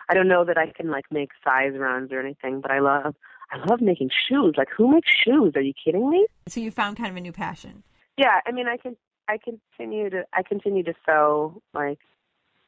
I 0.10 0.14
don't 0.14 0.28
know 0.28 0.44
that 0.46 0.58
I 0.58 0.72
can 0.72 0.90
like 0.90 1.06
make 1.12 1.30
size 1.44 1.74
runs 1.76 2.12
or 2.12 2.20
anything, 2.20 2.62
but 2.62 2.72
I 2.72 2.80
love 2.80 3.16
I 3.52 3.58
love 3.68 3.82
making 3.82 4.10
shoes. 4.28 4.56
Like 4.58 4.70
who 4.76 4.92
makes 4.92 5.10
shoes? 5.10 5.54
Are 5.56 5.62
you 5.62 5.74
kidding 5.74 6.10
me? 6.10 6.26
So 6.48 6.60
you 6.60 6.72
found 6.72 6.98
kind 6.98 7.10
of 7.10 7.16
a 7.16 7.22
new 7.22 7.32
passion. 7.32 7.84
Yeah, 8.18 8.40
I 8.46 8.52
mean 8.52 8.68
I 8.68 8.78
can 8.78 8.96
I 9.28 9.38
continue 9.38 10.10
to 10.10 10.26
I 10.34 10.44
continue 10.44 10.84
to 10.84 10.94
sew 11.06 11.62
like 11.74 12.00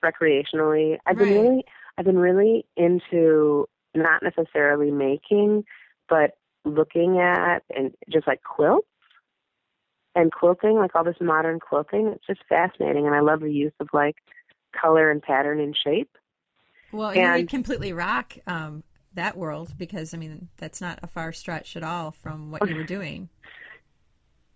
recreationally. 0.03 0.97
I've 1.05 1.17
been 1.17 1.29
really 1.29 1.65
I've 1.97 2.05
been 2.05 2.19
really 2.19 2.65
into 2.75 3.67
not 3.93 4.21
necessarily 4.21 4.91
making, 4.91 5.63
but 6.09 6.31
looking 6.65 7.19
at 7.19 7.63
and 7.75 7.93
just 8.11 8.27
like 8.27 8.41
quilts 8.43 8.87
and 10.15 10.31
quilting, 10.31 10.75
like 10.75 10.95
all 10.95 11.03
this 11.03 11.15
modern 11.21 11.59
quilting. 11.59 12.07
It's 12.07 12.25
just 12.27 12.41
fascinating 12.49 13.05
and 13.05 13.15
I 13.15 13.21
love 13.21 13.41
the 13.41 13.51
use 13.51 13.73
of 13.79 13.89
like 13.93 14.15
color 14.79 15.09
and 15.09 15.21
pattern 15.21 15.59
and 15.59 15.75
shape. 15.75 16.17
Well, 16.91 17.15
you 17.15 17.29
would 17.29 17.49
completely 17.49 17.93
rock 17.93 18.37
um, 18.47 18.83
that 19.13 19.37
world 19.37 19.73
because 19.77 20.13
I 20.13 20.17
mean 20.17 20.49
that's 20.57 20.81
not 20.81 20.99
a 21.01 21.07
far 21.07 21.33
stretch 21.33 21.75
at 21.75 21.83
all 21.83 22.11
from 22.11 22.51
what 22.51 22.67
you 22.69 22.75
were 22.75 22.83
doing. 22.83 23.29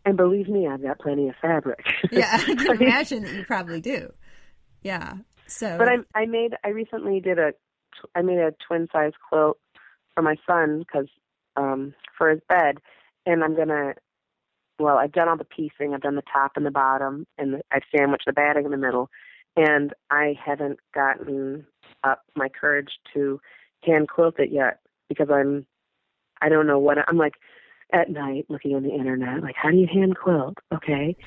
And 0.05 0.15
believe 0.15 0.47
me, 0.47 0.65
I've 0.65 0.81
got 0.81 0.97
plenty 0.97 1.27
of 1.27 1.35
fabric. 1.41 1.85
Yeah, 2.09 2.29
I 2.31 2.55
can 2.55 2.67
imagine 2.81 3.21
that 3.23 3.33
you 3.33 3.43
probably 3.43 3.81
do. 3.81 4.11
Yeah. 4.81 5.15
So, 5.49 5.77
But 5.77 5.87
I 5.87 5.95
I 6.15 6.25
made 6.25 6.55
I 6.63 6.69
recently 6.69 7.19
did 7.19 7.39
a 7.39 7.53
I 8.15 8.21
made 8.21 8.37
a 8.37 8.53
twin 8.67 8.87
size 8.91 9.13
quilt 9.27 9.57
for 10.13 10.21
my 10.21 10.35
son 10.47 10.79
because 10.79 11.07
um 11.55 11.93
for 12.17 12.29
his 12.29 12.39
bed, 12.47 12.77
and 13.25 13.43
I'm 13.43 13.55
gonna 13.55 13.93
well 14.79 14.97
I've 14.97 15.11
done 15.11 15.27
all 15.27 15.37
the 15.37 15.43
piecing. 15.43 15.93
I've 15.93 16.01
done 16.01 16.15
the 16.15 16.23
top 16.31 16.53
and 16.55 16.65
the 16.65 16.71
bottom 16.71 17.25
and 17.37 17.55
the, 17.55 17.61
I've 17.71 17.83
sandwiched 17.95 18.25
the 18.25 18.33
batting 18.33 18.65
in 18.65 18.71
the 18.71 18.77
middle, 18.77 19.09
and 19.55 19.93
I 20.09 20.35
haven't 20.43 20.79
gotten 20.93 21.65
up 22.03 22.21
my 22.35 22.47
courage 22.49 22.91
to 23.13 23.41
hand 23.83 24.07
quilt 24.09 24.39
it 24.39 24.51
yet 24.51 24.79
because 25.07 25.29
I'm 25.31 25.65
I 26.41 26.49
don't 26.49 26.67
know 26.67 26.79
what 26.79 26.97
I'm 27.07 27.17
like 27.17 27.35
at 27.91 28.09
night 28.09 28.45
looking 28.49 28.75
on 28.75 28.83
the 28.83 28.93
internet 28.93 29.41
like 29.41 29.55
how 29.55 29.71
do 29.71 29.77
you 29.77 29.87
hand 29.91 30.15
quilt? 30.15 30.57
Okay. 30.73 31.15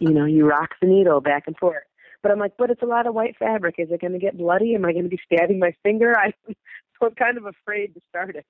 You 0.00 0.10
know, 0.10 0.24
you 0.24 0.46
rock 0.46 0.70
the 0.80 0.88
needle 0.88 1.20
back 1.20 1.44
and 1.46 1.56
forth. 1.56 1.84
But 2.24 2.32
I'm 2.32 2.38
like, 2.38 2.56
but 2.56 2.70
it's 2.70 2.80
a 2.80 2.86
lot 2.86 3.06
of 3.06 3.14
white 3.14 3.36
fabric. 3.36 3.74
Is 3.76 3.88
it 3.90 4.00
going 4.00 4.14
to 4.14 4.18
get 4.18 4.38
bloody? 4.38 4.74
Am 4.74 4.86
I 4.86 4.92
going 4.92 5.04
to 5.04 5.10
be 5.10 5.20
stabbing 5.26 5.58
my 5.58 5.74
finger? 5.82 6.16
I, 6.18 6.32
so 6.48 6.54
I'm 7.02 7.14
kind 7.14 7.36
of 7.36 7.44
afraid 7.44 7.94
to 7.94 8.00
start 8.08 8.34
it. 8.34 8.46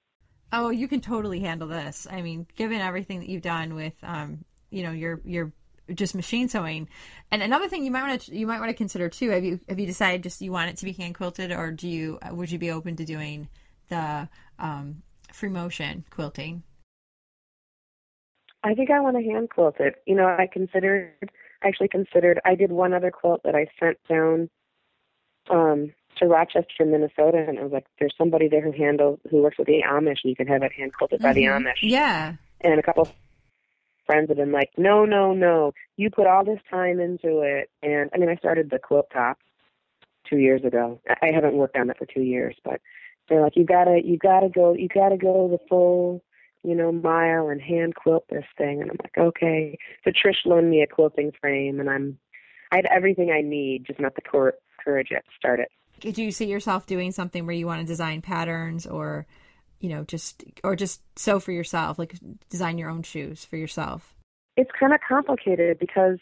oh, 0.52 0.70
you 0.70 0.86
can 0.86 1.00
totally 1.00 1.40
handle 1.40 1.66
this. 1.66 2.06
I 2.08 2.22
mean, 2.22 2.46
given 2.54 2.80
everything 2.80 3.18
that 3.18 3.28
you've 3.28 3.42
done 3.42 3.74
with, 3.74 3.94
um, 4.04 4.44
you 4.70 4.84
know, 4.84 4.92
your 4.92 5.20
your 5.24 5.52
just 5.92 6.14
machine 6.14 6.48
sewing, 6.48 6.88
and 7.32 7.42
another 7.42 7.68
thing 7.68 7.84
you 7.84 7.90
might 7.90 8.08
want 8.08 8.20
to 8.22 8.36
you 8.36 8.46
might 8.46 8.60
want 8.60 8.70
to 8.70 8.76
consider 8.76 9.08
too. 9.08 9.30
Have 9.30 9.42
you 9.42 9.58
have 9.68 9.80
you 9.80 9.86
decided 9.86 10.22
just 10.22 10.40
you 10.40 10.52
want 10.52 10.70
it 10.70 10.76
to 10.76 10.84
be 10.84 10.92
hand 10.92 11.16
quilted, 11.16 11.50
or 11.50 11.72
do 11.72 11.88
you 11.88 12.20
would 12.30 12.52
you 12.52 12.60
be 12.60 12.70
open 12.70 12.94
to 12.94 13.04
doing 13.04 13.48
the 13.88 14.28
um, 14.60 15.02
free 15.32 15.48
motion 15.48 16.04
quilting? 16.10 16.62
I 18.62 18.74
think 18.74 18.90
I 18.90 19.00
want 19.00 19.16
to 19.16 19.22
hand 19.22 19.50
quilt 19.50 19.80
it. 19.80 19.96
You 20.06 20.14
know, 20.14 20.26
I 20.26 20.48
considered, 20.50 21.30
actually 21.64 21.88
considered, 21.88 22.40
I 22.44 22.54
did 22.54 22.72
one 22.72 22.92
other 22.92 23.10
quilt 23.10 23.42
that 23.44 23.54
I 23.54 23.66
sent 23.80 23.98
down 24.08 24.50
um, 25.50 25.92
to 26.16 26.26
Rochester, 26.26 26.84
Minnesota, 26.84 27.44
and 27.48 27.58
I 27.58 27.62
was 27.62 27.72
like, 27.72 27.86
"There's 27.98 28.14
somebody 28.16 28.48
there 28.48 28.62
who 28.62 28.72
handles 28.72 29.18
who 29.30 29.42
works 29.42 29.58
with 29.58 29.66
the 29.66 29.82
Amish, 29.86 30.22
and 30.22 30.30
you 30.30 30.36
can 30.36 30.46
have 30.46 30.62
it 30.62 30.72
hand 30.72 30.92
quilted 30.94 31.20
by 31.20 31.32
the 31.32 31.44
Mhm. 31.44 31.62
Amish." 31.62 31.82
Yeah. 31.82 32.34
And 32.60 32.78
a 32.78 32.82
couple 32.82 33.08
friends 34.06 34.28
have 34.28 34.36
been 34.36 34.52
like, 34.52 34.70
"No, 34.76 35.04
no, 35.04 35.34
no! 35.34 35.72
You 35.96 36.10
put 36.10 36.26
all 36.26 36.44
this 36.44 36.60
time 36.70 37.00
into 37.00 37.40
it." 37.40 37.70
And 37.82 38.10
I 38.14 38.18
mean, 38.18 38.28
I 38.28 38.36
started 38.36 38.70
the 38.70 38.78
quilt 38.78 39.10
top 39.10 39.38
two 40.24 40.38
years 40.38 40.64
ago. 40.64 41.00
I 41.08 41.28
I 41.28 41.32
haven't 41.32 41.56
worked 41.56 41.76
on 41.76 41.90
it 41.90 41.98
for 41.98 42.06
two 42.06 42.22
years, 42.22 42.56
but 42.64 42.80
they're 43.28 43.42
like, 43.42 43.56
"You 43.56 43.64
gotta, 43.64 44.04
you 44.04 44.16
gotta 44.16 44.48
go, 44.48 44.72
you 44.74 44.88
gotta 44.88 45.16
go 45.16 45.48
the 45.48 45.58
full." 45.68 46.22
You 46.64 46.74
know, 46.74 46.90
mile 46.90 47.48
and 47.48 47.60
hand 47.60 47.94
quilt 47.94 48.24
this 48.30 48.44
thing, 48.56 48.80
and 48.80 48.90
I'm 48.90 48.96
like, 49.02 49.18
okay. 49.18 49.78
So 50.02 50.10
Trish 50.10 50.46
loaned 50.46 50.70
me 50.70 50.82
a 50.82 50.86
quilting 50.86 51.32
frame, 51.40 51.78
and 51.78 51.90
I'm, 51.90 52.18
I 52.72 52.76
have 52.76 52.86
everything 52.86 53.30
I 53.30 53.42
need, 53.42 53.84
just 53.86 54.00
not 54.00 54.14
the 54.14 54.22
cor- 54.22 54.54
courage 54.82 55.08
yet 55.10 55.24
to 55.24 55.30
start 55.38 55.60
it. 55.60 55.68
Could 56.00 56.18
you 56.18 56.30
see 56.30 56.46
yourself 56.46 56.86
doing 56.86 57.12
something 57.12 57.46
where 57.46 57.54
you 57.54 57.66
want 57.66 57.80
to 57.82 57.86
design 57.86 58.22
patterns 58.22 58.86
or, 58.86 59.26
you 59.78 59.90
know, 59.90 60.04
just 60.04 60.42
or 60.64 60.74
just 60.74 61.02
sew 61.18 61.38
for 61.38 61.52
yourself, 61.52 61.98
like 61.98 62.14
design 62.48 62.78
your 62.78 62.90
own 62.90 63.02
shoes 63.02 63.44
for 63.44 63.56
yourself? 63.56 64.14
it's 64.56 64.70
kind 64.78 64.92
of 64.92 65.00
complicated 65.06 65.78
because 65.78 66.18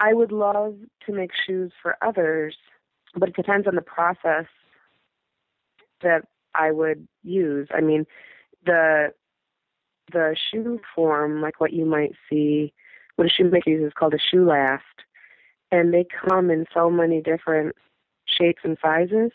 I 0.00 0.14
would 0.14 0.32
love 0.32 0.76
to 1.06 1.12
make 1.12 1.30
shoes 1.46 1.72
for 1.82 1.96
others, 2.02 2.56
but 3.16 3.28
it 3.28 3.36
depends 3.36 3.66
on 3.66 3.74
the 3.74 3.82
process 3.82 4.46
that 6.02 6.26
I 6.54 6.70
would 6.72 7.06
use. 7.22 7.68
I 7.72 7.80
mean, 7.80 8.06
the 8.64 9.12
the 10.12 10.36
shoe 10.50 10.80
form, 10.94 11.40
like 11.40 11.60
what 11.60 11.72
you 11.72 11.84
might 11.84 12.12
see, 12.28 12.72
what 13.16 13.26
a 13.26 13.30
shoemaker 13.30 13.70
uses, 13.70 13.88
is 13.88 13.92
called 13.94 14.14
a 14.14 14.18
shoe 14.18 14.44
last, 14.46 14.82
and 15.70 15.92
they 15.92 16.04
come 16.26 16.50
in 16.50 16.66
so 16.72 16.90
many 16.90 17.20
different 17.20 17.74
shapes 18.26 18.60
and 18.64 18.76
sizes, 18.82 19.30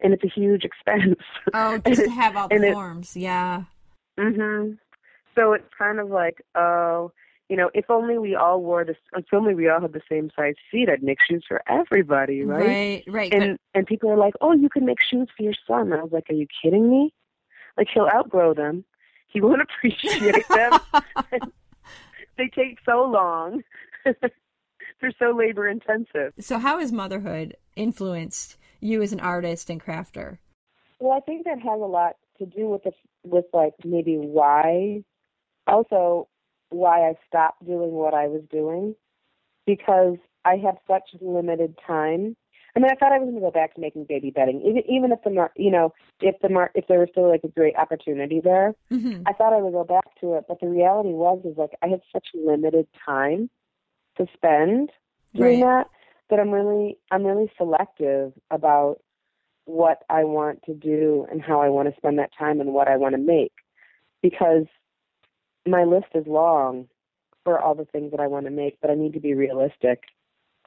and 0.00 0.12
it's 0.12 0.24
a 0.24 0.28
huge 0.28 0.64
expense. 0.70 1.20
Oh, 1.54 1.78
just 1.78 2.04
to 2.04 2.10
have 2.10 2.36
all 2.36 2.48
the 2.48 2.56
it- 2.56 2.72
forms. 2.72 3.16
Yeah. 3.16 3.64
Mhm. 4.18 4.78
So 5.38 5.52
it's 5.52 5.64
kind 5.78 6.00
of 6.00 6.10
like, 6.10 6.42
oh, 6.56 7.12
you 7.48 7.56
know, 7.56 7.70
if 7.74 7.86
only 7.88 8.18
we 8.18 8.34
all 8.34 8.60
wore 8.62 8.84
this. 8.84 8.96
If 9.16 9.26
only 9.32 9.54
we 9.54 9.68
all 9.68 9.80
had 9.80 9.92
the 9.92 10.02
same 10.08 10.30
size 10.36 10.54
feet, 10.70 10.88
I'd 10.88 11.02
make 11.02 11.18
shoes 11.26 11.44
for 11.48 11.62
everybody, 11.68 12.42
right? 12.42 12.66
Right. 12.66 13.04
Right. 13.08 13.32
And 13.34 13.58
and 13.74 13.86
people 13.86 14.10
are 14.10 14.16
like, 14.16 14.34
oh, 14.40 14.52
you 14.52 14.68
can 14.68 14.84
make 14.84 14.98
shoes 15.02 15.28
for 15.36 15.42
your 15.42 15.54
son. 15.66 15.92
I 15.92 16.02
was 16.02 16.12
like, 16.12 16.28
are 16.30 16.34
you 16.34 16.46
kidding 16.62 16.90
me? 16.90 17.12
Like 17.76 17.88
he'll 17.92 18.08
outgrow 18.12 18.54
them. 18.54 18.84
He 19.32 19.40
won't 19.40 19.62
appreciate 19.62 20.48
them. 20.48 20.72
they 22.36 22.48
take 22.48 22.78
so 22.84 23.04
long. 23.04 23.62
They're 24.04 25.12
so 25.18 25.30
labor 25.30 25.68
intensive. 25.68 26.32
so 26.40 26.58
how 26.58 26.80
has 26.80 26.90
motherhood 26.90 27.56
influenced 27.76 28.56
you 28.80 29.02
as 29.02 29.12
an 29.12 29.20
artist 29.20 29.70
and 29.70 29.80
crafter? 29.80 30.38
Well, 30.98 31.16
I 31.16 31.20
think 31.20 31.44
that 31.44 31.60
has 31.60 31.80
a 31.80 31.86
lot 31.86 32.16
to 32.38 32.46
do 32.46 32.68
with 32.68 32.82
the, 32.82 32.92
with 33.22 33.44
like 33.52 33.74
maybe 33.84 34.16
why, 34.16 35.04
also 35.66 36.28
why 36.70 37.08
I 37.08 37.14
stopped 37.28 37.64
doing 37.64 37.92
what 37.92 38.14
I 38.14 38.26
was 38.26 38.42
doing, 38.50 38.96
because 39.64 40.16
I 40.44 40.56
have 40.56 40.76
such 40.88 41.08
limited 41.20 41.78
time. 41.86 42.36
I 42.76 42.80
mean, 42.80 42.90
I 42.90 42.94
thought 42.94 43.12
I 43.12 43.18
was 43.18 43.26
going 43.26 43.34
to 43.34 43.40
go 43.40 43.50
back 43.50 43.74
to 43.74 43.80
making 43.80 44.04
baby 44.04 44.30
bedding, 44.30 44.62
even 44.62 44.82
even 44.88 45.12
if 45.12 45.18
the 45.24 45.30
mar- 45.30 45.52
you 45.56 45.70
know 45.70 45.92
if 46.20 46.36
the 46.40 46.48
mar- 46.48 46.70
if 46.74 46.86
there 46.86 47.00
was 47.00 47.08
still 47.10 47.28
like 47.28 47.44
a 47.44 47.48
great 47.48 47.76
opportunity 47.76 48.40
there. 48.42 48.74
Mm-hmm. 48.92 49.22
I 49.26 49.32
thought 49.32 49.52
I 49.52 49.58
would 49.60 49.72
go 49.72 49.84
back 49.84 50.20
to 50.20 50.34
it, 50.34 50.44
but 50.48 50.60
the 50.60 50.68
reality 50.68 51.10
was 51.10 51.40
is 51.44 51.56
like 51.56 51.72
I 51.82 51.88
had 51.88 52.00
such 52.12 52.28
limited 52.34 52.86
time 53.04 53.50
to 54.16 54.26
spend 54.34 54.90
doing 55.34 55.60
Right. 55.60 55.84
that 55.84 55.90
that 56.30 56.40
I'm 56.40 56.50
really 56.50 56.96
I'm 57.10 57.24
really 57.24 57.50
selective 57.56 58.32
about 58.50 59.00
what 59.64 60.02
I 60.08 60.24
want 60.24 60.62
to 60.64 60.74
do 60.74 61.26
and 61.30 61.40
how 61.42 61.60
I 61.60 61.68
want 61.68 61.88
to 61.88 61.96
spend 61.96 62.18
that 62.18 62.30
time 62.36 62.60
and 62.60 62.72
what 62.72 62.88
I 62.88 62.96
want 62.96 63.14
to 63.14 63.20
make 63.20 63.52
because 64.22 64.66
my 65.66 65.84
list 65.84 66.06
is 66.14 66.26
long 66.26 66.88
for 67.44 67.60
all 67.60 67.74
the 67.74 67.84
things 67.84 68.10
that 68.10 68.20
I 68.20 68.26
want 68.26 68.46
to 68.46 68.50
make, 68.50 68.78
but 68.80 68.90
I 68.90 68.94
need 68.94 69.12
to 69.14 69.20
be 69.20 69.34
realistic 69.34 70.04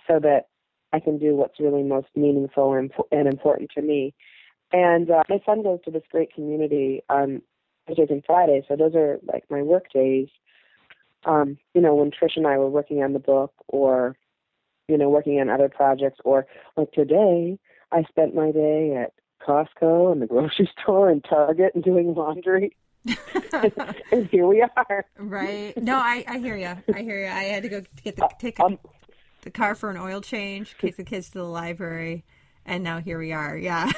so 0.08 0.20
that 0.20 0.48
I 0.94 1.00
can 1.00 1.18
do 1.18 1.36
what's 1.36 1.60
really 1.60 1.84
most 1.84 2.08
meaningful 2.16 2.74
and, 2.74 2.92
and 3.12 3.28
important 3.28 3.72
to 3.76 3.82
me. 3.82 4.14
And 4.72 5.10
uh, 5.10 5.24
my 5.28 5.40
son 5.46 5.64
goes 5.64 5.80
to 5.86 5.92
this 5.92 6.04
great 6.12 6.34
community 6.34 7.02
on 7.10 7.42
Thursdays 7.88 8.08
and 8.12 8.24
Fridays, 8.26 8.64
so 8.68 8.76
those 8.76 8.96
are 8.96 9.20
like 9.26 9.44
my 9.50 9.62
work 9.62 9.92
days. 9.92 10.30
Um, 11.26 11.58
you 11.74 11.82
know, 11.82 11.96
when 11.96 12.12
Trish 12.12 12.38
and 12.38 12.48
I 12.48 12.58
were 12.58 12.70
working 12.70 13.04
on 13.04 13.14
the 13.14 13.20
book 13.20 13.54
or, 13.68 14.16
you 14.88 14.98
know, 14.98 15.10
working 15.10 15.40
on 15.40 15.50
other 15.50 15.70
projects 15.70 16.20
or 16.24 16.46
like 16.78 16.92
today, 16.92 17.58
I 17.92 18.04
spent 18.04 18.36
my 18.36 18.52
day 18.52 18.96
at 18.96 19.14
Costco 19.46 20.12
and 20.12 20.22
the 20.22 20.28
grocery 20.28 20.70
store 20.82 21.10
and 21.10 21.24
Target 21.28 21.74
and 21.74 21.84
doing 21.84 22.14
laundry. 22.14 22.76
and 24.12 24.28
here 24.32 24.48
we 24.48 24.66
are. 24.76 25.06
right. 25.18 25.76
No, 25.82 25.98
I, 25.98 26.24
I 26.28 26.38
hear 26.38 26.56
you. 26.56 26.76
I 26.94 27.02
hear 27.02 27.20
you. 27.20 27.28
I 27.28 27.44
had 27.44 27.64
to 27.64 27.70
go 27.70 27.82
get 28.04 28.16
the 28.16 28.30
take 28.40 28.60
Um, 28.60 28.78
the 29.44 29.52
car 29.52 29.76
for 29.76 29.90
an 29.90 29.98
oil 29.98 30.22
change, 30.22 30.76
take 30.80 30.96
the 30.98 31.04
kids 31.04 31.30
to 31.30 31.40
the 31.40 31.44
library, 31.44 32.24
and 32.66 32.84
now 32.84 33.00
here 33.00 33.20
we 33.20 33.32
are. 33.32 33.56
Yeah. 33.58 33.92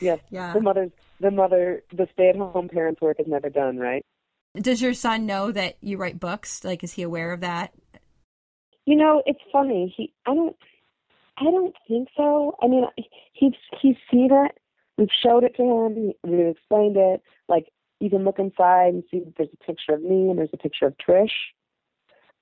yes, 0.00 0.20
Yeah. 0.30 0.52
the 0.52 0.60
mother's 0.60 0.90
the 1.20 1.30
mother 1.30 1.82
the 1.92 2.08
stay 2.12 2.28
at 2.30 2.36
home 2.36 2.68
parents 2.68 3.00
work 3.00 3.18
is 3.20 3.26
never 3.26 3.48
done, 3.50 3.76
right? 3.78 4.04
Does 4.56 4.80
your 4.82 4.94
son 4.94 5.26
know 5.26 5.50
that 5.52 5.76
you 5.80 5.96
write 5.96 6.20
books? 6.20 6.64
Like, 6.64 6.84
is 6.84 6.92
he 6.92 7.02
aware 7.02 7.32
of 7.32 7.40
that? 7.40 7.72
You 8.86 8.96
know, 8.96 9.22
it's 9.26 9.40
funny. 9.50 9.92
He, 9.96 10.12
I 10.26 10.34
don't, 10.34 10.56
I 11.38 11.44
don't 11.44 11.74
think 11.88 12.08
so. 12.16 12.54
I 12.62 12.68
mean, 12.68 12.84
he's 13.32 13.52
he's 13.80 13.96
seen 14.10 14.30
it. 14.32 14.58
We've 14.96 15.08
showed 15.24 15.42
it 15.44 15.56
to 15.56 15.62
him. 15.62 16.12
We've 16.22 16.46
explained 16.46 16.96
it. 16.96 17.22
Like 17.48 17.66
you 18.00 18.10
can 18.10 18.24
look 18.24 18.38
inside 18.38 18.94
and 18.94 19.02
see 19.10 19.20
that 19.20 19.34
there's 19.36 19.48
a 19.52 19.64
picture 19.64 19.94
of 19.94 20.02
me 20.02 20.28
and 20.28 20.38
there's 20.38 20.50
a 20.52 20.58
picture 20.58 20.86
of 20.86 20.94
Trish. 20.98 21.30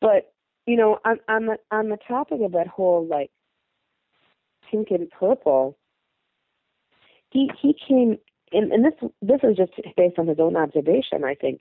But 0.00 0.31
you 0.66 0.76
know, 0.76 0.98
on 1.04 1.18
on 1.28 1.46
the 1.46 1.58
on 1.70 1.88
the 1.88 1.98
topic 2.08 2.40
of 2.42 2.52
that 2.52 2.68
whole 2.68 3.06
like 3.06 3.30
pink 4.70 4.88
and 4.90 5.10
purple, 5.10 5.76
he 7.30 7.50
he 7.60 7.74
came 7.88 8.18
and, 8.52 8.72
and 8.72 8.84
this 8.84 9.10
this 9.20 9.40
is 9.42 9.56
just 9.56 9.72
based 9.96 10.18
on 10.18 10.28
his 10.28 10.38
own 10.38 10.56
observation. 10.56 11.24
I 11.24 11.34
think 11.34 11.60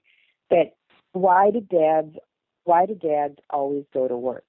that 0.50 0.74
why 1.14 1.52
did 1.52 1.70
dads 1.70 2.16
why 2.64 2.86
do 2.86 2.96
dads 2.96 3.38
always 3.50 3.86
go 3.94 4.08
to 4.08 4.18
work? 4.18 4.46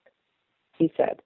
He 0.79 0.93
said. 0.97 1.21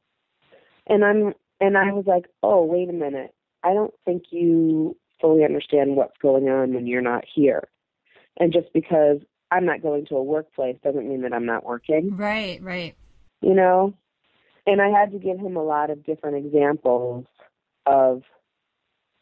And 0.87 1.05
I'm 1.05 1.35
and 1.61 1.77
I 1.77 1.93
was 1.93 2.05
like, 2.07 2.27
Oh, 2.43 2.65
wait 2.65 2.89
a 2.89 2.93
minute. 2.93 3.35
I 3.65 3.75
don't 3.75 3.95
think 4.05 4.25
you 4.31 4.97
fully 5.21 5.45
understand 5.45 5.97
what's 5.97 6.17
going 6.23 6.49
on 6.49 6.75
when 6.75 6.87
you're 6.87 7.01
not 7.01 7.25
here. 7.35 7.69
And 8.39 8.53
just 8.53 8.73
because 8.73 9.19
I'm 9.51 9.65
not 9.65 9.83
going 9.83 10.07
to 10.07 10.17
a 10.17 10.23
workplace 10.23 10.77
doesn't 10.85 11.09
mean 11.09 11.23
that 11.23 11.33
I'm 11.33 11.47
not 11.47 11.65
working, 11.65 12.17
Right, 12.17 12.63
right. 12.63 12.95
You 13.41 13.55
know? 13.55 13.95
And 14.67 14.81
I 14.81 14.89
had 14.89 15.13
to 15.13 15.19
give 15.19 15.39
him 15.39 15.57
a 15.57 15.63
lot 15.63 15.91
of 15.91 16.05
different 16.05 16.45
examples 16.45 17.27
of, 17.87 18.23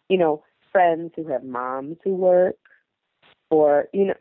you 0.09 0.17
know, 0.17 0.43
friends 0.73 1.13
who 1.17 1.29
have 1.29 1.45
moms 1.45 1.99
who 2.03 2.15
work 2.15 2.57
or, 3.51 3.89
you 3.93 4.07
know, 4.07 4.15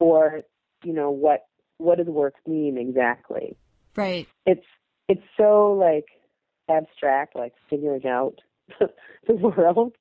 or, 0.00 0.42
you 0.84 0.92
know, 0.92 1.10
what 1.10 1.46
what 1.78 1.98
does 1.98 2.06
work 2.06 2.34
mean 2.46 2.78
exactly? 2.78 3.56
Right. 3.96 4.28
it's 4.44 4.66
it's 5.08 5.22
so 5.36 5.72
like 5.72 6.06
abstract, 6.68 7.36
like 7.36 7.54
figuring 7.70 8.06
out 8.06 8.40
the 9.26 9.34
world. 9.34 9.92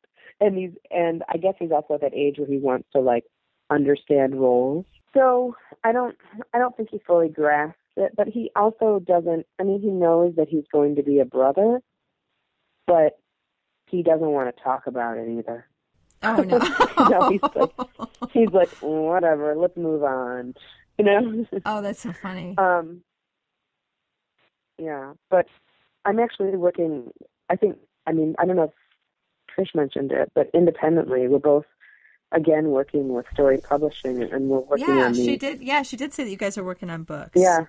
And 0.41 0.57
he's 0.57 0.71
and 0.91 1.23
I 1.29 1.38
guess 1.38 1.53
he's 1.59 1.71
also 1.71 1.93
at 1.93 2.01
that 2.01 2.13
age 2.13 2.38
where 2.38 2.47
he 2.47 2.57
wants 2.57 2.88
to 2.93 2.99
like 2.99 3.25
understand 3.69 4.39
roles. 4.39 4.86
So 5.13 5.55
I 5.83 5.91
don't 5.91 6.17
I 6.53 6.57
don't 6.57 6.75
think 6.75 6.89
he 6.91 6.99
fully 7.05 7.29
grasps 7.29 7.79
it, 7.98 8.12
but 8.16 8.28
he 8.28 8.52
also 8.56 9.00
doesn't 9.00 9.46
I 9.60 9.64
mean 9.64 9.82
he 9.82 9.89
knows 9.89 10.36
that 10.38 10.50
he's 10.50 10.66
going 10.72 10.96
to 10.96 11.04
be 11.04 11.20
a 11.20 11.26
brother, 11.26 11.80
but 12.88 13.18
he 13.88 14.04
doesn't 14.04 14.28
want 14.28 14.56
to 14.56 14.64
talk 14.64 14.88
about 14.88 15.18
it 15.18 15.30
either. 15.30 15.68
Oh 16.24 16.38
no. 16.38 16.60
No, 17.10 17.30
he's 17.30 17.41
like- 17.41 18.32
He's 18.32 18.50
like, 18.50 18.70
whatever, 18.82 19.56
let's 19.56 19.78
move 19.78 20.04
on. 20.04 20.56
You 20.98 21.06
know? 21.06 21.46
oh, 21.66 21.82
that's 21.82 22.02
so 22.02 22.12
funny. 22.14 22.56
Um, 22.58 23.02
yeah, 24.78 25.14
but 25.30 25.48
I'm 26.04 26.20
actually 26.20 26.56
working. 26.58 27.12
I 27.50 27.56
think. 27.56 27.78
I 28.08 28.12
mean, 28.12 28.36
I 28.38 28.46
don't 28.46 28.56
know 28.58 28.64
if 28.66 28.72
Trish 29.58 29.74
mentioned 29.74 30.12
it, 30.12 30.32
but 30.36 30.50
independently, 30.54 31.28
we're 31.28 31.39
both 31.39 31.66
again 32.32 32.70
working 32.70 33.10
with 33.10 33.26
Storey 33.34 33.58
Publishing, 33.58 34.22
and 34.22 34.50
we're 34.50 34.60
working 34.60 34.88
yeah, 34.89 35.06
on 35.06 35.14
the. 35.14 35.26
she 35.26 35.38
did. 35.38 35.62
Yeah, 35.64 35.82
she 35.84 35.96
did 35.96 36.14
say 36.14 36.26
that 36.26 36.30
you 36.30 36.38
guys 36.38 36.58
are 36.58 36.64
working 36.64 36.89
on 36.89 37.04
books. 37.04 37.32
Yeah, 37.36 37.66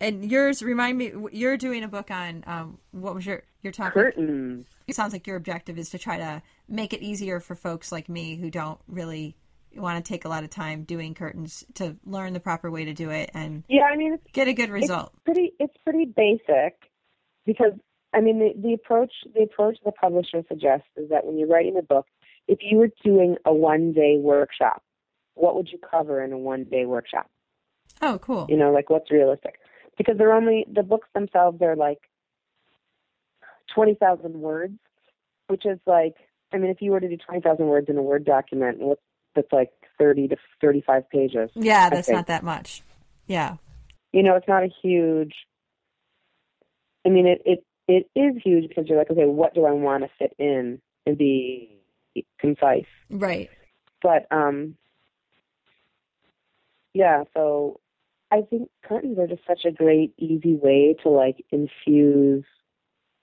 And 0.00 0.30
yours, 0.30 0.62
remind 0.62 0.96
me, 0.96 1.12
you're 1.32 1.56
doing 1.58 1.84
a 1.84 1.88
book 1.88 2.10
on 2.10 2.42
um, 2.46 2.78
what 2.92 3.14
was 3.14 3.26
your 3.26 3.42
your 3.62 3.72
topic? 3.72 3.94
curtains. 3.94 4.66
It 4.86 4.94
sounds 4.94 5.12
like 5.12 5.26
your 5.26 5.36
objective 5.36 5.78
is 5.78 5.90
to 5.90 5.98
try 5.98 6.16
to 6.16 6.42
make 6.68 6.92
it 6.94 7.02
easier 7.02 7.38
for 7.40 7.54
folks 7.54 7.92
like 7.92 8.08
me 8.08 8.36
who 8.36 8.50
don't 8.50 8.80
really 8.88 9.36
want 9.76 10.02
to 10.04 10.08
take 10.08 10.24
a 10.24 10.28
lot 10.28 10.42
of 10.42 10.50
time 10.50 10.82
doing 10.84 11.14
curtains 11.14 11.64
to 11.74 11.96
learn 12.04 12.32
the 12.32 12.40
proper 12.40 12.70
way 12.70 12.84
to 12.86 12.92
do 12.94 13.10
it 13.10 13.30
and 13.34 13.62
Yeah, 13.68 13.84
I 13.84 13.96
mean, 13.96 14.18
get 14.32 14.48
a 14.48 14.52
good 14.54 14.70
result. 14.70 15.12
it's 15.14 15.22
pretty. 15.24 15.52
It's 15.60 15.76
pretty 15.84 16.06
basic 16.06 16.74
because 17.44 17.72
I 18.14 18.20
mean, 18.20 18.38
the, 18.38 18.52
the 18.60 18.72
approach 18.72 19.12
the 19.34 19.42
approach 19.42 19.78
the 19.84 19.92
publisher 19.92 20.42
suggests 20.48 20.88
is 20.96 21.10
that 21.10 21.26
when 21.26 21.38
you're 21.38 21.46
writing 21.48 21.76
a 21.78 21.82
book, 21.82 22.06
if 22.48 22.60
you 22.62 22.78
were 22.78 22.90
doing 23.04 23.36
a 23.44 23.52
one 23.52 23.92
day 23.92 24.16
workshop, 24.18 24.82
what 25.34 25.54
would 25.56 25.68
you 25.70 25.78
cover 25.78 26.24
in 26.24 26.32
a 26.32 26.38
one 26.38 26.64
day 26.64 26.86
workshop? 26.86 27.30
Oh, 28.02 28.18
cool. 28.18 28.46
You 28.48 28.56
know, 28.56 28.72
like 28.72 28.88
what's 28.88 29.10
realistic? 29.10 29.56
Because 30.00 30.16
they're 30.16 30.32
only 30.32 30.64
the 30.72 30.82
books 30.82 31.08
themselves 31.12 31.60
are 31.60 31.76
like 31.76 31.98
twenty 33.74 33.92
thousand 33.92 34.32
words, 34.32 34.78
which 35.48 35.66
is 35.66 35.78
like 35.84 36.14
I 36.54 36.56
mean, 36.56 36.70
if 36.70 36.80
you 36.80 36.90
were 36.90 37.00
to 37.00 37.08
do 37.08 37.18
twenty 37.18 37.42
thousand 37.42 37.66
words 37.66 37.90
in 37.90 37.98
a 37.98 38.02
Word 38.02 38.24
document, 38.24 38.78
what's 38.78 39.02
that's 39.36 39.52
like 39.52 39.72
thirty 39.98 40.26
to 40.28 40.36
thirty 40.58 40.80
five 40.80 41.06
pages. 41.10 41.50
Yeah, 41.54 41.90
that's 41.90 42.08
not 42.08 42.28
that 42.28 42.42
much. 42.42 42.82
Yeah. 43.26 43.56
You 44.12 44.22
know, 44.22 44.36
it's 44.36 44.48
not 44.48 44.62
a 44.62 44.70
huge 44.82 45.34
I 47.04 47.10
mean 47.10 47.26
it, 47.26 47.42
it 47.44 47.64
it 47.86 48.08
is 48.18 48.40
huge 48.42 48.70
because 48.70 48.86
you're 48.88 48.96
like, 48.96 49.10
okay, 49.10 49.26
what 49.26 49.52
do 49.54 49.66
I 49.66 49.72
want 49.72 50.04
to 50.04 50.10
fit 50.18 50.34
in 50.38 50.80
and 51.04 51.18
be 51.18 51.78
concise? 52.38 52.86
Right. 53.10 53.50
But 54.00 54.26
um 54.30 54.76
yeah, 56.94 57.24
so 57.34 57.80
I 58.32 58.42
think 58.42 58.70
curtains 58.84 59.18
are 59.18 59.26
just 59.26 59.42
such 59.46 59.64
a 59.64 59.72
great, 59.72 60.14
easy 60.18 60.54
way 60.54 60.94
to 61.02 61.08
like 61.08 61.44
infuse 61.50 62.44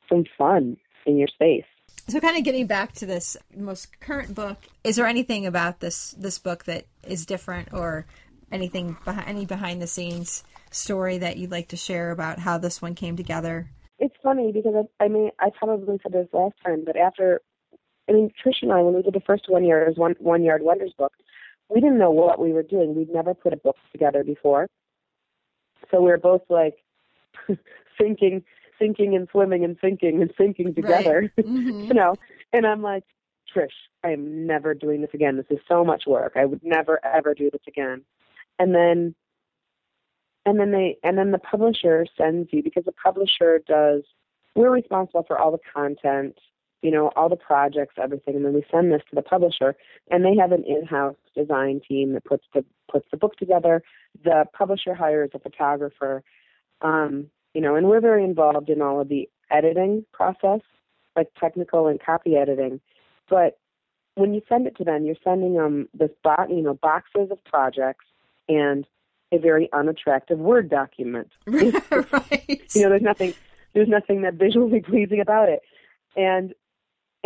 some 0.10 0.26
fun 0.38 0.78
in 1.05 1.18
your 1.18 1.28
space. 1.28 1.66
So, 2.10 2.20
kind 2.20 2.38
of 2.38 2.43
getting 2.43 2.68
back 2.68 2.93
to 2.93 3.05
this 3.05 3.36
most 3.55 3.99
current 3.99 4.34
book, 4.36 4.58
is 4.84 4.95
there 4.95 5.08
anything 5.08 5.45
about 5.45 5.80
this 5.80 6.12
this 6.12 6.39
book 6.39 6.66
that 6.66 6.86
is 7.03 7.26
different, 7.26 7.74
or 7.74 8.05
anything 8.51 8.97
behind 9.03 9.28
any 9.28 9.45
behind 9.45 9.82
the 9.82 9.88
scenes 9.88 10.43
story 10.72 11.18
that 11.18 11.38
you'd 11.38 11.51
like 11.51 11.70
to 11.70 11.78
share 11.78 12.12
about 12.12 12.39
how 12.39 12.58
this 12.58 12.82
one 12.82 12.95
came 12.95 13.16
together? 13.16 13.70
It's 13.99 14.16
funny 14.22 14.51
because 14.51 14.74
I, 14.99 15.05
I 15.05 15.08
mean 15.08 15.32
I 15.39 15.49
probably 15.58 15.99
said 16.03 16.12
this 16.12 16.28
last 16.34 16.55
time, 16.66 16.84
but 16.86 16.97
after 16.97 17.41
I 18.10 18.14
mean 18.14 18.32
Trish 18.43 18.62
and 18.62 18.72
I, 18.72 18.82
when 18.82 18.93
we 18.93 19.01
did 19.01 19.14
the 19.14 19.22
first 19.22 19.45
one 19.47 19.64
year 19.64 19.91
one 19.95 20.16
one 20.20 20.43
yard 20.43 20.62
wonders 20.64 20.93
book, 20.97 21.14
we 21.70 21.82
didn't 21.82 21.97
know 21.97 22.12
what 22.12 22.39
we 22.39 22.53
were 22.53 22.64
doing. 22.64 22.95
We'd 22.95 23.10
never 23.10 23.34
put 23.34 23.53
a 23.53 23.58
book 23.58 23.78
together 23.91 24.24
before, 24.24 24.68
so 25.92 26.02
we 26.02 26.10
were 26.10 26.18
both 26.18 26.44
like 26.50 26.76
thinking 27.98 28.44
sinking 28.80 29.16
and 29.16 29.28
swimming 29.32 29.64
and 29.64 29.78
sinking 29.82 30.22
and 30.22 30.32
sinking 30.38 30.76
together. 30.76 31.32
Right. 31.38 31.46
Mm-hmm. 31.48 31.86
you 31.86 31.94
know, 31.94 32.16
and 32.54 32.66
I'm 32.66 32.82
like, 32.82 33.04
Trish, 33.56 33.70
I 34.04 34.12
am 34.12 34.46
never 34.46 34.74
doing 34.74 35.02
this 35.02 35.10
again. 35.14 35.38
This 35.38 35.46
is 35.50 35.60
so 35.68 35.84
much 35.84 36.04
work. 36.06 36.34
I 36.36 36.46
would 36.46 36.64
never 36.64 37.04
ever 37.06 37.34
do 37.34 37.50
this 37.50 37.62
again. 37.68 38.04
And 38.60 38.76
then 38.76 39.16
and 40.46 40.60
then 40.60 40.72
they 40.72 40.98
and 41.04 41.18
then 41.18 41.32
the 41.32 41.40
publisher 41.40 42.06
sends 42.18 42.50
you 42.52 42.64
because 42.64 42.86
the 42.86 42.92
publisher 42.92 43.62
does 43.68 44.04
we're 44.56 44.72
responsible 44.72 45.24
for 45.28 45.38
all 45.38 45.52
the 45.52 45.60
content, 45.74 46.38
you 46.82 46.92
know, 46.92 47.12
all 47.16 47.30
the 47.30 47.36
projects, 47.36 47.96
everything, 48.02 48.36
and 48.36 48.46
then 48.46 48.54
we 48.54 48.64
send 48.72 48.92
this 48.92 49.02
to 49.10 49.16
the 49.16 49.22
publisher 49.22 49.76
and 50.12 50.24
they 50.24 50.36
have 50.40 50.52
an 50.52 50.64
in-house 50.66 51.16
design 51.36 51.82
team 51.88 52.14
that 52.14 52.26
puts 52.26 52.46
the 52.54 52.64
puts 52.92 53.08
the 53.12 53.18
book 53.18 53.36
together. 53.38 53.84
The 54.24 54.46
publisher 54.54 54.94
hires 54.94 55.32
a 55.34 55.40
photographer. 55.40 56.24
Um, 56.82 57.30
you 57.54 57.62
know, 57.62 57.76
and 57.76 57.88
we're 57.88 58.02
very 58.02 58.24
involved 58.24 58.70
in 58.70 58.82
all 58.82 59.02
of 59.02 59.10
the 59.10 59.28
editing 59.50 60.06
process, 60.14 60.62
like 61.16 61.30
technical 61.40 61.88
and 61.88 62.00
copy 62.00 62.36
editing. 62.36 62.80
But 63.30 63.58
when 64.16 64.34
you 64.34 64.42
send 64.48 64.68
it 64.68 64.78
to 64.78 64.84
them, 64.84 65.06
you're 65.06 65.16
sending 65.24 65.56
them 65.56 65.90
this 65.94 66.12
box, 66.24 66.52
you 66.52 66.62
know, 66.62 66.76
boxes 66.76 67.32
of 67.32 67.44
projects 67.46 68.06
and 68.48 68.86
a 69.32 69.38
very 69.38 69.70
unattractive 69.74 70.40
Word 70.40 70.70
document. 70.70 71.32
right. 71.48 72.62
You 72.74 72.82
know, 72.84 72.90
there's 72.90 73.02
nothing, 73.02 73.34
there's 73.74 73.90
nothing 73.90 74.22
that 74.22 74.36
visually 74.36 74.80
pleasing 74.88 75.20
about 75.20 75.50
it, 75.50 75.62
and 76.16 76.54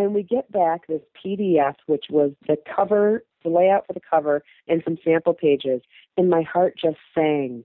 and 0.01 0.15
we 0.15 0.23
get 0.23 0.51
back 0.51 0.87
this 0.87 1.01
PDF, 1.23 1.75
which 1.85 2.05
was 2.09 2.31
the 2.47 2.57
cover, 2.75 3.23
the 3.43 3.49
layout 3.49 3.85
for 3.87 3.93
the 3.93 4.01
cover, 4.01 4.43
and 4.67 4.81
some 4.83 4.97
sample 5.03 5.33
pages, 5.33 5.81
and 6.17 6.29
my 6.29 6.41
heart 6.41 6.75
just 6.81 6.97
sang, 7.15 7.63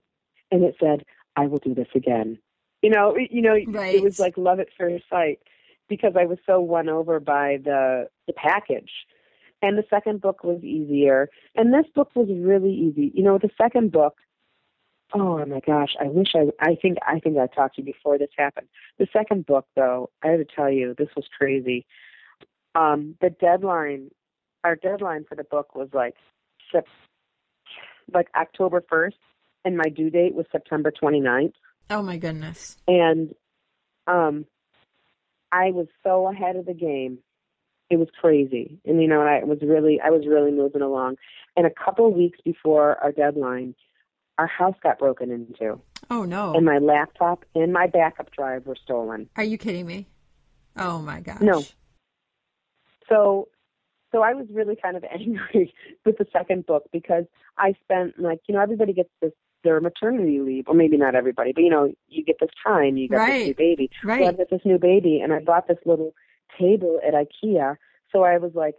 and 0.51 0.63
it 0.63 0.75
said, 0.79 1.03
"I 1.35 1.47
will 1.47 1.57
do 1.57 1.73
this 1.73 1.89
again." 1.95 2.37
You 2.81 2.91
know, 2.91 3.17
you 3.17 3.41
know, 3.41 3.57
right. 3.67 3.95
it 3.95 4.03
was 4.03 4.19
like 4.19 4.37
love 4.37 4.59
at 4.59 4.67
first 4.77 5.03
sight 5.09 5.39
because 5.89 6.13
I 6.15 6.25
was 6.25 6.37
so 6.45 6.59
won 6.59 6.89
over 6.89 7.19
by 7.19 7.57
the 7.63 8.09
the 8.27 8.33
package. 8.33 8.91
And 9.63 9.75
the 9.75 9.85
second 9.89 10.21
book 10.21 10.43
was 10.43 10.63
easier, 10.63 11.29
and 11.55 11.73
this 11.73 11.87
book 11.95 12.11
was 12.15 12.27
really 12.29 12.71
easy. 12.71 13.11
You 13.15 13.23
know, 13.23 13.39
the 13.39 13.49
second 13.57 13.91
book, 13.91 14.17
oh 15.15 15.43
my 15.47 15.61
gosh, 15.65 15.95
I 15.99 16.05
wish 16.09 16.35
I 16.35 16.51
I 16.59 16.75
think 16.75 16.99
I 17.07 17.19
think 17.19 17.39
I 17.39 17.47
talked 17.47 17.75
to 17.75 17.81
you 17.81 17.85
before 17.85 18.19
this 18.19 18.29
happened. 18.37 18.67
The 18.99 19.07
second 19.11 19.47
book 19.47 19.65
though, 19.75 20.11
I 20.23 20.27
have 20.27 20.39
to 20.39 20.45
tell 20.45 20.69
you, 20.69 20.93
this 20.95 21.09
was 21.15 21.25
crazy. 21.35 21.87
Um, 22.77 23.15
the 23.21 23.29
deadline 23.29 24.11
our 24.63 24.75
deadline 24.75 25.23
for 25.27 25.35
the 25.35 25.43
book 25.43 25.75
was 25.75 25.89
like 25.93 26.15
like 28.13 28.27
October 28.35 28.83
1st 28.91 29.13
and 29.65 29.77
my 29.77 29.89
due 29.89 30.09
date 30.09 30.33
was 30.33 30.45
September 30.51 30.91
29th. 30.91 31.53
Oh 31.89 32.01
my 32.01 32.17
goodness. 32.17 32.77
And 32.87 33.33
um 34.07 34.45
I 35.51 35.71
was 35.71 35.87
so 36.03 36.27
ahead 36.29 36.55
of 36.57 36.65
the 36.65 36.73
game. 36.73 37.19
It 37.89 37.97
was 37.97 38.09
crazy. 38.19 38.79
And 38.85 39.01
you 39.01 39.07
know, 39.07 39.21
I 39.21 39.43
was 39.43 39.59
really 39.61 39.99
I 40.03 40.09
was 40.09 40.25
really 40.27 40.51
moving 40.51 40.81
along. 40.81 41.15
And 41.55 41.65
a 41.65 41.71
couple 41.71 42.07
of 42.07 42.13
weeks 42.13 42.39
before 42.43 43.01
our 43.03 43.11
deadline, 43.11 43.75
our 44.37 44.47
house 44.47 44.75
got 44.83 44.99
broken 44.99 45.31
into. 45.31 45.79
Oh 46.09 46.23
no. 46.23 46.53
And 46.53 46.65
my 46.65 46.77
laptop 46.77 47.45
and 47.55 47.71
my 47.73 47.87
backup 47.87 48.31
drive 48.31 48.65
were 48.65 48.77
stolen. 48.81 49.29
Are 49.35 49.43
you 49.43 49.57
kidding 49.57 49.85
me? 49.85 50.07
Oh 50.77 50.99
my 50.99 51.21
gosh. 51.21 51.41
No. 51.41 51.63
So 53.09 53.49
so 54.11 54.21
I 54.21 54.33
was 54.33 54.47
really 54.51 54.75
kind 54.75 54.95
of 54.95 55.03
angry 55.13 55.73
with 56.05 56.17
the 56.17 56.25
second 56.31 56.65
book 56.65 56.83
because 56.91 57.25
I 57.57 57.73
spent 57.83 58.19
like, 58.19 58.39
you 58.47 58.55
know, 58.55 58.61
everybody 58.61 58.93
gets 58.93 59.09
this 59.21 59.33
their 59.63 59.81
maternity 59.81 60.39
leave, 60.39 60.65
or 60.67 60.75
maybe 60.75 60.97
not 60.97 61.15
everybody, 61.15 61.51
but 61.51 61.63
you 61.63 61.69
know, 61.69 61.91
you 62.07 62.23
get 62.23 62.37
this 62.39 62.49
time, 62.65 62.95
you 62.95 63.09
get 63.09 63.17
right. 63.17 63.39
this 63.39 63.47
new 63.47 63.53
baby. 63.55 63.89
Right. 64.03 64.21
So 64.21 64.27
I 64.27 64.31
got 64.31 64.49
this 64.49 64.61
new 64.63 64.77
baby, 64.77 65.19
and 65.19 65.33
I 65.33 65.39
bought 65.39 65.67
this 65.67 65.79
little 65.85 66.13
table 66.57 66.99
at 67.05 67.13
IKEA. 67.13 67.75
So 68.11 68.23
I 68.23 68.37
was 68.37 68.51
like 68.53 68.75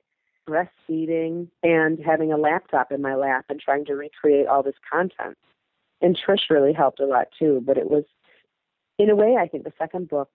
breastfeeding 0.49 1.49
and 1.62 1.99
having 2.05 2.33
a 2.33 2.39
laptop 2.39 2.91
in 2.91 3.03
my 3.03 3.14
lap 3.14 3.45
and 3.49 3.61
trying 3.61 3.85
to 3.87 3.95
recreate 3.95 4.47
all 4.47 4.62
this 4.62 4.76
content. 4.91 5.37
And 6.01 6.16
Trish 6.16 6.49
really 6.49 6.72
helped 6.72 7.01
a 7.01 7.07
lot 7.07 7.26
too. 7.39 7.62
But 7.66 7.76
it 7.76 7.91
was, 7.91 8.05
in 8.99 9.11
a 9.11 9.16
way, 9.16 9.37
I 9.39 9.49
think 9.49 9.64
the 9.64 9.72
second 9.79 10.09
book 10.09 10.31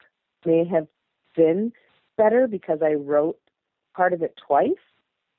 may 0.46 0.66
have 0.66 0.88
been 1.36 1.72
better 2.18 2.48
because 2.48 2.80
I 2.84 2.94
wrote 2.94 3.40
part 3.96 4.14
of 4.14 4.22
it 4.22 4.38
twice 4.48 4.72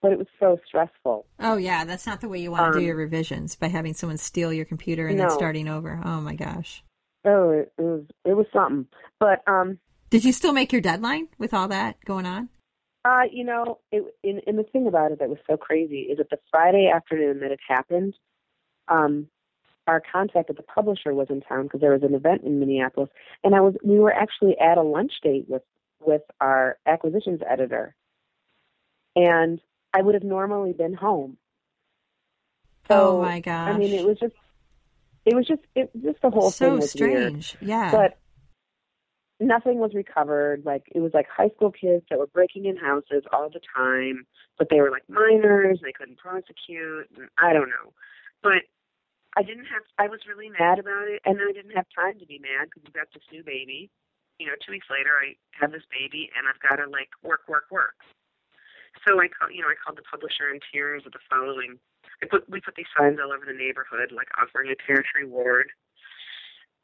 but 0.02 0.12
it 0.12 0.18
was 0.18 0.26
so 0.38 0.60
stressful. 0.66 1.24
Oh 1.40 1.56
yeah, 1.56 1.86
that's 1.86 2.06
not 2.06 2.20
the 2.20 2.28
way 2.28 2.38
you 2.38 2.50
want 2.50 2.64
to 2.64 2.66
Um, 2.66 2.72
do 2.78 2.84
your 2.84 2.94
revisions 2.94 3.56
by 3.56 3.68
having 3.68 3.94
someone 3.94 4.18
steal 4.18 4.52
your 4.52 4.66
computer 4.66 5.06
and 5.06 5.18
then 5.18 5.30
starting 5.30 5.66
over. 5.66 5.98
Oh 6.04 6.20
my 6.20 6.34
gosh. 6.34 6.84
Oh, 7.24 7.48
it, 7.48 7.72
it 7.78 7.82
was 7.82 8.04
it 8.26 8.34
was 8.34 8.44
something. 8.52 8.86
But 9.18 9.40
um, 9.48 9.78
Did 10.10 10.22
you 10.22 10.32
still 10.32 10.52
make 10.52 10.72
your 10.72 10.82
deadline 10.82 11.28
with 11.38 11.54
all 11.54 11.68
that 11.68 11.96
going 12.04 12.26
on? 12.26 12.50
uh, 13.04 13.22
you 13.30 13.44
know, 13.44 13.78
it, 13.92 14.04
in, 14.22 14.40
and 14.46 14.58
the 14.58 14.62
thing 14.62 14.86
about 14.86 15.12
it 15.12 15.18
that 15.18 15.28
was 15.28 15.38
so 15.46 15.56
crazy 15.56 16.00
is 16.00 16.18
that 16.18 16.30
the 16.30 16.38
Friday 16.50 16.90
afternoon 16.94 17.40
that 17.40 17.50
it 17.50 17.60
happened, 17.66 18.14
um, 18.88 19.28
our 19.86 20.02
contact 20.10 20.48
at 20.48 20.56
the 20.56 20.62
publisher 20.62 21.12
was 21.12 21.28
in 21.28 21.42
town 21.42 21.64
because 21.64 21.80
there 21.80 21.92
was 21.92 22.02
an 22.02 22.14
event 22.14 22.42
in 22.44 22.58
Minneapolis, 22.58 23.10
and 23.42 23.54
I 23.54 23.60
was 23.60 23.74
we 23.84 23.98
were 23.98 24.12
actually 24.12 24.56
at 24.58 24.78
a 24.78 24.82
lunch 24.82 25.12
date 25.22 25.44
with 25.48 25.62
with 26.00 26.22
our 26.40 26.78
acquisitions 26.86 27.40
editor, 27.48 27.94
and 29.16 29.60
I 29.92 30.02
would 30.02 30.14
have 30.14 30.24
normally 30.24 30.72
been 30.72 30.94
home. 30.94 31.36
oh 32.90 33.22
my 33.22 33.40
gosh. 33.40 33.74
I 33.74 33.78
mean, 33.78 33.92
it 33.92 34.06
was 34.06 34.18
just, 34.18 34.34
it 35.24 35.34
was 35.34 35.46
just, 35.46 35.62
it 35.74 35.90
was 35.94 36.02
just 36.02 36.22
the 36.22 36.30
whole 36.30 36.50
so 36.50 36.66
thing 36.66 36.80
was 36.80 36.94
weird. 36.94 37.42
strange. 37.42 37.56
Yeah. 37.60 37.90
But 37.90 38.18
nothing 39.40 39.78
was 39.78 39.94
recovered. 39.94 40.64
Like 40.64 40.84
it 40.94 41.00
was 41.00 41.12
like 41.14 41.26
high 41.28 41.50
school 41.56 41.70
kids 41.70 42.04
that 42.10 42.18
were 42.18 42.26
breaking 42.26 42.66
in 42.66 42.76
houses 42.76 43.24
all 43.32 43.50
the 43.50 43.60
time, 43.74 44.26
but 44.58 44.68
they 44.70 44.80
were 44.80 44.90
like 44.90 45.08
minors. 45.08 45.80
They 45.82 45.92
couldn't 45.92 46.18
prosecute. 46.18 47.10
And 47.16 47.28
I 47.38 47.52
don't 47.52 47.68
know, 47.68 47.92
but 48.42 48.62
I 49.36 49.42
didn't 49.42 49.66
have. 49.66 49.82
I 49.98 50.08
was 50.08 50.20
really 50.28 50.50
mad 50.50 50.78
about 50.78 51.08
it, 51.08 51.20
and 51.24 51.38
I 51.40 51.52
didn't 51.52 51.74
have 51.74 51.86
time 51.94 52.18
to 52.18 52.26
be 52.26 52.38
mad 52.38 52.70
because 52.70 52.82
we 52.86 52.92
got 52.92 53.08
this 53.12 53.24
new 53.32 53.42
baby. 53.42 53.90
You 54.38 54.46
know, 54.46 54.54
two 54.64 54.72
weeks 54.72 54.86
later, 54.90 55.10
I 55.14 55.34
have 55.60 55.70
this 55.70 55.86
baby, 55.90 56.30
and 56.36 56.46
I've 56.48 56.60
got 56.62 56.82
to 56.82 56.90
like 56.90 57.10
work, 57.22 57.42
work, 57.48 57.66
work. 57.70 57.94
So 59.02 59.20
I 59.20 59.28
call, 59.28 59.50
you 59.50 59.60
know, 59.60 59.68
I 59.68 59.78
called 59.78 59.98
the 59.98 60.06
publisher 60.06 60.48
in 60.48 60.62
tears 60.70 61.02
with 61.04 61.12
the 61.12 61.24
following. 61.28 61.78
I 62.22 62.26
put 62.30 62.48
we 62.48 62.60
put 62.60 62.78
these 62.78 62.90
signs 62.94 63.18
all 63.18 63.34
over 63.34 63.44
the 63.44 63.56
neighborhood, 63.56 64.14
like 64.14 64.30
offering 64.38 64.70
a 64.70 64.78
territory 64.78 65.26
ward, 65.26 65.74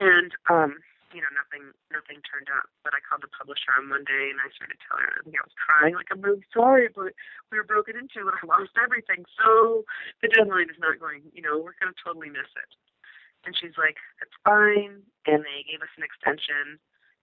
and 0.02 0.34
um, 0.50 0.82
you 1.14 1.22
know, 1.22 1.30
nothing 1.34 1.70
nothing 1.90 2.22
turned 2.26 2.50
up. 2.50 2.70
But 2.82 2.94
I 2.94 3.00
called 3.02 3.22
the 3.22 3.32
publisher 3.32 3.74
on 3.78 3.90
Monday, 3.90 4.30
and 4.30 4.38
I 4.42 4.50
started 4.54 4.78
telling 4.84 5.06
her. 5.06 5.16
I 5.18 5.22
think 5.22 5.38
I 5.38 5.46
was 5.46 5.56
crying, 5.58 5.94
like 5.94 6.10
I'm 6.10 6.22
really 6.22 6.46
sorry, 6.50 6.90
but 6.90 7.14
we 7.50 7.58
were 7.58 7.66
broken 7.66 7.98
into, 7.98 8.26
and 8.26 8.34
I 8.34 8.42
lost 8.46 8.74
everything. 8.78 9.26
So 9.38 9.86
the 10.22 10.30
deadline 10.30 10.70
is 10.70 10.78
not 10.78 10.98
going. 11.02 11.26
You 11.34 11.42
know, 11.42 11.58
we're 11.58 11.78
going 11.78 11.94
to 11.94 12.00
totally 12.02 12.30
miss 12.30 12.50
it. 12.58 12.70
And 13.46 13.56
she's 13.56 13.78
like, 13.78 13.98
"That's 14.18 14.36
fine." 14.44 15.02
And 15.26 15.42
they 15.46 15.66
gave 15.66 15.82
us 15.82 15.92
an 15.96 16.04
extension 16.04 16.78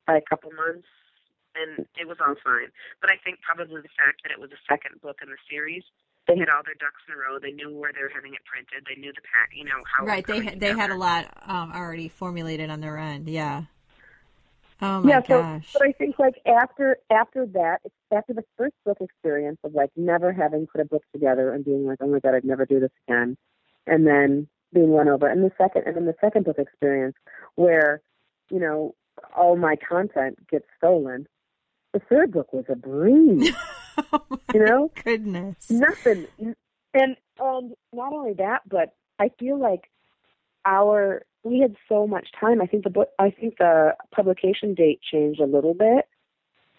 by 0.07 0.17
a 0.17 0.25
couple 0.25 0.51
months, 0.55 0.87
and 1.57 1.85
it 1.97 2.07
was 2.07 2.17
all 2.21 2.35
fine. 2.43 2.69
But 3.01 3.11
I 3.11 3.17
think 3.23 3.41
probably 3.41 3.81
the 3.81 3.93
fact 3.97 4.23
that 4.23 4.31
it 4.31 4.39
was 4.39 4.49
the 4.49 4.61
second 4.69 5.01
book 5.01 5.17
in 5.21 5.29
the 5.29 5.41
series, 5.49 5.83
they 6.27 6.37
had 6.37 6.49
all 6.49 6.61
their 6.63 6.75
ducks 6.75 7.01
in 7.07 7.13
a 7.13 7.17
row. 7.17 7.39
They 7.39 7.51
knew 7.51 7.73
where 7.73 7.91
they 7.93 8.01
were 8.01 8.11
having 8.13 8.33
it 8.33 8.43
printed. 8.45 8.85
They 8.85 8.99
knew 8.99 9.13
the 9.13 9.21
pack, 9.21 9.49
you 9.55 9.65
know 9.65 9.81
how. 9.85 10.05
Right. 10.05 10.25
They 10.25 10.55
they 10.55 10.77
had 10.77 10.91
a 10.91 10.97
lot 10.97 11.31
um, 11.45 11.71
already 11.71 12.09
formulated 12.09 12.69
on 12.69 12.81
their 12.81 12.97
end. 12.97 13.29
Yeah. 13.29 13.63
Oh 14.81 15.01
my 15.01 15.09
yeah, 15.09 15.21
so, 15.23 15.41
gosh. 15.41 15.69
But 15.73 15.81
I 15.87 15.91
think 15.91 16.19
like 16.19 16.35
after 16.45 16.97
after 17.09 17.45
that, 17.47 17.79
after 18.11 18.33
the 18.33 18.43
first 18.57 18.75
book 18.85 18.97
experience 19.01 19.57
of 19.63 19.73
like 19.73 19.89
never 19.95 20.31
having 20.31 20.67
put 20.67 20.81
a 20.81 20.85
book 20.85 21.03
together 21.13 21.51
and 21.53 21.65
being 21.65 21.85
like, 21.85 21.97
oh 22.01 22.07
my 22.07 22.19
god, 22.19 22.35
I'd 22.35 22.45
never 22.45 22.65
do 22.65 22.79
this 22.79 22.91
again, 23.07 23.37
and 23.87 24.05
then 24.05 24.47
being 24.73 24.89
won 24.89 25.07
over, 25.07 25.27
and 25.27 25.43
the 25.43 25.51
second 25.57 25.83
and 25.87 25.95
then 25.95 26.05
the 26.05 26.15
second 26.21 26.45
book 26.45 26.59
experience 26.59 27.15
where, 27.55 28.01
you 28.51 28.59
know, 28.59 28.93
all 29.35 29.55
my 29.55 29.75
content 29.75 30.37
gets 30.49 30.65
stolen. 30.77 31.27
The 31.93 31.99
third 31.99 32.31
book 32.31 32.53
was 32.53 32.65
a 32.69 32.75
breeze. 32.75 33.51
oh 34.13 34.21
you 34.53 34.65
know, 34.65 34.91
goodness, 35.03 35.69
nothing, 35.69 36.27
and 36.93 37.17
um, 37.39 37.73
not 37.93 38.13
only 38.13 38.33
that, 38.33 38.61
but 38.67 38.93
I 39.19 39.31
feel 39.39 39.59
like 39.59 39.89
our 40.65 41.23
we 41.43 41.59
had 41.59 41.75
so 41.87 42.05
much 42.05 42.27
time. 42.39 42.61
I 42.61 42.65
think 42.67 42.83
the 42.83 42.89
book, 42.89 43.09
I 43.19 43.31
think 43.31 43.57
the 43.57 43.95
publication 44.11 44.73
date 44.73 44.99
changed 45.01 45.39
a 45.39 45.45
little 45.45 45.73
bit. 45.73 46.05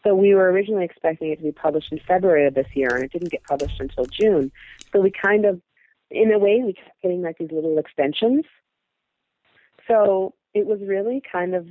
So 0.04 0.14
we 0.14 0.34
were 0.34 0.50
originally 0.50 0.84
expecting 0.84 1.32
it 1.32 1.36
to 1.36 1.42
be 1.42 1.52
published 1.52 1.90
in 1.90 2.00
February 2.06 2.46
of 2.46 2.54
this 2.54 2.68
year, 2.74 2.94
and 2.94 3.04
it 3.04 3.12
didn't 3.12 3.30
get 3.30 3.42
published 3.42 3.80
until 3.80 4.04
June. 4.04 4.52
So 4.92 5.00
we 5.00 5.10
kind 5.10 5.44
of, 5.44 5.60
in 6.10 6.32
a 6.32 6.38
way, 6.38 6.62
we 6.64 6.74
kept 6.74 7.02
getting 7.02 7.22
like 7.22 7.38
these 7.38 7.50
little 7.50 7.78
extensions. 7.78 8.44
So 9.88 10.34
it 10.54 10.66
was 10.66 10.80
really 10.80 11.20
kind 11.32 11.54
of, 11.54 11.66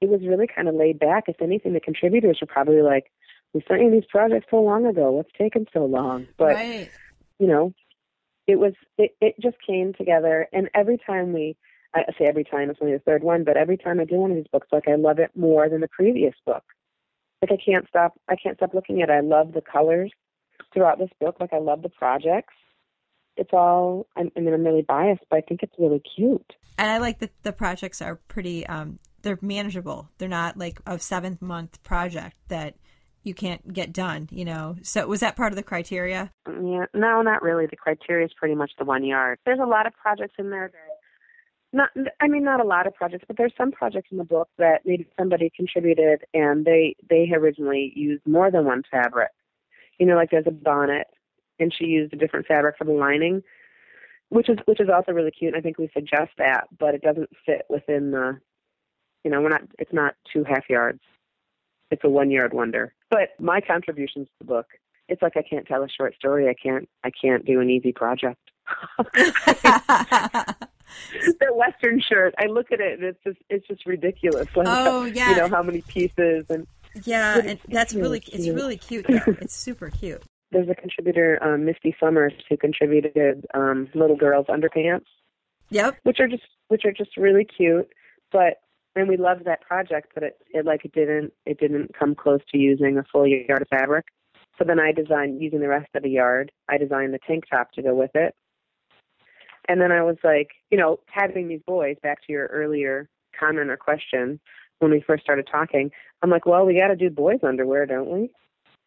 it 0.00 0.08
was 0.08 0.20
really 0.26 0.46
kind 0.46 0.68
of 0.68 0.74
laid 0.74 0.98
back. 0.98 1.24
If 1.28 1.40
anything, 1.40 1.72
the 1.72 1.80
contributors 1.80 2.38
were 2.40 2.46
probably 2.46 2.82
like, 2.82 3.10
"We 3.52 3.62
sent 3.68 3.82
you 3.82 3.90
these 3.90 4.08
projects 4.08 4.46
so 4.50 4.60
long 4.60 4.86
ago. 4.86 5.10
What's 5.12 5.32
taken 5.36 5.66
so 5.72 5.84
long?" 5.84 6.26
But 6.36 6.54
right. 6.54 6.90
you 7.38 7.46
know, 7.46 7.74
it 8.46 8.56
was, 8.56 8.72
it, 8.98 9.16
it 9.20 9.34
just 9.40 9.56
came 9.66 9.92
together, 9.94 10.48
and 10.52 10.70
every 10.74 10.98
time 10.98 11.32
we 11.32 11.56
I 11.94 12.04
say 12.18 12.26
every 12.26 12.44
time 12.44 12.70
it's 12.70 12.78
only 12.80 12.94
the 12.94 13.00
third 13.00 13.22
one, 13.22 13.44
but 13.44 13.56
every 13.56 13.76
time 13.76 14.00
I 14.00 14.04
do 14.04 14.16
one 14.16 14.30
of 14.30 14.36
these 14.36 14.46
books, 14.52 14.68
like 14.70 14.86
I 14.86 14.94
love 14.94 15.18
it 15.18 15.30
more 15.34 15.68
than 15.68 15.80
the 15.80 15.88
previous 15.88 16.34
book. 16.46 16.62
Like 17.42 17.50
I 17.52 17.58
can't 17.64 17.88
stop 17.88 18.14
I 18.28 18.36
can't 18.36 18.56
stop 18.56 18.74
looking 18.74 19.02
at 19.02 19.10
it. 19.10 19.12
I 19.12 19.20
love 19.20 19.52
the 19.52 19.62
colors 19.62 20.12
throughout 20.72 20.98
this 20.98 21.10
book. 21.20 21.36
Like 21.40 21.52
I 21.52 21.58
love 21.58 21.82
the 21.82 21.88
projects. 21.88 22.54
It's 23.36 23.50
all 23.52 24.06
I 24.16 24.22
mean 24.22 24.54
I'm 24.54 24.64
really 24.64 24.82
biased, 24.82 25.22
but 25.30 25.36
I 25.36 25.40
think 25.40 25.62
it's 25.62 25.74
really 25.78 26.02
cute. 26.16 26.52
And 26.78 26.90
I 26.90 26.98
like 26.98 27.18
that 27.20 27.30
the 27.42 27.52
projects 27.52 28.00
are 28.00 28.16
pretty 28.16 28.66
um 28.66 28.98
they're 29.22 29.38
manageable. 29.40 30.08
They're 30.18 30.28
not 30.28 30.56
like 30.56 30.80
a 30.86 30.98
seventh 30.98 31.42
month 31.42 31.82
project 31.82 32.36
that 32.48 32.76
you 33.22 33.34
can't 33.34 33.72
get 33.72 33.92
done, 33.92 34.28
you 34.32 34.44
know. 34.44 34.76
So 34.82 35.06
was 35.06 35.20
that 35.20 35.36
part 35.36 35.52
of 35.52 35.56
the 35.56 35.62
criteria? 35.62 36.32
Yeah, 36.46 36.86
no, 36.94 37.22
not 37.22 37.42
really. 37.42 37.66
The 37.66 37.76
criteria 37.76 38.24
is 38.26 38.32
pretty 38.36 38.54
much 38.54 38.72
the 38.78 38.84
one 38.84 39.04
yard. 39.04 39.38
There's 39.44 39.60
a 39.60 39.66
lot 39.66 39.86
of 39.86 39.92
projects 39.94 40.34
in 40.38 40.50
there 40.50 40.70
that 40.72 40.90
not 41.72 41.90
i 42.20 42.28
mean 42.28 42.42
not 42.42 42.60
a 42.60 42.66
lot 42.66 42.86
of 42.86 42.94
projects 42.94 43.24
but 43.26 43.36
there's 43.36 43.52
some 43.56 43.70
projects 43.70 44.08
in 44.10 44.18
the 44.18 44.24
book 44.24 44.48
that 44.58 44.80
maybe 44.84 45.06
somebody 45.18 45.50
contributed 45.54 46.24
and 46.34 46.64
they 46.64 46.96
they 47.08 47.28
originally 47.34 47.92
used 47.94 48.26
more 48.26 48.50
than 48.50 48.64
one 48.64 48.82
fabric 48.90 49.30
you 49.98 50.06
know 50.06 50.16
like 50.16 50.30
there's 50.30 50.46
a 50.46 50.52
bonnet 50.52 51.06
and 51.58 51.72
she 51.76 51.84
used 51.84 52.12
a 52.12 52.16
different 52.16 52.46
fabric 52.46 52.76
for 52.76 52.84
the 52.84 52.92
lining 52.92 53.42
which 54.30 54.48
is 54.48 54.58
which 54.66 54.80
is 54.80 54.88
also 54.92 55.12
really 55.12 55.30
cute 55.30 55.54
and 55.54 55.60
i 55.60 55.62
think 55.62 55.78
we 55.78 55.90
suggest 55.94 56.30
that 56.38 56.64
but 56.78 56.94
it 56.94 57.02
doesn't 57.02 57.30
fit 57.46 57.62
within 57.68 58.10
the 58.10 58.38
you 59.24 59.30
know 59.30 59.40
we're 59.40 59.48
not 59.48 59.62
it's 59.78 59.92
not 59.92 60.14
two 60.32 60.44
half 60.44 60.68
yards 60.68 61.00
it's 61.90 62.04
a 62.04 62.08
one 62.08 62.30
yard 62.30 62.52
wonder 62.52 62.92
but 63.10 63.30
my 63.38 63.60
contributions 63.60 64.26
to 64.26 64.32
the 64.40 64.44
book 64.44 64.66
it's 65.08 65.22
like 65.22 65.36
i 65.36 65.42
can't 65.42 65.66
tell 65.66 65.82
a 65.82 65.88
short 65.88 66.14
story 66.14 66.48
i 66.48 66.54
can't 66.54 66.88
i 67.04 67.10
can't 67.10 67.44
do 67.44 67.60
an 67.60 67.70
easy 67.70 67.92
project 67.92 68.50
the 71.38 71.52
Western 71.54 72.00
shirt. 72.00 72.34
I 72.38 72.46
look 72.46 72.72
at 72.72 72.80
it 72.80 72.98
and 72.98 73.04
it's 73.04 73.22
just 73.24 73.38
it's 73.48 73.66
just 73.66 73.86
ridiculous. 73.86 74.48
Like, 74.54 74.66
oh 74.68 75.04
yeah, 75.04 75.30
you 75.30 75.36
know 75.36 75.48
how 75.48 75.62
many 75.62 75.82
pieces 75.82 76.46
and 76.48 76.66
yeah, 77.04 77.38
and 77.38 77.58
that's 77.68 77.94
really 77.94 78.20
cute. 78.20 78.40
it's 78.40 78.48
really 78.48 78.76
cute. 78.76 79.06
Though. 79.08 79.36
it's 79.40 79.54
super 79.54 79.90
cute. 79.90 80.22
There's 80.52 80.68
a 80.68 80.74
contributor, 80.74 81.38
um, 81.42 81.64
Misty 81.64 81.94
Summers, 82.00 82.32
who 82.48 82.56
contributed 82.56 83.46
um, 83.54 83.88
little 83.94 84.16
girls 84.16 84.46
underpants. 84.46 85.04
Yep, 85.70 85.98
which 86.02 86.18
are 86.18 86.28
just 86.28 86.42
which 86.68 86.84
are 86.84 86.92
just 86.92 87.16
really 87.16 87.44
cute. 87.44 87.88
But 88.32 88.60
and 88.96 89.08
we 89.08 89.16
loved 89.16 89.44
that 89.44 89.60
project, 89.62 90.12
but 90.14 90.22
it 90.22 90.38
it 90.52 90.64
like 90.64 90.84
it 90.84 90.92
didn't 90.92 91.32
it 91.46 91.58
didn't 91.58 91.94
come 91.98 92.14
close 92.14 92.40
to 92.50 92.58
using 92.58 92.98
a 92.98 93.04
full 93.04 93.26
yard 93.26 93.62
of 93.62 93.68
fabric. 93.68 94.06
So 94.58 94.64
then 94.64 94.80
I 94.80 94.92
designed 94.92 95.40
using 95.40 95.60
the 95.60 95.68
rest 95.68 95.88
of 95.94 96.02
the 96.02 96.10
yard. 96.10 96.52
I 96.68 96.76
designed 96.76 97.14
the 97.14 97.20
tank 97.26 97.44
top 97.50 97.72
to 97.72 97.82
go 97.82 97.94
with 97.94 98.10
it. 98.14 98.34
And 99.68 99.80
then 99.80 99.92
I 99.92 100.02
was 100.02 100.16
like, 100.24 100.50
you 100.70 100.76
know, 100.76 101.00
having 101.06 101.48
these 101.48 101.62
boys, 101.66 101.96
back 102.02 102.18
to 102.26 102.32
your 102.32 102.46
earlier 102.46 103.08
comment 103.38 103.70
or 103.70 103.76
question 103.76 104.40
when 104.80 104.90
we 104.90 105.00
first 105.06 105.22
started 105.22 105.48
talking, 105.50 105.90
I'm 106.22 106.30
like, 106.30 106.46
well, 106.46 106.66
we 106.66 106.78
got 106.78 106.88
to 106.88 106.96
do 106.96 107.10
boys' 107.10 107.40
underwear, 107.42 107.86
don't 107.86 108.10
we? 108.10 108.30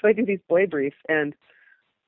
So 0.02 0.08
I 0.08 0.14
do 0.14 0.26
these 0.26 0.42
boy 0.50 0.68
briefs, 0.68 0.98
and, 1.08 1.34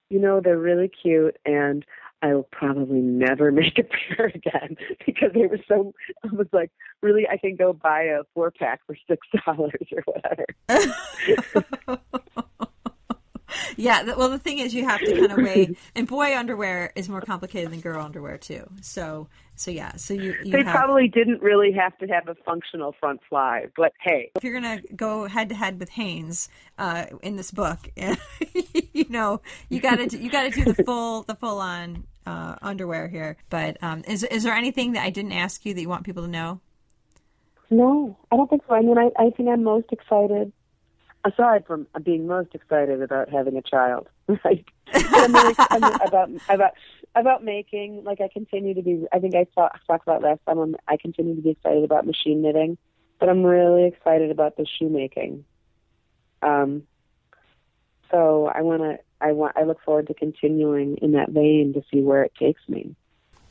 you 0.09 0.19
know, 0.19 0.41
they're 0.41 0.57
really 0.57 0.89
cute, 0.89 1.37
and 1.45 1.85
I 2.21 2.33
will 2.33 2.47
probably 2.51 3.01
never 3.01 3.51
make 3.51 3.77
a 3.77 3.83
pair 3.83 4.27
again 4.27 4.77
because 5.05 5.31
they 5.33 5.47
were 5.47 5.59
so. 5.67 5.93
I 6.23 6.33
was 6.33 6.47
like, 6.53 6.71
really, 7.01 7.27
I 7.27 7.37
can 7.37 7.55
go 7.55 7.73
buy 7.73 8.03
a 8.03 8.21
four 8.33 8.51
pack 8.51 8.81
for 8.85 8.95
six 9.07 9.27
dollars 9.45 9.87
or 9.91 10.03
whatever. 10.05 10.45
yeah. 13.77 14.03
Well, 14.15 14.29
the 14.29 14.39
thing 14.39 14.59
is, 14.59 14.73
you 14.73 14.85
have 14.85 14.99
to 14.99 15.13
kind 15.13 15.31
of 15.31 15.37
weigh, 15.37 15.75
and 15.95 16.07
boy 16.07 16.35
underwear 16.37 16.91
is 16.95 17.09
more 17.09 17.21
complicated 17.21 17.71
than 17.71 17.81
girl 17.81 18.01
underwear 18.01 18.37
too. 18.37 18.69
So, 18.81 19.27
so 19.55 19.71
yeah. 19.71 19.95
So 19.95 20.13
you, 20.13 20.35
you 20.43 20.51
they 20.51 20.63
have, 20.63 20.75
probably 20.75 21.07
didn't 21.07 21.41
really 21.41 21.71
have 21.73 21.97
to 21.99 22.07
have 22.07 22.27
a 22.27 22.35
functional 22.45 22.95
front 22.99 23.21
fly, 23.29 23.65
but 23.75 23.93
hey, 24.01 24.31
if 24.35 24.43
you're 24.43 24.53
gonna 24.53 24.81
go 24.95 25.27
head 25.27 25.49
to 25.49 25.55
head 25.55 25.79
with 25.79 25.89
Hanes 25.89 26.49
uh, 26.77 27.05
in 27.21 27.35
this 27.35 27.51
book, 27.51 27.89
you 28.93 29.05
know, 29.09 29.41
you 29.69 29.79
gotta 29.79 30.17
you 30.17 30.29
gotta 30.29 30.49
do 30.49 30.65
the 30.65 30.83
full 30.83 31.23
the 31.23 31.35
full 31.35 31.59
on 31.59 32.05
uh, 32.25 32.55
underwear 32.61 33.07
here. 33.07 33.37
But 33.49 33.81
um, 33.83 34.03
is 34.07 34.23
is 34.23 34.43
there 34.43 34.53
anything 34.53 34.93
that 34.93 35.03
I 35.03 35.09
didn't 35.09 35.33
ask 35.33 35.65
you 35.65 35.73
that 35.73 35.81
you 35.81 35.89
want 35.89 36.05
people 36.05 36.23
to 36.23 36.29
know? 36.29 36.61
No, 37.69 38.17
I 38.31 38.35
don't 38.35 38.49
think 38.49 38.61
so. 38.67 38.75
I 38.75 38.81
mean, 38.81 38.97
I, 38.97 39.09
I 39.17 39.31
think 39.31 39.49
I'm 39.49 39.63
most 39.63 39.87
excited 39.91 40.51
aside 41.25 41.65
from 41.65 41.87
being 42.03 42.27
most 42.27 42.53
excited 42.53 43.01
about 43.01 43.29
having 43.29 43.57
a 43.57 43.61
child, 43.61 44.07
right? 44.45 44.65
I'm 44.93 45.33
really 45.33 45.51
excited 45.51 45.83
about 46.05 46.29
about 46.47 46.71
about 47.15 47.43
making. 47.43 48.03
Like 48.03 48.21
I 48.21 48.29
continue 48.31 48.73
to 48.75 48.81
be. 48.81 49.05
I 49.11 49.19
think 49.19 49.35
I 49.35 49.45
talk, 49.55 49.79
talked 49.87 50.03
about 50.03 50.21
last 50.21 50.39
time. 50.45 50.59
I'm, 50.59 50.75
I 50.87 50.97
continue 50.97 51.35
to 51.35 51.41
be 51.41 51.51
excited 51.51 51.83
about 51.83 52.05
machine 52.05 52.41
knitting, 52.41 52.77
but 53.19 53.29
I'm 53.29 53.43
really 53.43 53.85
excited 53.85 54.31
about 54.31 54.57
the 54.57 54.65
shoemaking. 54.65 55.45
Um. 56.41 56.83
So 58.11 58.49
I 58.53 58.61
want 58.61 58.83
to. 58.83 58.99
I 59.19 59.31
want. 59.31 59.57
I 59.57 59.63
look 59.63 59.81
forward 59.83 60.07
to 60.07 60.13
continuing 60.13 60.97
in 60.97 61.13
that 61.13 61.29
vein 61.29 61.73
to 61.73 61.83
see 61.91 62.01
where 62.01 62.23
it 62.23 62.33
takes 62.39 62.61
me. 62.69 62.95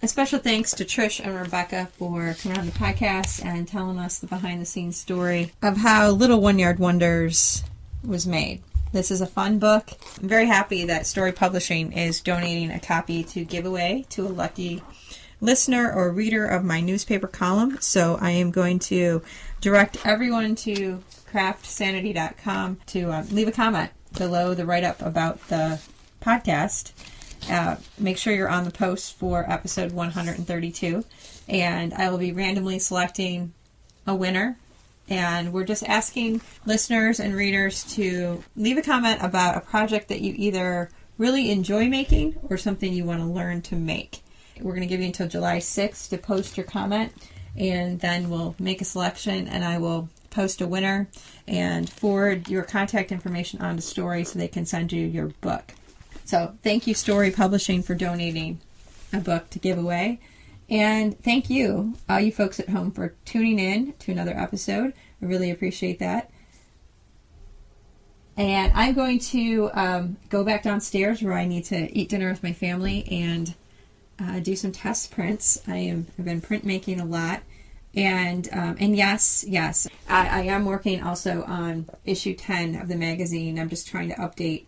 A 0.03 0.09
special 0.09 0.39
thanks 0.39 0.73
to 0.73 0.85
Trish 0.85 1.25
and 1.25 1.35
Rebecca 1.35 1.89
for 1.99 2.35
coming 2.43 2.59
on 2.59 2.67
the 2.67 2.73
podcast 2.73 3.45
and 3.45 3.67
telling 3.67 3.99
us 3.99 4.19
the 4.19 4.27
behind 4.27 4.61
the 4.61 4.67
scenes 4.67 4.99
story 4.99 5.53
of 5.63 5.79
how 5.79 6.11
Little 6.11 6.41
One 6.41 6.59
Yard 6.59 6.79
Wonders 6.79 7.65
was 8.07 8.27
made. 8.27 8.63
This 8.93 9.11
is 9.11 9.21
a 9.21 9.27
fun 9.27 9.59
book. 9.59 9.91
I'm 10.21 10.29
very 10.29 10.47
happy 10.47 10.85
that 10.85 11.07
Storey 11.07 11.33
Publishing 11.33 11.93
is 11.93 12.21
donating 12.21 12.71
a 12.71 12.79
copy 12.79 13.25
to 13.25 13.45
give 13.45 13.65
away 13.65 14.05
to 14.11 14.27
a 14.27 14.29
lucky 14.29 14.83
listener 15.41 15.91
or 15.91 16.13
reader 16.13 16.47
of 16.47 16.65
my 16.65 16.81
newspaper 16.81 17.27
column. 17.27 17.79
So 17.81 18.19
I 18.21 18.31
am 18.31 18.51
going 18.51 18.79
to 18.81 19.23
direct 19.61 19.99
everyone 20.05 20.55
to 20.57 21.03
craftsanity.com 21.33 22.81
to 22.87 23.11
uh, 23.11 23.25
leave 23.31 23.49
a 23.49 23.53
comment 23.53 23.91
below 24.17 24.55
the 24.55 24.67
write 24.67 24.85
up 24.85 25.03
about 25.03 25.49
the 25.49 25.81
podcast 26.21 26.93
uh, 27.51 27.77
make 27.99 28.19
sure 28.19 28.35
you're 28.35 28.49
on 28.49 28.65
the 28.65 28.71
post 28.71 29.17
for 29.17 29.45
episode 29.51 29.93
132, 29.93 31.05
and 31.49 31.95
I 31.95 32.11
will 32.11 32.19
be 32.19 32.33
randomly 32.33 32.79
selecting 32.79 33.53
a 34.07 34.15
winner. 34.15 34.57
And 35.09 35.53
we're 35.53 35.65
just 35.65 35.85
asking 35.85 36.41
listeners 36.65 37.21
and 37.21 37.35
readers 37.35 37.85
to 37.95 38.43
leave 38.57 38.79
a 38.79 38.83
comment 38.83 39.21
about 39.23 39.57
a 39.57 39.61
project 39.61 40.09
that 40.09 40.23
you 40.23 40.35
either 40.37 40.91
really 41.19 41.51
enjoy 41.51 41.89
making 41.89 42.37
or 42.49 42.57
something 42.57 42.93
you 42.93 43.05
want 43.05 43.21
to 43.21 43.27
learn 43.27 43.61
to 43.63 43.77
make. 43.77 44.23
We're 44.61 44.73
going 44.73 44.81
to 44.81 44.87
give 44.87 45.01
you 45.01 45.07
until 45.07 45.29
July 45.29 45.59
6th 45.59 46.09
to 46.11 46.19
post 46.19 46.57
your 46.57 46.65
comment, 46.65 47.13
and 47.57 48.01
then 48.01 48.31
we'll 48.31 48.55
make 48.59 48.81
a 48.81 48.85
selection, 48.85 49.47
and 49.49 49.65
I 49.65 49.79
will 49.79 50.09
post 50.31 50.61
a 50.61 50.67
winner 50.67 51.09
and 51.47 51.89
forward 51.89 52.49
your 52.49 52.63
contact 52.63 53.13
information 53.13 53.61
on 53.61 53.77
to 53.77 53.83
Storey 53.83 54.25
so 54.25 54.39
they 54.39 54.49
can 54.49 54.67
send 54.67 54.93
you 54.93 55.07
your 55.07 55.29
book. 55.41 55.75
So 56.25 56.57
thank 56.63 56.87
you, 56.87 56.95
Storey 56.95 57.31
Publishing, 57.31 57.83
for 57.83 57.95
donating 57.95 58.61
a 59.13 59.21
book 59.21 59.51
to 59.51 59.59
give 59.59 59.79
away. 59.79 60.21
And 60.71 61.19
thank 61.23 61.51
you, 61.51 61.95
all 62.09 62.21
you 62.21 62.33
folks 62.33 62.59
at 62.59 62.71
home, 62.71 62.91
for 62.91 63.15
tuning 63.25 63.59
in 63.59 63.93
to 64.01 64.13
another 64.13 64.37
episode. 64.37 64.95
I 65.21 65.27
really 65.27 65.51
appreciate 65.51 65.99
that. 65.99 66.31
And 68.37 68.73
I'm 68.75 68.95
going 68.95 69.19
to 69.21 69.71
um, 69.75 70.17
go 70.29 70.43
back 70.43 70.63
downstairs 70.63 71.23
where 71.23 71.35
I 71.35 71.45
need 71.45 71.67
to 71.67 71.97
eat 71.97 72.09
dinner 72.09 72.31
with 72.31 72.43
my 72.43 72.53
family 72.53 73.07
and 73.09 73.55
uh, 74.19 74.41
do 74.41 74.57
some 74.57 74.73
test 74.73 75.11
prints. 75.11 75.61
I 75.69 75.77
am 75.77 76.07
I've 76.19 76.25
been 76.25 76.41
printmaking 76.41 77.01
a 77.01 77.05
lot, 77.05 77.43
and 77.95 78.49
um, 78.53 78.77
and 78.81 78.97
yes, 78.97 79.45
yes, 79.47 79.87
I, 80.09 80.41
I 80.41 80.43
am 80.43 80.65
working 80.65 81.03
also 81.03 81.45
on 81.45 81.89
issue 82.05 82.35
ten 82.35 82.75
of 82.75 82.89
the 82.89 82.97
magazine. 82.97 83.59
I'm 83.59 83.69
just 83.69 83.87
trying 83.87 84.09
to 84.09 84.17
update 84.17 84.67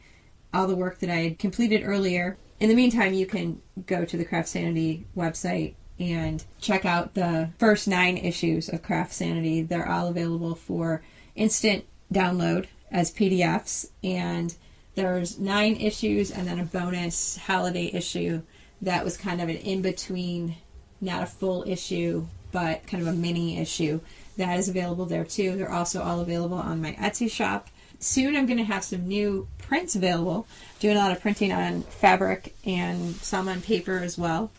all 0.56 0.66
the 0.66 0.74
work 0.74 0.98
that 1.00 1.10
I 1.10 1.16
had 1.16 1.38
completed 1.38 1.82
earlier. 1.84 2.38
In 2.58 2.68
the 2.68 2.74
meantime, 2.74 3.12
you 3.12 3.26
can 3.26 3.60
go 3.86 4.04
to 4.04 4.16
the 4.16 4.24
CraftSanity 4.24 5.04
website 5.16 5.74
and 5.98 6.44
check 6.60 6.84
out 6.84 7.14
the 7.14 7.50
first 7.58 7.86
nine 7.86 8.16
issues 8.16 8.68
of 8.68 8.82
CraftSanity. 8.82 9.68
They're 9.68 9.88
all 9.88 10.08
available 10.08 10.54
for 10.54 11.02
instant 11.34 11.84
download 12.12 12.66
as 12.90 13.12
PDFs, 13.12 13.90
and 14.02 14.54
there's 14.94 15.38
nine 15.38 15.76
issues 15.76 16.30
and 16.30 16.46
then 16.46 16.58
a 16.58 16.64
bonus 16.64 17.36
holiday 17.36 17.90
issue 17.92 18.42
that 18.80 19.04
was 19.04 19.16
kind 19.16 19.40
of 19.42 19.48
an 19.48 19.56
in 19.56 19.82
between, 19.82 20.56
not 21.00 21.22
a 21.22 21.26
full 21.26 21.64
issue, 21.66 22.26
but 22.52 22.86
kind 22.86 23.02
of 23.02 23.08
a 23.08 23.16
mini 23.16 23.58
issue. 23.58 24.00
That 24.38 24.58
is 24.58 24.68
available 24.68 25.04
there 25.04 25.24
too. 25.24 25.56
They're 25.56 25.72
also 25.72 26.02
all 26.02 26.20
available 26.20 26.58
on 26.58 26.80
my 26.80 26.92
Etsy 26.92 27.30
shop. 27.30 27.68
Soon 27.98 28.36
I'm 28.36 28.46
going 28.46 28.58
to 28.58 28.64
have 28.64 28.84
some 28.84 29.06
new 29.06 29.48
prints 29.66 29.96
available. 29.96 30.46
Doing 30.80 30.96
a 30.96 31.00
lot 31.00 31.12
of 31.12 31.20
printing 31.20 31.52
on 31.52 31.82
fabric 31.82 32.54
and 32.64 33.14
some 33.16 33.48
on 33.48 33.60
paper 33.60 33.98
as 33.98 34.16
well. 34.16 34.50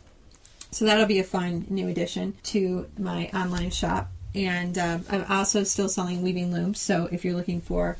So 0.71 0.85
that'll 0.85 1.05
be 1.05 1.19
a 1.19 1.23
fun 1.23 1.65
new 1.69 1.87
addition 1.87 2.35
to 2.43 2.87
my 2.97 3.29
online 3.33 3.71
shop. 3.71 4.11
And 4.35 4.77
um, 4.77 5.05
I'm 5.09 5.25
also 5.29 5.63
still 5.63 5.89
selling 5.89 6.21
weaving 6.21 6.51
looms. 6.51 6.79
So 6.79 7.09
if 7.11 7.23
you're 7.25 7.35
looking 7.35 7.61
for 7.61 7.97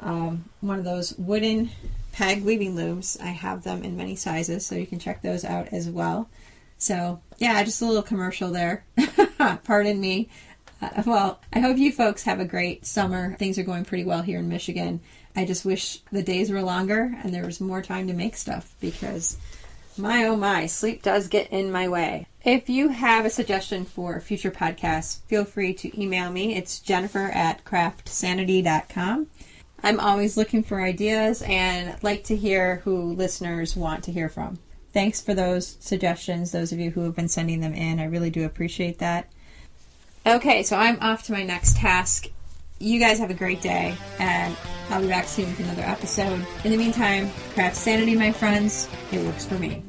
um, 0.00 0.44
one 0.60 0.78
of 0.78 0.84
those 0.84 1.14
wooden 1.16 1.70
peg 2.12 2.42
weaving 2.42 2.74
looms, 2.74 3.16
I 3.22 3.28
have 3.28 3.62
them 3.62 3.84
in 3.84 3.96
many 3.96 4.16
sizes. 4.16 4.64
So 4.66 4.74
you 4.74 4.86
can 4.86 4.98
check 4.98 5.22
those 5.22 5.44
out 5.44 5.68
as 5.72 5.88
well. 5.88 6.28
So 6.78 7.20
yeah, 7.38 7.62
just 7.62 7.82
a 7.82 7.86
little 7.86 8.02
commercial 8.02 8.50
there. 8.50 8.84
Pardon 9.64 10.00
me. 10.00 10.28
Uh, 10.80 11.02
well, 11.06 11.40
I 11.52 11.60
hope 11.60 11.78
you 11.78 11.92
folks 11.92 12.24
have 12.24 12.40
a 12.40 12.44
great 12.44 12.86
summer. 12.86 13.34
Things 13.34 13.58
are 13.58 13.62
going 13.62 13.84
pretty 13.84 14.04
well 14.04 14.22
here 14.22 14.40
in 14.40 14.48
Michigan. 14.48 15.00
I 15.36 15.44
just 15.44 15.64
wish 15.64 16.00
the 16.10 16.22
days 16.22 16.50
were 16.50 16.62
longer 16.62 17.14
and 17.22 17.32
there 17.32 17.44
was 17.44 17.60
more 17.60 17.82
time 17.82 18.06
to 18.08 18.14
make 18.14 18.36
stuff 18.36 18.74
because 18.80 19.36
my 19.98 20.24
oh 20.24 20.36
my, 20.36 20.66
sleep 20.66 21.02
does 21.02 21.28
get 21.28 21.50
in 21.50 21.70
my 21.70 21.88
way. 21.88 22.26
If 22.44 22.68
you 22.68 22.88
have 22.88 23.24
a 23.24 23.30
suggestion 23.30 23.84
for 23.84 24.20
future 24.20 24.50
podcasts, 24.50 25.20
feel 25.26 25.44
free 25.44 25.74
to 25.74 26.00
email 26.00 26.30
me. 26.30 26.54
It's 26.56 26.80
jennifer 26.80 27.30
at 27.34 27.64
craftsanity.com. 27.64 29.26
I'm 29.82 30.00
always 30.00 30.36
looking 30.36 30.62
for 30.62 30.80
ideas 30.80 31.42
and 31.42 32.02
like 32.02 32.24
to 32.24 32.36
hear 32.36 32.76
who 32.76 33.12
listeners 33.12 33.76
want 33.76 34.04
to 34.04 34.12
hear 34.12 34.28
from. 34.28 34.58
Thanks 34.92 35.20
for 35.20 35.34
those 35.34 35.76
suggestions, 35.80 36.52
those 36.52 36.72
of 36.72 36.78
you 36.78 36.90
who 36.90 37.02
have 37.02 37.14
been 37.14 37.28
sending 37.28 37.60
them 37.60 37.74
in. 37.74 38.00
I 38.00 38.04
really 38.04 38.30
do 38.30 38.46
appreciate 38.46 38.98
that. 39.00 39.30
Okay, 40.26 40.62
so 40.62 40.76
I'm 40.76 40.98
off 41.00 41.24
to 41.24 41.32
my 41.32 41.42
next 41.42 41.76
task. 41.76 42.28
You 42.78 43.00
guys 43.00 43.18
have 43.20 43.30
a 43.30 43.34
great 43.34 43.62
day, 43.62 43.96
and 44.18 44.54
I'll 44.90 45.00
be 45.00 45.08
back 45.08 45.26
soon 45.26 45.46
with 45.46 45.60
another 45.60 45.82
episode. 45.82 46.46
In 46.62 46.72
the 46.72 46.76
meantime, 46.76 47.30
craft 47.54 47.76
sanity, 47.76 48.14
my 48.14 48.32
friends. 48.32 48.86
It 49.12 49.24
works 49.24 49.46
for 49.46 49.54
me. 49.58 49.82